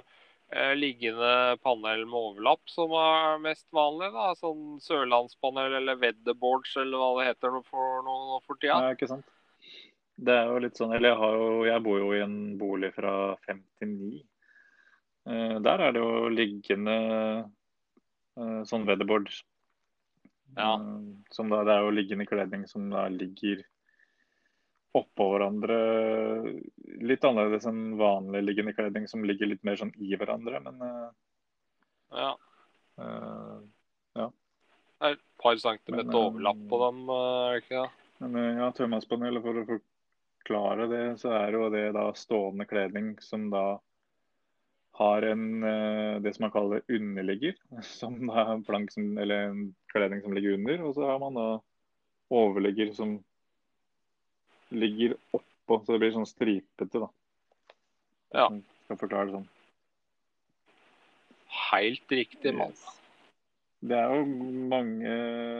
liggende 0.80 1.58
panel 1.62 2.06
med 2.10 2.18
overlapp 2.18 2.72
som 2.72 2.94
er 2.98 3.42
mest 3.44 3.68
vanlig. 3.76 4.10
da, 4.16 4.32
Sånn 4.40 4.80
sørlandspanel 4.82 5.76
eller 5.78 6.00
weatherboards 6.02 6.74
eller 6.82 6.98
hva 6.98 7.10
det 7.20 7.28
heter 7.28 7.60
for, 7.68 8.00
noe 8.08 8.40
for 8.48 8.58
tida. 8.58 8.80
Ja, 8.82 8.96
ikke 8.98 9.12
sant. 9.12 9.28
Det 10.20 10.36
er 10.36 10.50
jo 10.52 10.60
litt 10.64 10.80
sånn 10.80 10.92
Eller 10.96 11.14
jeg, 11.14 11.20
har 11.22 11.38
jo, 11.38 11.52
jeg 11.70 11.84
bor 11.86 12.02
jo 12.02 12.10
i 12.16 12.24
en 12.24 12.36
bolig 12.60 12.92
fra 12.96 13.14
59. 13.48 14.20
Eh, 15.30 15.56
der 15.64 15.86
er 15.86 15.96
det 15.96 16.02
jo 16.02 16.32
liggende 16.34 16.98
eh, 18.40 18.62
sånn 18.68 18.88
weatherboard. 18.90 19.32
Ja. 20.58 20.74
Eh, 20.74 20.96
som 21.36 21.52
da, 21.54 21.64
det 21.68 21.76
er 21.76 21.86
jo 21.86 21.96
liggende 21.96 22.28
kledning 22.30 22.66
som 22.68 22.90
da 22.92 23.08
ligger 23.14 23.64
oppå 24.98 25.26
hverandre. 25.34 25.78
Litt 27.06 27.26
annerledes 27.28 27.68
enn 27.70 27.98
vanlig 28.00 28.42
liggende 28.46 28.74
kledning 28.74 29.08
som 29.08 29.26
ligger 29.28 29.52
litt 29.52 29.66
mer 29.68 29.78
sånn 29.80 29.94
i 30.02 30.16
hverandre. 30.16 30.62
Men 30.66 30.82
uh, 30.82 31.10
Ja. 34.18 34.30
Det 35.00 35.08
er 35.08 35.16
et 35.16 35.28
par 35.40 35.60
centimeter 35.62 36.18
overlapp 36.18 36.64
på 36.68 36.80
dem, 36.82 36.98
eh, 37.14 37.36
er 37.46 37.54
det 37.54 37.60
ikke 37.62 37.84
det? 37.84 38.08
Men 38.20 38.58
ja, 38.60 38.66
tømmermannspanelet, 38.76 39.46
for 39.46 39.60
å 39.62 39.68
forklare 39.70 40.88
det, 40.92 41.04
så 41.22 41.32
er 41.38 41.56
jo 41.56 41.70
det 41.72 41.86
da 41.96 42.10
stående 42.20 42.66
kledning 42.68 43.14
som 43.24 43.46
da 43.54 43.64
har 45.00 45.24
en, 45.30 45.46
det 46.20 46.34
som 46.36 46.44
man 46.44 46.52
kaller 46.52 46.84
underligger, 46.92 47.56
som 48.02 48.18
da 48.28 48.42
er 48.42 48.54
en 48.58 48.66
plank 48.68 48.92
som, 48.92 49.14
eller 49.16 49.54
en 49.54 49.64
kledning 49.94 50.26
som 50.26 50.36
ligger 50.36 50.58
under, 50.60 50.84
og 50.84 50.98
så 50.98 51.08
har 51.14 51.24
man 51.24 51.40
da 51.40 51.48
overligger 52.42 52.92
som 52.98 53.16
ligger 54.70 55.16
oppå, 55.36 55.80
så 55.84 55.96
det 55.96 56.02
blir 56.04 56.14
sånn 56.16 56.30
stripete 56.30 57.02
da. 57.06 57.10
Ja. 58.36 58.48
Jeg 58.50 58.64
Skal 58.86 59.02
forklare 59.04 59.30
det 59.30 59.38
sånn. 59.40 59.50
Helt 61.70 62.14
riktig, 62.14 62.54
mann. 62.58 62.74
Det 63.80 63.96
er 63.96 64.12
jo 64.12 64.26
mange 64.70 65.12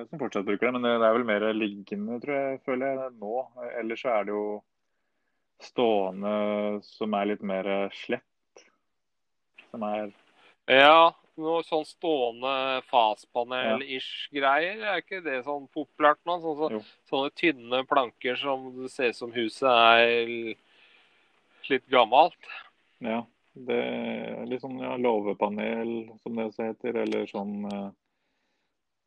som 0.10 0.20
fortsatt 0.20 0.48
bruker 0.48 0.68
det, 0.68 0.74
men 0.76 0.86
det 0.86 0.96
er 0.98 1.16
vel 1.16 1.28
mer 1.28 1.46
liggende, 1.56 2.18
tror 2.20 2.36
jeg, 2.36 2.60
føler 2.66 2.98
jeg 2.98 3.14
nå. 3.22 3.36
Ellers 3.80 4.04
så 4.04 4.12
er 4.18 4.28
det 4.28 4.36
jo 4.36 4.44
stående 5.64 6.34
som 6.88 7.16
er 7.16 7.32
litt 7.32 7.46
mer 7.46 7.70
slett. 7.96 8.66
Som 9.70 9.86
er 9.88 10.12
Ja, 10.70 11.12
noe 11.42 11.64
sånn 11.68 11.86
stående 11.88 12.54
faspanel-ish 12.90 14.30
greier. 14.36 14.84
Er 14.84 15.04
ikke 15.04 15.22
det 15.26 15.42
sånn 15.48 15.68
populært 15.74 16.22
nå? 16.28 16.40
Sånne, 16.44 16.82
sånne 17.10 17.34
tynne 17.40 17.84
planker 17.90 18.40
som 18.40 18.70
det 18.78 18.92
ser 18.94 19.14
ut 19.14 19.20
som 19.20 19.36
huset 19.36 19.70
er 19.70 20.34
litt 21.70 21.88
gammelt. 21.92 22.52
Ja, 23.04 23.24
det 23.54 23.80
er 23.80 24.46
litt 24.50 24.64
sånn 24.64 24.80
ja, 24.82 24.96
låvepanel, 25.00 26.10
som 26.24 26.38
det 26.38 26.48
også 26.50 26.70
heter, 26.70 27.02
eller 27.04 27.28
sånn 27.30 27.66
eh, 27.70 27.90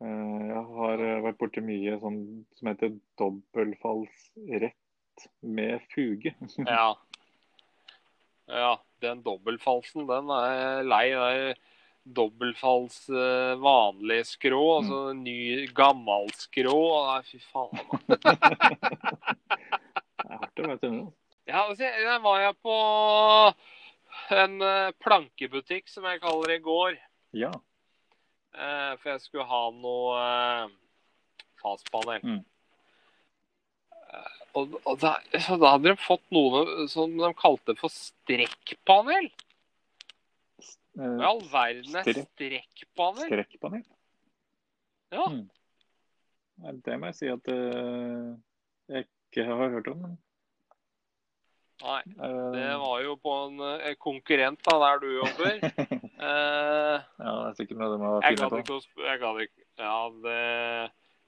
eh, 0.05 0.39
Jeg 0.49 0.63
har 0.77 0.97
vært 1.27 1.39
borti 1.41 1.63
mye 1.65 1.97
sånn 2.01 2.21
som 2.57 2.71
heter 2.71 2.89
dobbeltfallsrett 3.21 5.27
med 5.41 5.81
fuge. 5.93 6.35
Ja. 6.67 6.93
Ja, 8.45 8.81
den 8.99 9.21
dobbeltfalsen, 9.23 10.03
den 10.09 10.27
er 10.35 10.83
lei. 10.83 11.05
Det 11.15 11.27
er 11.31 11.53
dobbeltfalls 12.03 13.09
eh, 13.09 13.53
vanlig 13.61 14.21
skrå, 14.27 14.61
altså 14.79 15.01
ny 15.17 15.67
gammel 15.75 16.29
skrå. 16.37 16.79
Nei, 17.09 17.21
fy 17.27 17.39
faen. 17.51 17.79
Det 20.23 20.29
er 20.31 20.39
hardt 20.39 20.59
å 20.59 20.67
være 20.67 20.79
tømrer. 20.79 21.11
Ja, 21.43 21.65
altså, 21.65 21.83
der 21.83 22.19
var 22.23 22.39
jeg 22.39 22.55
på 22.63 22.75
en 24.31 24.61
eh, 24.63 24.93
plankebutikk, 25.03 25.89
som 25.91 26.07
jeg 26.07 26.21
kaller 26.23 26.53
det, 26.53 26.61
i 26.61 26.63
går. 26.63 26.95
Ja. 27.35 27.51
Eh, 28.53 28.93
for 29.01 29.11
jeg 29.11 29.23
skulle 29.23 29.47
ha 29.49 29.63
noe 29.75 30.21
eh, 30.21 30.73
fastpanel. 31.63 32.23
Mm. 32.23 32.41
Eh, 34.13 34.35
og 34.59 34.77
og 34.85 34.99
da, 35.01 35.15
så 35.35 35.57
da 35.59 35.73
hadde 35.75 35.91
de 35.91 35.97
fått 35.99 36.25
noe 36.35 36.87
som 36.91 37.17
de 37.17 37.33
kalte 37.39 37.75
for 37.79 37.91
strekkpanel. 37.93 39.31
Hva 40.93 41.09
i 41.09 41.25
all 41.25 41.41
verden 41.49 41.95
er 41.99 42.05
strekkbaner? 42.05 43.25
strekkpanel? 43.25 43.83
Ja. 45.13 45.25
Mm. 45.29 45.47
Det 46.85 46.99
må 46.99 47.09
jeg 47.09 47.17
si 47.17 47.31
at 47.33 47.49
uh, 47.49 48.33
jeg 48.93 49.07
ikke 49.07 49.47
har 49.49 49.73
hørt 49.73 49.89
om. 49.89 50.05
Nei, 51.83 51.99
eh, 51.99 52.51
det 52.53 52.67
var 52.79 52.99
jo 53.03 53.15
på 53.19 53.31
en 53.43 53.63
eh, 53.65 53.95
konkurrent 53.99 54.61
da, 54.63 54.75
der 54.79 55.01
du 55.01 55.07
jobber. 55.17 55.57
uh, 55.57 57.01
ja, 57.25 57.31
det 57.33 57.47
er 57.49 57.57
sikkert 57.57 57.81
noe 57.81 57.89
de 57.91 57.97
har 58.03 58.27
jeg 58.29 58.39
funnet 58.39 58.69
på. 58.69 58.77
jeg 59.03 59.21
gadd 59.23 59.41
ikke 59.47 59.65
Ja, 59.81 59.97
det 60.23 60.37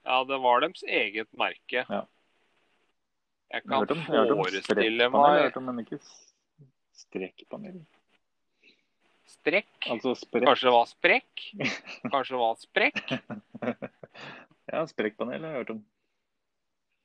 Ja, 0.06 0.20
det 0.30 0.38
var 0.46 0.62
deres 0.62 0.86
eget 0.86 1.28
merke. 1.36 1.82
Ja. 1.82 2.04
Jeg 3.50 3.62
Jeg 3.62 3.62
kan 3.66 3.90
om, 3.90 3.98
jeg 4.14 4.30
om 4.30 4.40
forestille 4.44 5.10
meg. 5.10 5.20
jeg 5.26 5.36
har 5.36 5.42
hørt 5.42 5.60
om, 5.60 5.68
men 5.68 5.84
ikke 5.84 5.98
strekkpanel. 7.02 7.82
Strekk. 9.40 9.88
Altså 9.92 10.14
sprekk. 10.18 10.46
Kanskje 10.48 10.66
det 10.68 10.74
var 10.74 10.86
sprekk? 10.90 11.44
Kanskje 12.12 12.34
det 12.34 12.40
var 12.40 12.56
sprekk? 12.60 13.12
ja, 14.72 14.80
sprekkpanel 14.90 15.44
har 15.44 15.50
jeg 15.54 15.62
hørt 15.62 15.74
om. 15.76 15.82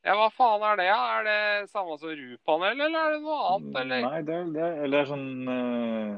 Ja, 0.02 0.16
hva 0.18 0.32
faen 0.34 0.64
er 0.66 0.80
det? 0.80 0.88
ja? 0.88 1.02
Er 1.20 1.24
det 1.28 1.70
samme 1.70 1.94
som 2.02 2.10
RU-panel, 2.10 2.74
eller 2.74 3.00
er 3.04 3.12
det 3.14 3.22
noe 3.22 3.42
annet, 3.52 3.76
eller? 3.84 4.02
Nei, 4.08 4.22
det 4.26 4.34
er, 4.34 4.46
det 4.56 4.64
er, 4.66 4.74
eller 4.88 4.98
er 5.04 5.12
sånn 5.12 5.30
eh, 5.54 6.14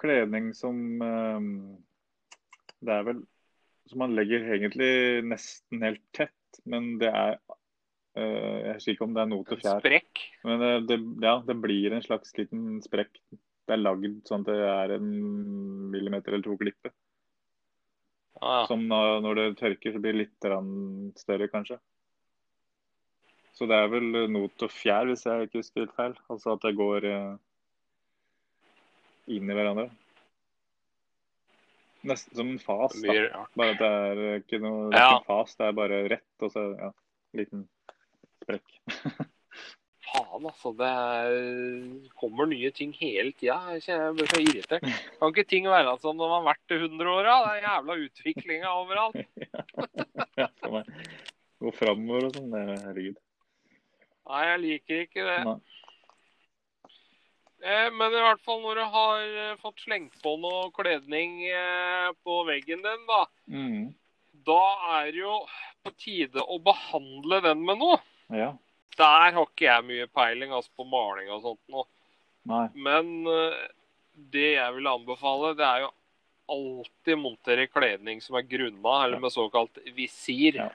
kledning 0.00 0.44
som 0.56 0.76
øh, 1.04 1.40
Det 2.80 2.92
er 2.92 3.02
vel 3.08 3.20
Som 3.90 3.98
man 4.04 4.16
legger 4.16 4.40
egentlig 4.56 4.92
nesten 5.28 5.76
helt 5.84 6.04
tett, 6.16 6.42
men 6.64 6.82
det 7.02 7.10
er 7.12 7.36
Jeg 8.16 8.74
husker 8.78 8.92
ikke 8.94 9.04
om 9.04 9.14
det 9.16 9.22
er 9.22 9.28
noe 9.28 9.44
til 9.44 9.58
fjær. 9.60 9.80
Sprekk? 9.84 10.20
Men 10.48 10.56
det, 10.62 10.70
det, 10.88 10.96
ja, 11.20 11.34
det 11.44 11.56
blir 11.60 11.92
en 11.92 12.04
slags 12.04 12.32
liten 12.38 12.80
sprekk. 12.80 13.12
Det 13.66 13.74
er 13.74 13.82
lagd 13.82 14.20
sånn 14.28 14.44
at 14.46 14.52
det 14.52 14.70
er 14.70 14.94
en 14.96 15.10
millimeter 15.90 16.34
eller 16.34 16.46
to 16.46 16.54
klippe. 16.60 16.92
Ah, 18.40 18.62
ja. 18.62 18.64
Som 18.68 18.86
når, 18.90 19.34
det 19.38 19.46
tørker, 19.58 19.94
så 19.94 20.02
blir 20.02 20.14
det 20.14 20.26
litt 20.26 21.18
større, 21.18 21.48
kanskje. 21.50 21.78
Så 23.56 23.66
det 23.66 23.76
er 23.80 23.88
vel 23.88 24.26
not 24.28 24.62
og 24.66 24.72
fjær, 24.72 25.08
hvis 25.08 25.24
jeg 25.24 25.46
ikke 25.46 25.62
husker 25.62 25.86
helt 25.86 25.94
feil. 25.96 26.16
Altså 26.32 26.52
at 26.52 26.66
det 26.66 26.74
går 26.76 27.06
eh, 27.08 27.30
inn 29.32 29.48
i 29.48 29.56
hverandre. 29.56 29.88
Nesten 32.06 32.38
som 32.38 32.50
en 32.52 32.60
fas, 32.62 32.98
da. 33.02 33.46
Bare 33.56 33.72
at 33.72 33.80
det 33.80 33.88
er 33.88 34.42
ikke 34.42 34.60
noe 34.62 34.90
det 34.92 35.00
er 35.00 35.16
ikke 35.16 35.30
fas, 35.32 35.56
det 35.58 35.70
er 35.70 35.80
bare 35.80 36.02
rett, 36.12 36.34
og 36.44 36.52
så 36.52 36.68
ja, 36.76 36.92
liten 37.40 37.64
sprekk. 38.44 38.76
Faen, 40.06 40.44
altså. 40.46 40.70
Det 40.78 40.86
er, 40.86 42.10
kommer 42.20 42.46
nye 42.50 42.70
ting 42.74 42.92
hele 42.94 43.32
tida. 43.34 43.56
Jeg 43.82 44.14
blir 44.16 44.30
så 44.30 44.40
irritert. 44.44 44.86
Kan 45.18 45.32
ikke 45.34 45.46
ting 45.50 45.66
være 45.70 45.96
sånn 46.02 46.16
når 46.20 46.30
man 46.30 46.42
har 46.44 46.50
vært 46.54 46.66
til 46.70 46.84
100 46.86 47.10
åra? 47.12 47.36
Det 47.46 47.54
er 47.56 47.66
jævla 47.66 47.96
utviklinga 48.06 48.74
overalt. 48.80 49.16
ja, 50.40 50.48
meg. 50.70 50.92
Gå 51.62 51.72
framover 51.74 52.28
og 52.28 52.36
sånn. 52.36 52.54
er- 52.60 52.84
Herregud. 52.86 53.18
Nei, 54.26 54.42
jeg 54.50 54.60
liker 54.66 55.02
ikke 55.06 55.24
det. 55.26 55.38
Nei. 55.46 55.56
Eh, 57.66 57.88
Men 57.94 58.12
i 58.14 58.20
hvert 58.22 58.42
fall 58.44 58.60
når 58.62 58.78
du 58.80 58.84
har 58.94 59.22
eh, 59.46 59.54
fått 59.62 59.80
slengt 59.82 60.18
på 60.22 60.34
noe 60.42 60.68
kledning 60.76 61.38
eh, 61.48 62.10
på 62.26 62.40
veggen 62.48 62.82
din, 62.84 63.06
da, 63.08 63.22
Mm. 63.48 63.94
da 64.46 64.60
er 65.00 65.10
det 65.14 65.22
jo 65.22 65.38
på 65.86 65.92
tide 66.02 66.42
å 66.42 66.58
behandle 66.62 67.40
den 67.42 67.64
med 67.66 67.78
noe. 67.82 67.98
Ja. 68.34 68.52
Der 68.96 69.34
har 69.36 69.42
ikke 69.44 69.66
jeg 69.68 69.86
mye 69.86 70.06
peiling 70.08 70.54
altså, 70.56 70.72
på 70.76 70.86
maling 70.88 71.30
og 71.34 71.42
sånt 71.44 71.62
nå. 71.72 71.84
Nei. 72.48 72.66
Men 72.78 73.12
eh, 73.28 73.66
det 74.32 74.50
jeg 74.54 74.76
vil 74.76 74.88
anbefale, 74.90 75.52
det 75.58 75.66
er 75.66 75.84
jo 75.84 75.92
alltid 76.56 77.18
montere 77.18 77.66
kledning 77.66 78.22
som 78.22 78.38
er 78.38 78.46
grunna, 78.46 78.94
eller 79.04 79.22
med 79.22 79.34
såkalt 79.34 79.80
visir. 79.96 80.60
Ja. 80.62 80.70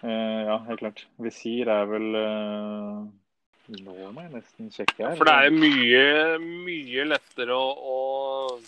Eh, 0.00 0.40
ja, 0.48 0.56
helt 0.68 0.80
klart. 0.80 1.06
Visir 1.22 1.70
er 1.72 1.86
vel 1.90 2.18
eh... 2.22 3.06
Nå 3.66 3.94
må 4.14 4.22
jeg 4.22 4.30
nesten 4.30 4.68
sjekke 4.70 5.02
her. 5.02 5.16
For 5.18 5.26
det 5.26 5.36
er 5.48 5.54
mye, 5.54 6.02
mye 6.38 7.06
lettere 7.08 7.56
å, 7.56 7.70
å, 7.74 8.58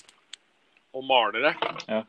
å 0.98 1.02
male 1.06 1.44
det. 1.44 1.52
Ja. 1.86 2.00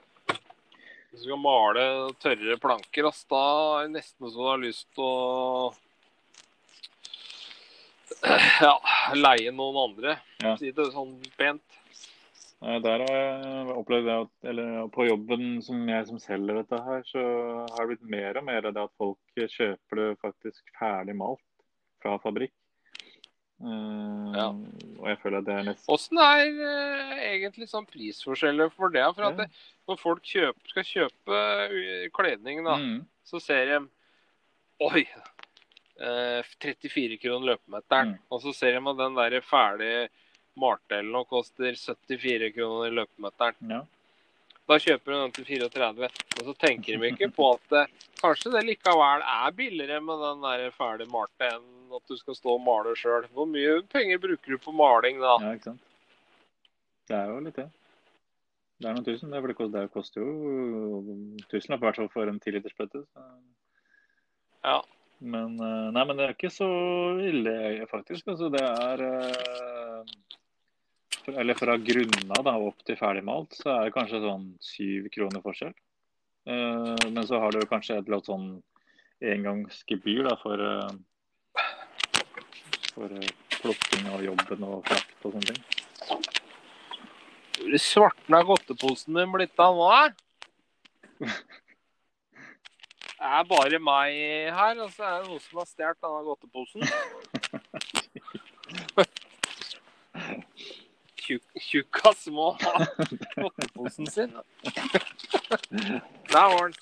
Hvis 1.10 1.24
du 1.24 1.30
skal 1.32 1.42
male 1.42 1.84
tørre 2.22 2.58
planker, 2.62 3.08
ass, 3.10 3.24
da 3.30 3.44
er 3.80 3.88
det 3.88 3.96
nesten 3.98 4.30
så 4.30 4.36
du 4.36 4.46
har 4.46 4.62
lyst 4.62 4.86
til 4.94 5.06
å 5.06 5.74
ja, 8.68 8.76
leie 9.16 9.52
noen 9.56 9.80
andre. 9.88 10.20
Ja. 10.44 10.54
Si 10.60 10.70
det 10.76 10.92
sånn 10.94 11.18
pent. 11.40 11.66
Der 12.60 13.02
har 13.06 13.14
jeg 13.16 13.76
opplevd 13.80 14.10
det 14.10 14.16
at 14.20 14.48
eller 14.52 14.90
på 14.92 15.06
jobben 15.08 15.62
som 15.64 15.80
jeg 15.88 16.08
som 16.10 16.20
selger 16.20 16.60
dette 16.60 16.80
her, 16.84 17.06
så 17.08 17.22
har 17.72 17.80
det 17.80 17.94
blitt 17.94 18.10
mer 18.12 18.42
og 18.42 18.46
mer 18.50 18.68
av 18.68 18.76
det 18.76 18.84
at 18.84 18.98
folk 19.00 19.44
kjøper 19.56 20.02
det 20.02 20.10
faktisk 20.20 20.74
ferdig 20.78 21.16
malt 21.18 21.46
fra 22.04 22.18
fabrikk. 22.22 22.54
Eh, 23.62 24.38
Ja. 24.38 24.48
Og 25.00 25.08
jeg 25.08 25.18
føler 25.20 25.38
at 25.40 25.46
det 25.48 25.54
er 25.56 25.64
nesten 25.68 25.92
Åssen 25.94 26.20
er 26.22 26.46
uh, 26.60 27.14
egentlig 27.20 27.68
sånn 27.72 27.88
prisforskjeller 27.90 28.70
for 28.76 28.90
det? 28.94 29.04
For 29.16 29.24
at 29.28 29.38
Ja. 29.38 29.46
det, 29.46 29.50
når 29.88 30.00
folk 30.00 30.24
kjøper, 30.24 30.70
skal 30.70 30.84
kjøpe 30.84 31.40
eh, 31.68 32.10
kledning, 32.14 32.64
da, 32.64 32.76
Mm. 32.78 33.06
så 33.26 33.42
ser 33.42 33.66
de 33.66 33.80
Oi! 34.82 35.06
Uh, 36.00 36.40
34 36.64 37.18
kroner 37.20 37.50
løpemeteren. 37.58 38.14
Mm. 38.16 38.20
Og 38.32 38.42
så 38.42 38.54
ser 38.56 38.72
de 38.80 38.88
at 38.88 38.98
den 38.98 39.16
der 39.18 39.42
ferdig 39.44 40.08
malte 40.56 41.00
eller 41.02 41.26
koster 41.28 41.76
74 41.76 42.54
kroner 42.56 42.92
løpemeteren. 42.96 43.56
Ja. 43.70 43.82
Da 44.70 44.78
kjøper 44.80 45.12
du 45.12 45.18
den 45.20 45.32
til 45.36 45.46
34, 45.46 46.08
og 46.40 46.46
så 46.46 46.54
tenker 46.62 47.00
de 47.02 47.10
ikke 47.12 47.32
på 47.36 47.50
at 47.58 47.90
kanskje 48.22 48.52
det 48.54 48.64
likevel 48.70 49.24
er 49.26 49.52
billigere 49.52 50.00
med 50.00 50.22
den 50.24 50.42
der 50.46 50.72
ferdig 50.72 51.08
malte 51.12 51.50
enn 51.50 51.68
at 51.98 52.12
du 52.12 52.18
skal 52.20 52.38
stå 52.38 52.56
og 52.56 52.64
male 52.66 52.94
sjøl. 53.00 53.28
Hvor 53.34 53.48
mye 53.50 53.80
penger 53.92 54.22
bruker 54.22 54.56
du 54.56 54.62
på 54.62 54.76
maling 54.76 55.22
da? 55.22 55.38
ja, 55.44 55.56
ikke 55.58 55.72
sant. 55.72 55.86
Det 57.10 57.18
er 57.18 57.32
jo 57.32 57.40
litt 57.42 57.58
det. 57.58 57.70
Det 58.80 58.88
er 58.88 58.96
noen 58.96 59.06
tusen, 59.08 59.34
det, 59.34 59.42
for 59.44 59.74
det 59.74 59.88
koster, 59.92 60.24
jo 60.24 61.04
tusenlapp 61.52 61.82
i 61.82 61.88
hvert 61.90 61.98
fall 62.00 62.12
for 62.14 62.32
en 62.32 62.40
tilitersbøtte. 62.40 63.02
Ja. 64.64 64.80
Men, 65.20 65.58
eh, 65.60 65.88
nei, 65.92 66.04
men 66.08 66.16
det 66.16 66.26
er 66.26 66.36
ikke 66.36 66.52
så 66.54 66.70
ille, 67.20 67.54
faktisk. 67.92 68.30
Altså, 68.32 68.48
det 68.54 68.64
er 68.64 69.04
eh, 69.04 70.14
Eller 71.36 71.58
fra 71.60 71.76
grunna 71.76 72.40
da, 72.46 72.54
opp 72.56 72.80
til 72.88 72.98
ferdigmalt, 72.98 73.58
så 73.60 73.74
er 73.74 73.90
det 73.90 73.96
kanskje 73.98 74.24
sånn 74.24 74.48
syv 74.64 75.10
kroner 75.14 75.44
forskjell. 75.44 75.76
Eh, 76.48 77.10
men 77.12 77.22
så 77.28 77.42
har 77.44 77.52
du 77.52 77.68
kanskje 77.68 78.00
et 78.00 78.08
eller 78.08 78.22
annet 78.22 78.32
sånn 78.32 78.48
engangsgebyr 79.36 80.24
da, 80.30 80.38
for, 80.40 80.64
for 83.00 83.10
eh, 83.16 83.32
plukking 83.62 84.06
av 84.12 84.20
jobben 84.26 84.64
og 84.68 84.82
frakt 84.90 85.22
og 85.28 85.32
sånne 85.38 85.52
ting. 85.54 85.62
Svartna 87.80 88.40
godteposen 88.48 89.14
din 89.20 89.32
blitt 89.34 89.60
av 89.64 89.74
nå, 89.80 89.88
da? 89.94 90.04
Det 93.20 93.28
er 93.28 93.44
bare 93.50 93.80
meg 93.84 94.16
her, 94.56 94.78
og 94.80 94.94
så 94.96 95.04
er 95.04 95.16
det 95.20 95.28
noen 95.28 95.42
som 95.44 95.58
har 95.60 95.68
stjålet 95.68 96.00
denne 96.06 96.24
godteposen. 96.24 96.82
Tjukk- 101.20 101.60
Tjukkas 101.62 102.28
må 102.32 102.54
ha 102.62 102.72
godteposen 103.36 104.08
sin. 104.08 104.32
Der 106.32 106.34
var 106.54 106.70
den. 106.70 106.74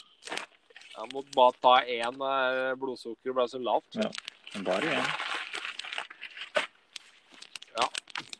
Jeg 0.97 1.09
måtte 1.13 1.31
bare 1.35 1.51
ta 1.61 1.75
én. 1.81 2.17
blodsukker 2.21 2.75
Blodsukkeret 2.83 3.35
ble 3.39 3.47
så 3.49 3.57
lavt. 3.61 3.95
Ja. 3.97 4.09
Bare 4.65 4.85
igjen. 4.93 5.05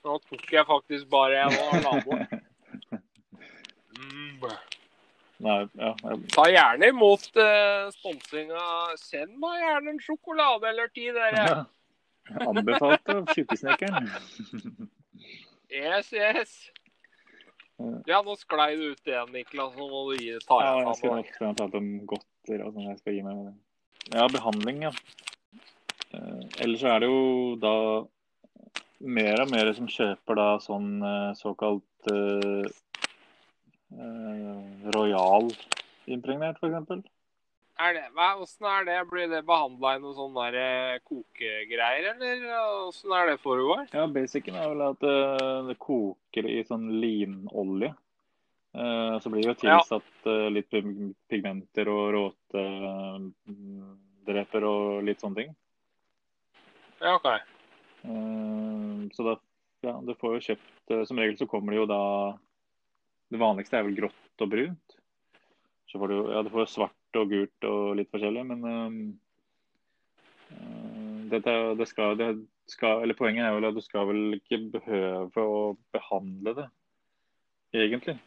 Nå 0.06 0.18
tok 0.30 0.52
jeg 0.54 0.66
faktisk 0.68 1.08
bare 1.12 1.46
en 1.48 1.84
la 1.84 1.96
bort. 2.06 2.36
Mm. 3.98 4.44
Nei, 5.38 5.58
ja, 5.78 5.92
jeg, 6.02 6.20
Ta 6.34 6.46
gjerne 6.50 6.92
imot 6.94 7.28
eh, 7.42 7.90
sponsinga. 7.94 8.62
Send 9.02 9.36
meg 9.42 9.60
gjerne 9.62 9.94
en 9.94 10.00
sjokolade 10.02 10.72
eller 10.72 10.90
ti, 10.94 11.10
dere. 11.14 11.44
ja. 11.44 11.66
Jeg 12.28 12.44
av 13.14 13.30
Tjukkesnekkeren. 13.32 14.10
Yes, 15.72 16.10
yes. 16.12 16.58
Ja, 18.10 18.24
nå 18.26 18.34
sklei 18.40 18.72
du 18.80 18.90
ut 18.96 19.10
igjen, 19.10 19.32
Niklas. 19.36 19.76
Nå 19.78 19.88
må 19.92 20.04
du 20.10 20.18
gi 20.18 20.34
ta 20.48 20.58
Ja, 20.64 20.74
igjen 20.80 20.88
jeg 20.88 21.00
skal 21.00 21.16
nok 21.16 21.32
ha 21.62 21.68
om 21.80 21.90
godter 22.10 22.64
og 22.66 22.74
sånn 22.74 22.90
jeg 22.90 23.00
skal 23.02 23.18
gi 23.18 23.24
meg. 23.26 23.56
Ja, 24.16 24.28
behandling, 24.34 24.86
ja. 24.88 24.94
Eh, 26.16 26.44
ellers 26.64 26.82
så 26.82 26.94
er 26.96 27.04
det 27.04 27.10
jo 27.12 27.22
da 27.62 27.74
mer 29.00 29.44
og 29.44 29.52
mer 29.52 29.72
som 29.78 29.90
kjøper 29.92 30.40
da 30.40 30.48
sånn 30.64 30.96
eh, 31.06 31.36
såkalt 31.38 32.10
uh, 32.12 32.66
uh, 33.94 34.90
royal 34.96 35.52
impregnert, 36.08 36.58
f.eks. 36.62 37.06
Er 37.78 37.94
det, 37.94 38.08
hva, 38.18 38.32
hvordan 38.40 38.68
er 38.72 38.86
det? 38.88 38.98
Blir 39.12 39.28
det 39.30 39.44
behandla 39.46 39.92
i 39.94 40.00
noen 40.02 40.16
sånne 40.18 40.48
der, 40.56 41.02
kokegreier, 41.06 42.08
eller 42.16 42.48
åssen 42.88 43.14
er 43.14 43.30
det 43.30 43.38
foregår? 43.44 43.84
Ja, 43.94 44.08
basicen 44.10 44.58
er 44.58 44.72
vel 44.72 44.82
at 44.88 45.06
det 45.68 45.76
koker 45.84 46.50
i 46.50 46.64
sånn 46.66 46.88
linolje. 47.04 47.92
Eh, 48.78 49.20
så 49.22 49.30
blir 49.30 49.42
det 49.42 49.50
jo 49.50 49.54
tilsatt 49.62 50.26
ja. 50.26 50.50
litt 50.54 50.70
pigmenter 51.30 51.90
og 51.90 52.14
råtedreper 52.14 54.64
og 54.70 55.04
litt 55.08 55.22
sånne 55.24 55.38
ting. 55.42 55.50
Ja, 57.02 57.16
OK. 57.16 57.28
Eh, 58.08 59.08
så 59.12 59.24
da, 59.24 59.36
ja, 59.84 59.94
du 60.04 60.14
får 60.16 60.38
jo 60.38 60.44
kjøpt 60.46 60.94
eh, 60.94 61.04
Som 61.10 61.20
regel 61.20 61.38
så 61.40 61.48
kommer 61.50 61.74
det 61.74 61.82
jo 61.82 61.88
da 61.90 62.02
Det 63.34 63.42
vanligste 63.42 63.80
er 63.80 63.88
vel 63.88 63.98
grått 63.98 64.44
og 64.44 64.52
brunt. 64.52 64.98
Så 65.88 66.00
får 66.00 66.12
du, 66.12 66.18
ja, 66.32 66.44
du 66.44 66.52
får 66.54 66.64
jo 66.64 66.72
svart 66.72 67.20
og 67.20 67.32
gult 67.32 67.68
og 67.68 67.96
litt 67.98 68.12
forskjellig, 68.14 68.44
men 68.48 68.60
eh, 68.70 68.92
dette, 71.32 71.54
det 71.80 71.88
skal, 71.90 72.16
det 72.20 72.28
skal, 72.72 73.02
eller 73.04 73.18
Poenget 73.18 73.48
er 73.48 73.56
vel 73.56 73.68
at 73.70 73.76
du 73.76 73.84
skal 73.84 74.08
vel 74.10 74.38
ikke 74.38 74.60
behøve 74.76 75.44
å 75.44 75.62
behandle 75.96 76.54
det, 76.60 76.68
egentlig. 77.76 78.18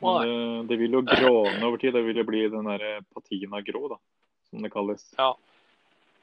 Men 0.00 0.22
det, 0.22 0.38
det 0.70 0.80
vil 0.80 0.96
jo 0.96 1.02
gråne 1.04 1.60
over 1.66 1.82
tid. 1.82 1.92
Det 1.98 2.02
vil 2.06 2.22
jo 2.22 2.26
bli 2.30 2.46
den 2.50 2.70
der 2.70 3.04
patina 3.12 3.60
grå, 3.66 3.82
da, 3.92 4.00
som 4.48 4.64
det 4.64 4.72
kalles. 4.72 5.04
Ja, 5.18 5.34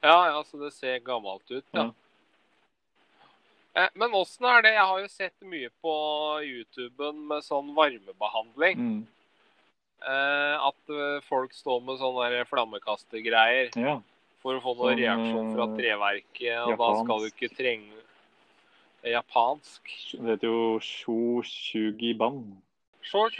ja, 0.01 0.17
ja, 0.29 0.43
så 0.45 0.57
det 0.61 0.73
ser 0.73 0.99
gammelt 1.05 1.45
ut, 1.51 1.65
ja. 1.71 1.87
Ja. 1.87 1.93
Eh, 3.77 3.89
Men 3.93 4.13
åssen 4.17 4.45
er 4.49 4.61
det? 4.65 4.71
Jeg 4.73 4.85
har 4.89 4.99
jo 5.03 5.07
sett 5.11 5.45
mye 5.45 5.69
på 5.83 5.93
YouTuben 6.45 7.19
med 7.29 7.45
sånn 7.45 7.73
varmebehandling. 7.77 8.77
Mm. 8.81 9.07
Eh, 10.01 10.55
at 10.69 10.93
eh, 10.93 11.19
folk 11.27 11.53
står 11.53 11.81
med 11.85 11.99
sånne 12.01 12.45
flammekastergreier 12.49 13.69
Ja. 13.77 13.99
for 14.41 14.57
å 14.57 14.61
få 14.63 14.73
noen 14.77 14.93
Sånn, 14.93 15.01
reaksjon 15.03 15.53
fra 15.55 15.67
treverket. 15.77 16.57
Og 16.65 16.77
da 16.77 16.89
skal 17.03 17.19
du 17.21 17.29
ikke 17.31 17.55
trenge 17.57 18.03
Japansk. 19.07 19.81
Det 20.17 20.25
heter 20.35 20.47
jo 20.49 20.79
shoshugiban. 20.81 22.41
Sjå, 23.07 23.29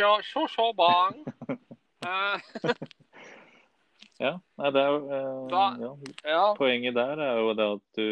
Ja, 4.18 4.34
nei, 4.58 4.70
det 4.74 4.82
er 4.82 4.88
jo 4.90 5.00
eh, 5.14 5.42
ja. 5.54 5.90
ja. 6.26 6.44
Poenget 6.58 6.96
der 6.98 7.20
er 7.22 7.38
jo 7.38 7.52
det 7.58 7.68
at 7.76 8.00
du 8.00 8.08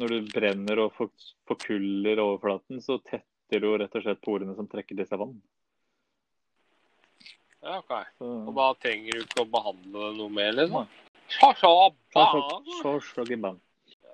Når 0.00 0.12
du 0.12 0.30
brenner 0.32 0.80
og 0.80 0.96
forkuller 0.96 2.20
overflaten, 2.22 2.80
så 2.84 2.98
tetter 3.04 3.62
du 3.62 3.68
rett 3.76 3.94
og 3.96 4.04
slett 4.04 4.22
porene 4.24 4.56
som 4.56 4.68
trekker 4.68 4.96
til 4.96 5.08
seg 5.08 5.20
vann. 5.22 5.36
ja, 7.62 7.78
OK. 7.78 7.92
Så, 8.18 8.30
Og 8.44 8.52
da 8.58 8.70
trenger 8.80 9.16
du 9.16 9.24
ikke 9.24 9.44
å 9.44 9.50
behandle 9.56 10.10
det 10.10 10.18
noe 10.20 10.32
mer, 10.36 10.52
liksom? 10.56 10.88
Så, 11.26 11.52
så, 11.58 12.92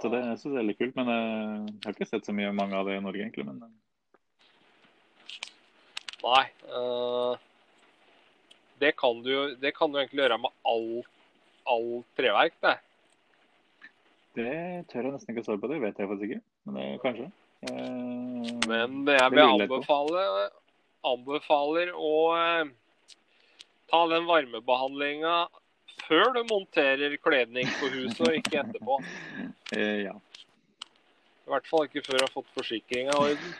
så, 0.01 0.09
det 0.09 0.21
jeg 0.23 0.39
synes 0.41 0.55
det 0.55 0.61
er 0.63 0.69
litt 0.71 0.79
kult, 0.81 0.95
men 0.99 1.11
eh, 1.13 1.67
jeg 1.69 1.85
har 1.85 1.97
ikke 1.97 2.09
sett 2.09 2.27
så 2.27 2.35
mye 2.35 2.55
mange 2.57 2.79
av 2.79 2.89
det 2.89 2.97
i 2.99 3.03
Norge, 3.05 3.23
egentlig. 3.27 3.47
Men 3.47 3.63
eh, 3.67 3.75
Nei. 6.23 6.45
Det, 8.83 8.95
kan 8.99 9.21
du, 9.25 9.35
det 9.63 9.75
kan 9.77 9.93
du 9.93 10.01
egentlig 10.01 10.25
gjøre 10.25 10.41
med 10.43 10.57
all, 10.69 10.89
all 11.71 11.87
treverk, 12.19 12.57
det. 12.65 12.75
det 14.41 14.57
tør 14.91 15.07
jeg 15.07 15.15
nesten 15.15 15.35
ikke 15.35 15.45
å 15.45 15.49
svare 15.51 15.63
på. 15.63 15.71
Det 15.71 15.79
vet 15.85 16.03
jeg 16.03 16.11
faktisk 16.11 16.35
ikke. 16.35 16.45
Men 16.67 16.81
det, 16.81 16.89
kanskje. 17.05 17.29
Eh, 17.63 17.79
Men 18.67 19.07
jeg 19.07 19.31
vil 19.31 19.47
anbefale 19.47 20.51
anbefaler 21.03 21.91
å 21.95 22.37
eh, 22.39 22.67
ta 23.91 24.09
den 24.11 24.27
varmebehandlinga 24.29 25.49
før 26.07 26.33
du 26.37 26.43
monterer 26.51 27.17
kledning 27.23 27.69
på 27.79 27.87
huset, 27.95 28.21
og 28.27 28.35
ikke 28.39 28.61
etterpå. 28.63 28.95
eh, 29.77 29.99
ja. 30.09 30.17
I 31.43 31.49
hvert 31.53 31.69
fall 31.69 31.85
ikke 31.89 32.07
før 32.07 32.17
du 32.19 32.25
har 32.25 32.35
fått 32.35 32.55
forsikringa 32.57 33.13
i 33.13 33.17
orden. 33.27 33.51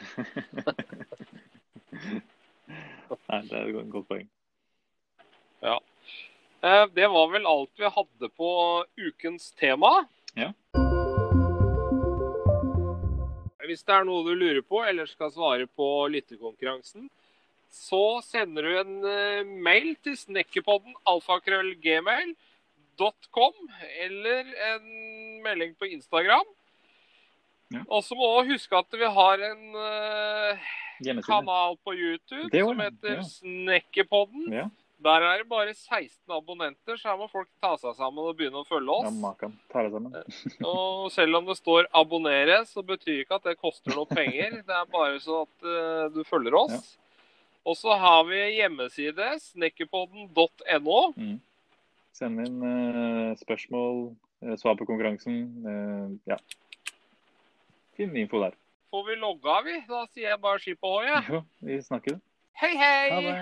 Nei, 3.13 3.41
det 3.49 3.57
er 3.59 3.65
et 3.69 3.91
godt 3.91 4.07
poeng. 4.09 4.27
Eh, 6.63 6.85
Det 6.95 7.07
var 7.07 7.31
vel 7.31 7.45
alt 7.47 7.71
vi 7.79 7.85
hadde 7.97 8.29
på 8.37 8.49
ukens 8.97 9.51
tema. 9.59 10.05
Ja. 10.35 10.51
Hvis 13.63 13.83
det 13.87 13.93
er 13.95 14.03
noe 14.07 14.23
du 14.27 14.33
lurer 14.35 14.61
på 14.61 14.83
eller 14.83 15.05
skal 15.07 15.31
svare 15.31 15.67
på 15.67 16.07
lyttekonkurransen, 16.11 17.09
så 17.73 18.21
sender 18.21 18.61
du 18.63 18.79
en 18.79 19.05
eh, 19.09 19.43
mail 19.65 19.95
til 20.05 20.17
snekkerpodden 20.19 20.93
alfakrøllgmail.com 21.09 23.53
eller 24.05 24.43
en 24.69 24.85
melding 25.43 25.75
på 25.79 25.85
Instagram. 25.95 26.47
Ja. 27.73 27.81
Og 27.87 28.03
så 28.05 28.13
må 28.15 28.23
du 28.29 28.51
huske 28.53 28.73
at 28.77 28.91
vi 28.93 29.07
har 29.15 29.37
en 29.47 29.63
uh, 29.73 30.57
kanal 31.25 31.73
på 31.81 31.93
YouTube 31.97 32.49
som 32.53 32.79
heter 32.83 33.15
ja. 33.17 33.23
Snekkerpodden. 33.25 34.53
Ja, 34.53 34.69
Der 35.03 35.25
er 35.27 35.41
det 35.41 35.47
bare 35.49 35.73
16 35.73 36.31
abonnenter, 36.31 36.95
så 36.95 37.09
her 37.09 37.17
må 37.19 37.27
folk 37.31 37.49
ta 37.61 37.73
seg 37.81 37.95
sammen 37.97 38.23
og 38.23 38.37
begynne 38.39 38.61
å 38.61 38.67
følge 38.67 38.93
oss. 38.93 39.07
ja 39.09 39.11
maken. 39.23 39.55
Ta 39.71 39.83
det 39.83 39.91
sammen. 39.91 40.13
Og 40.69 41.11
selv 41.11 41.39
om 41.41 41.45
det 41.49 41.57
står 41.59 41.89
'abonnere', 41.91 42.61
så 42.69 42.83
betyr 42.85 43.23
ikke 43.23 43.35
at 43.35 43.43
det 43.49 43.57
koster 43.59 43.95
noe 43.97 44.05
penger. 44.07 44.61
Det 44.63 44.75
er 44.77 44.85
bare 44.93 45.19
så 45.19 45.41
at 45.43 45.65
uh, 45.67 46.07
du 46.13 46.23
følger 46.23 46.55
oss. 46.55 46.97
Og 47.65 47.75
så 47.79 47.95
har 47.95 48.23
vi 48.27 48.39
hjemmeside 48.59 49.27
snekkerpodden.no. 49.39 50.99
Mm. 51.15 51.39
Send 52.13 52.39
inn 52.45 52.59
uh, 52.63 53.35
spørsmål, 53.39 54.15
uh, 54.43 54.55
svar 54.59 54.75
på 54.79 54.85
konkurransen. 54.85 55.37
eh, 55.67 56.31
ja. 56.31 56.37
Finn 57.97 58.15
info 58.17 58.39
der. 58.43 58.55
Får 58.91 59.03
vi 59.07 59.15
logga, 59.15 59.61
vi? 59.65 59.75
Da 59.89 60.05
sier 60.13 60.29
jeg 60.29 60.41
bare 60.41 60.59
skip 60.59 60.83
ohoi, 60.83 61.05
Ja. 61.07 61.21
Jo, 61.29 61.43
vi 61.61 61.81
snakkes. 61.81 62.19
Hei, 62.61 62.75
hei! 62.77 63.09
Ha 63.09 63.21
det. 63.21 63.37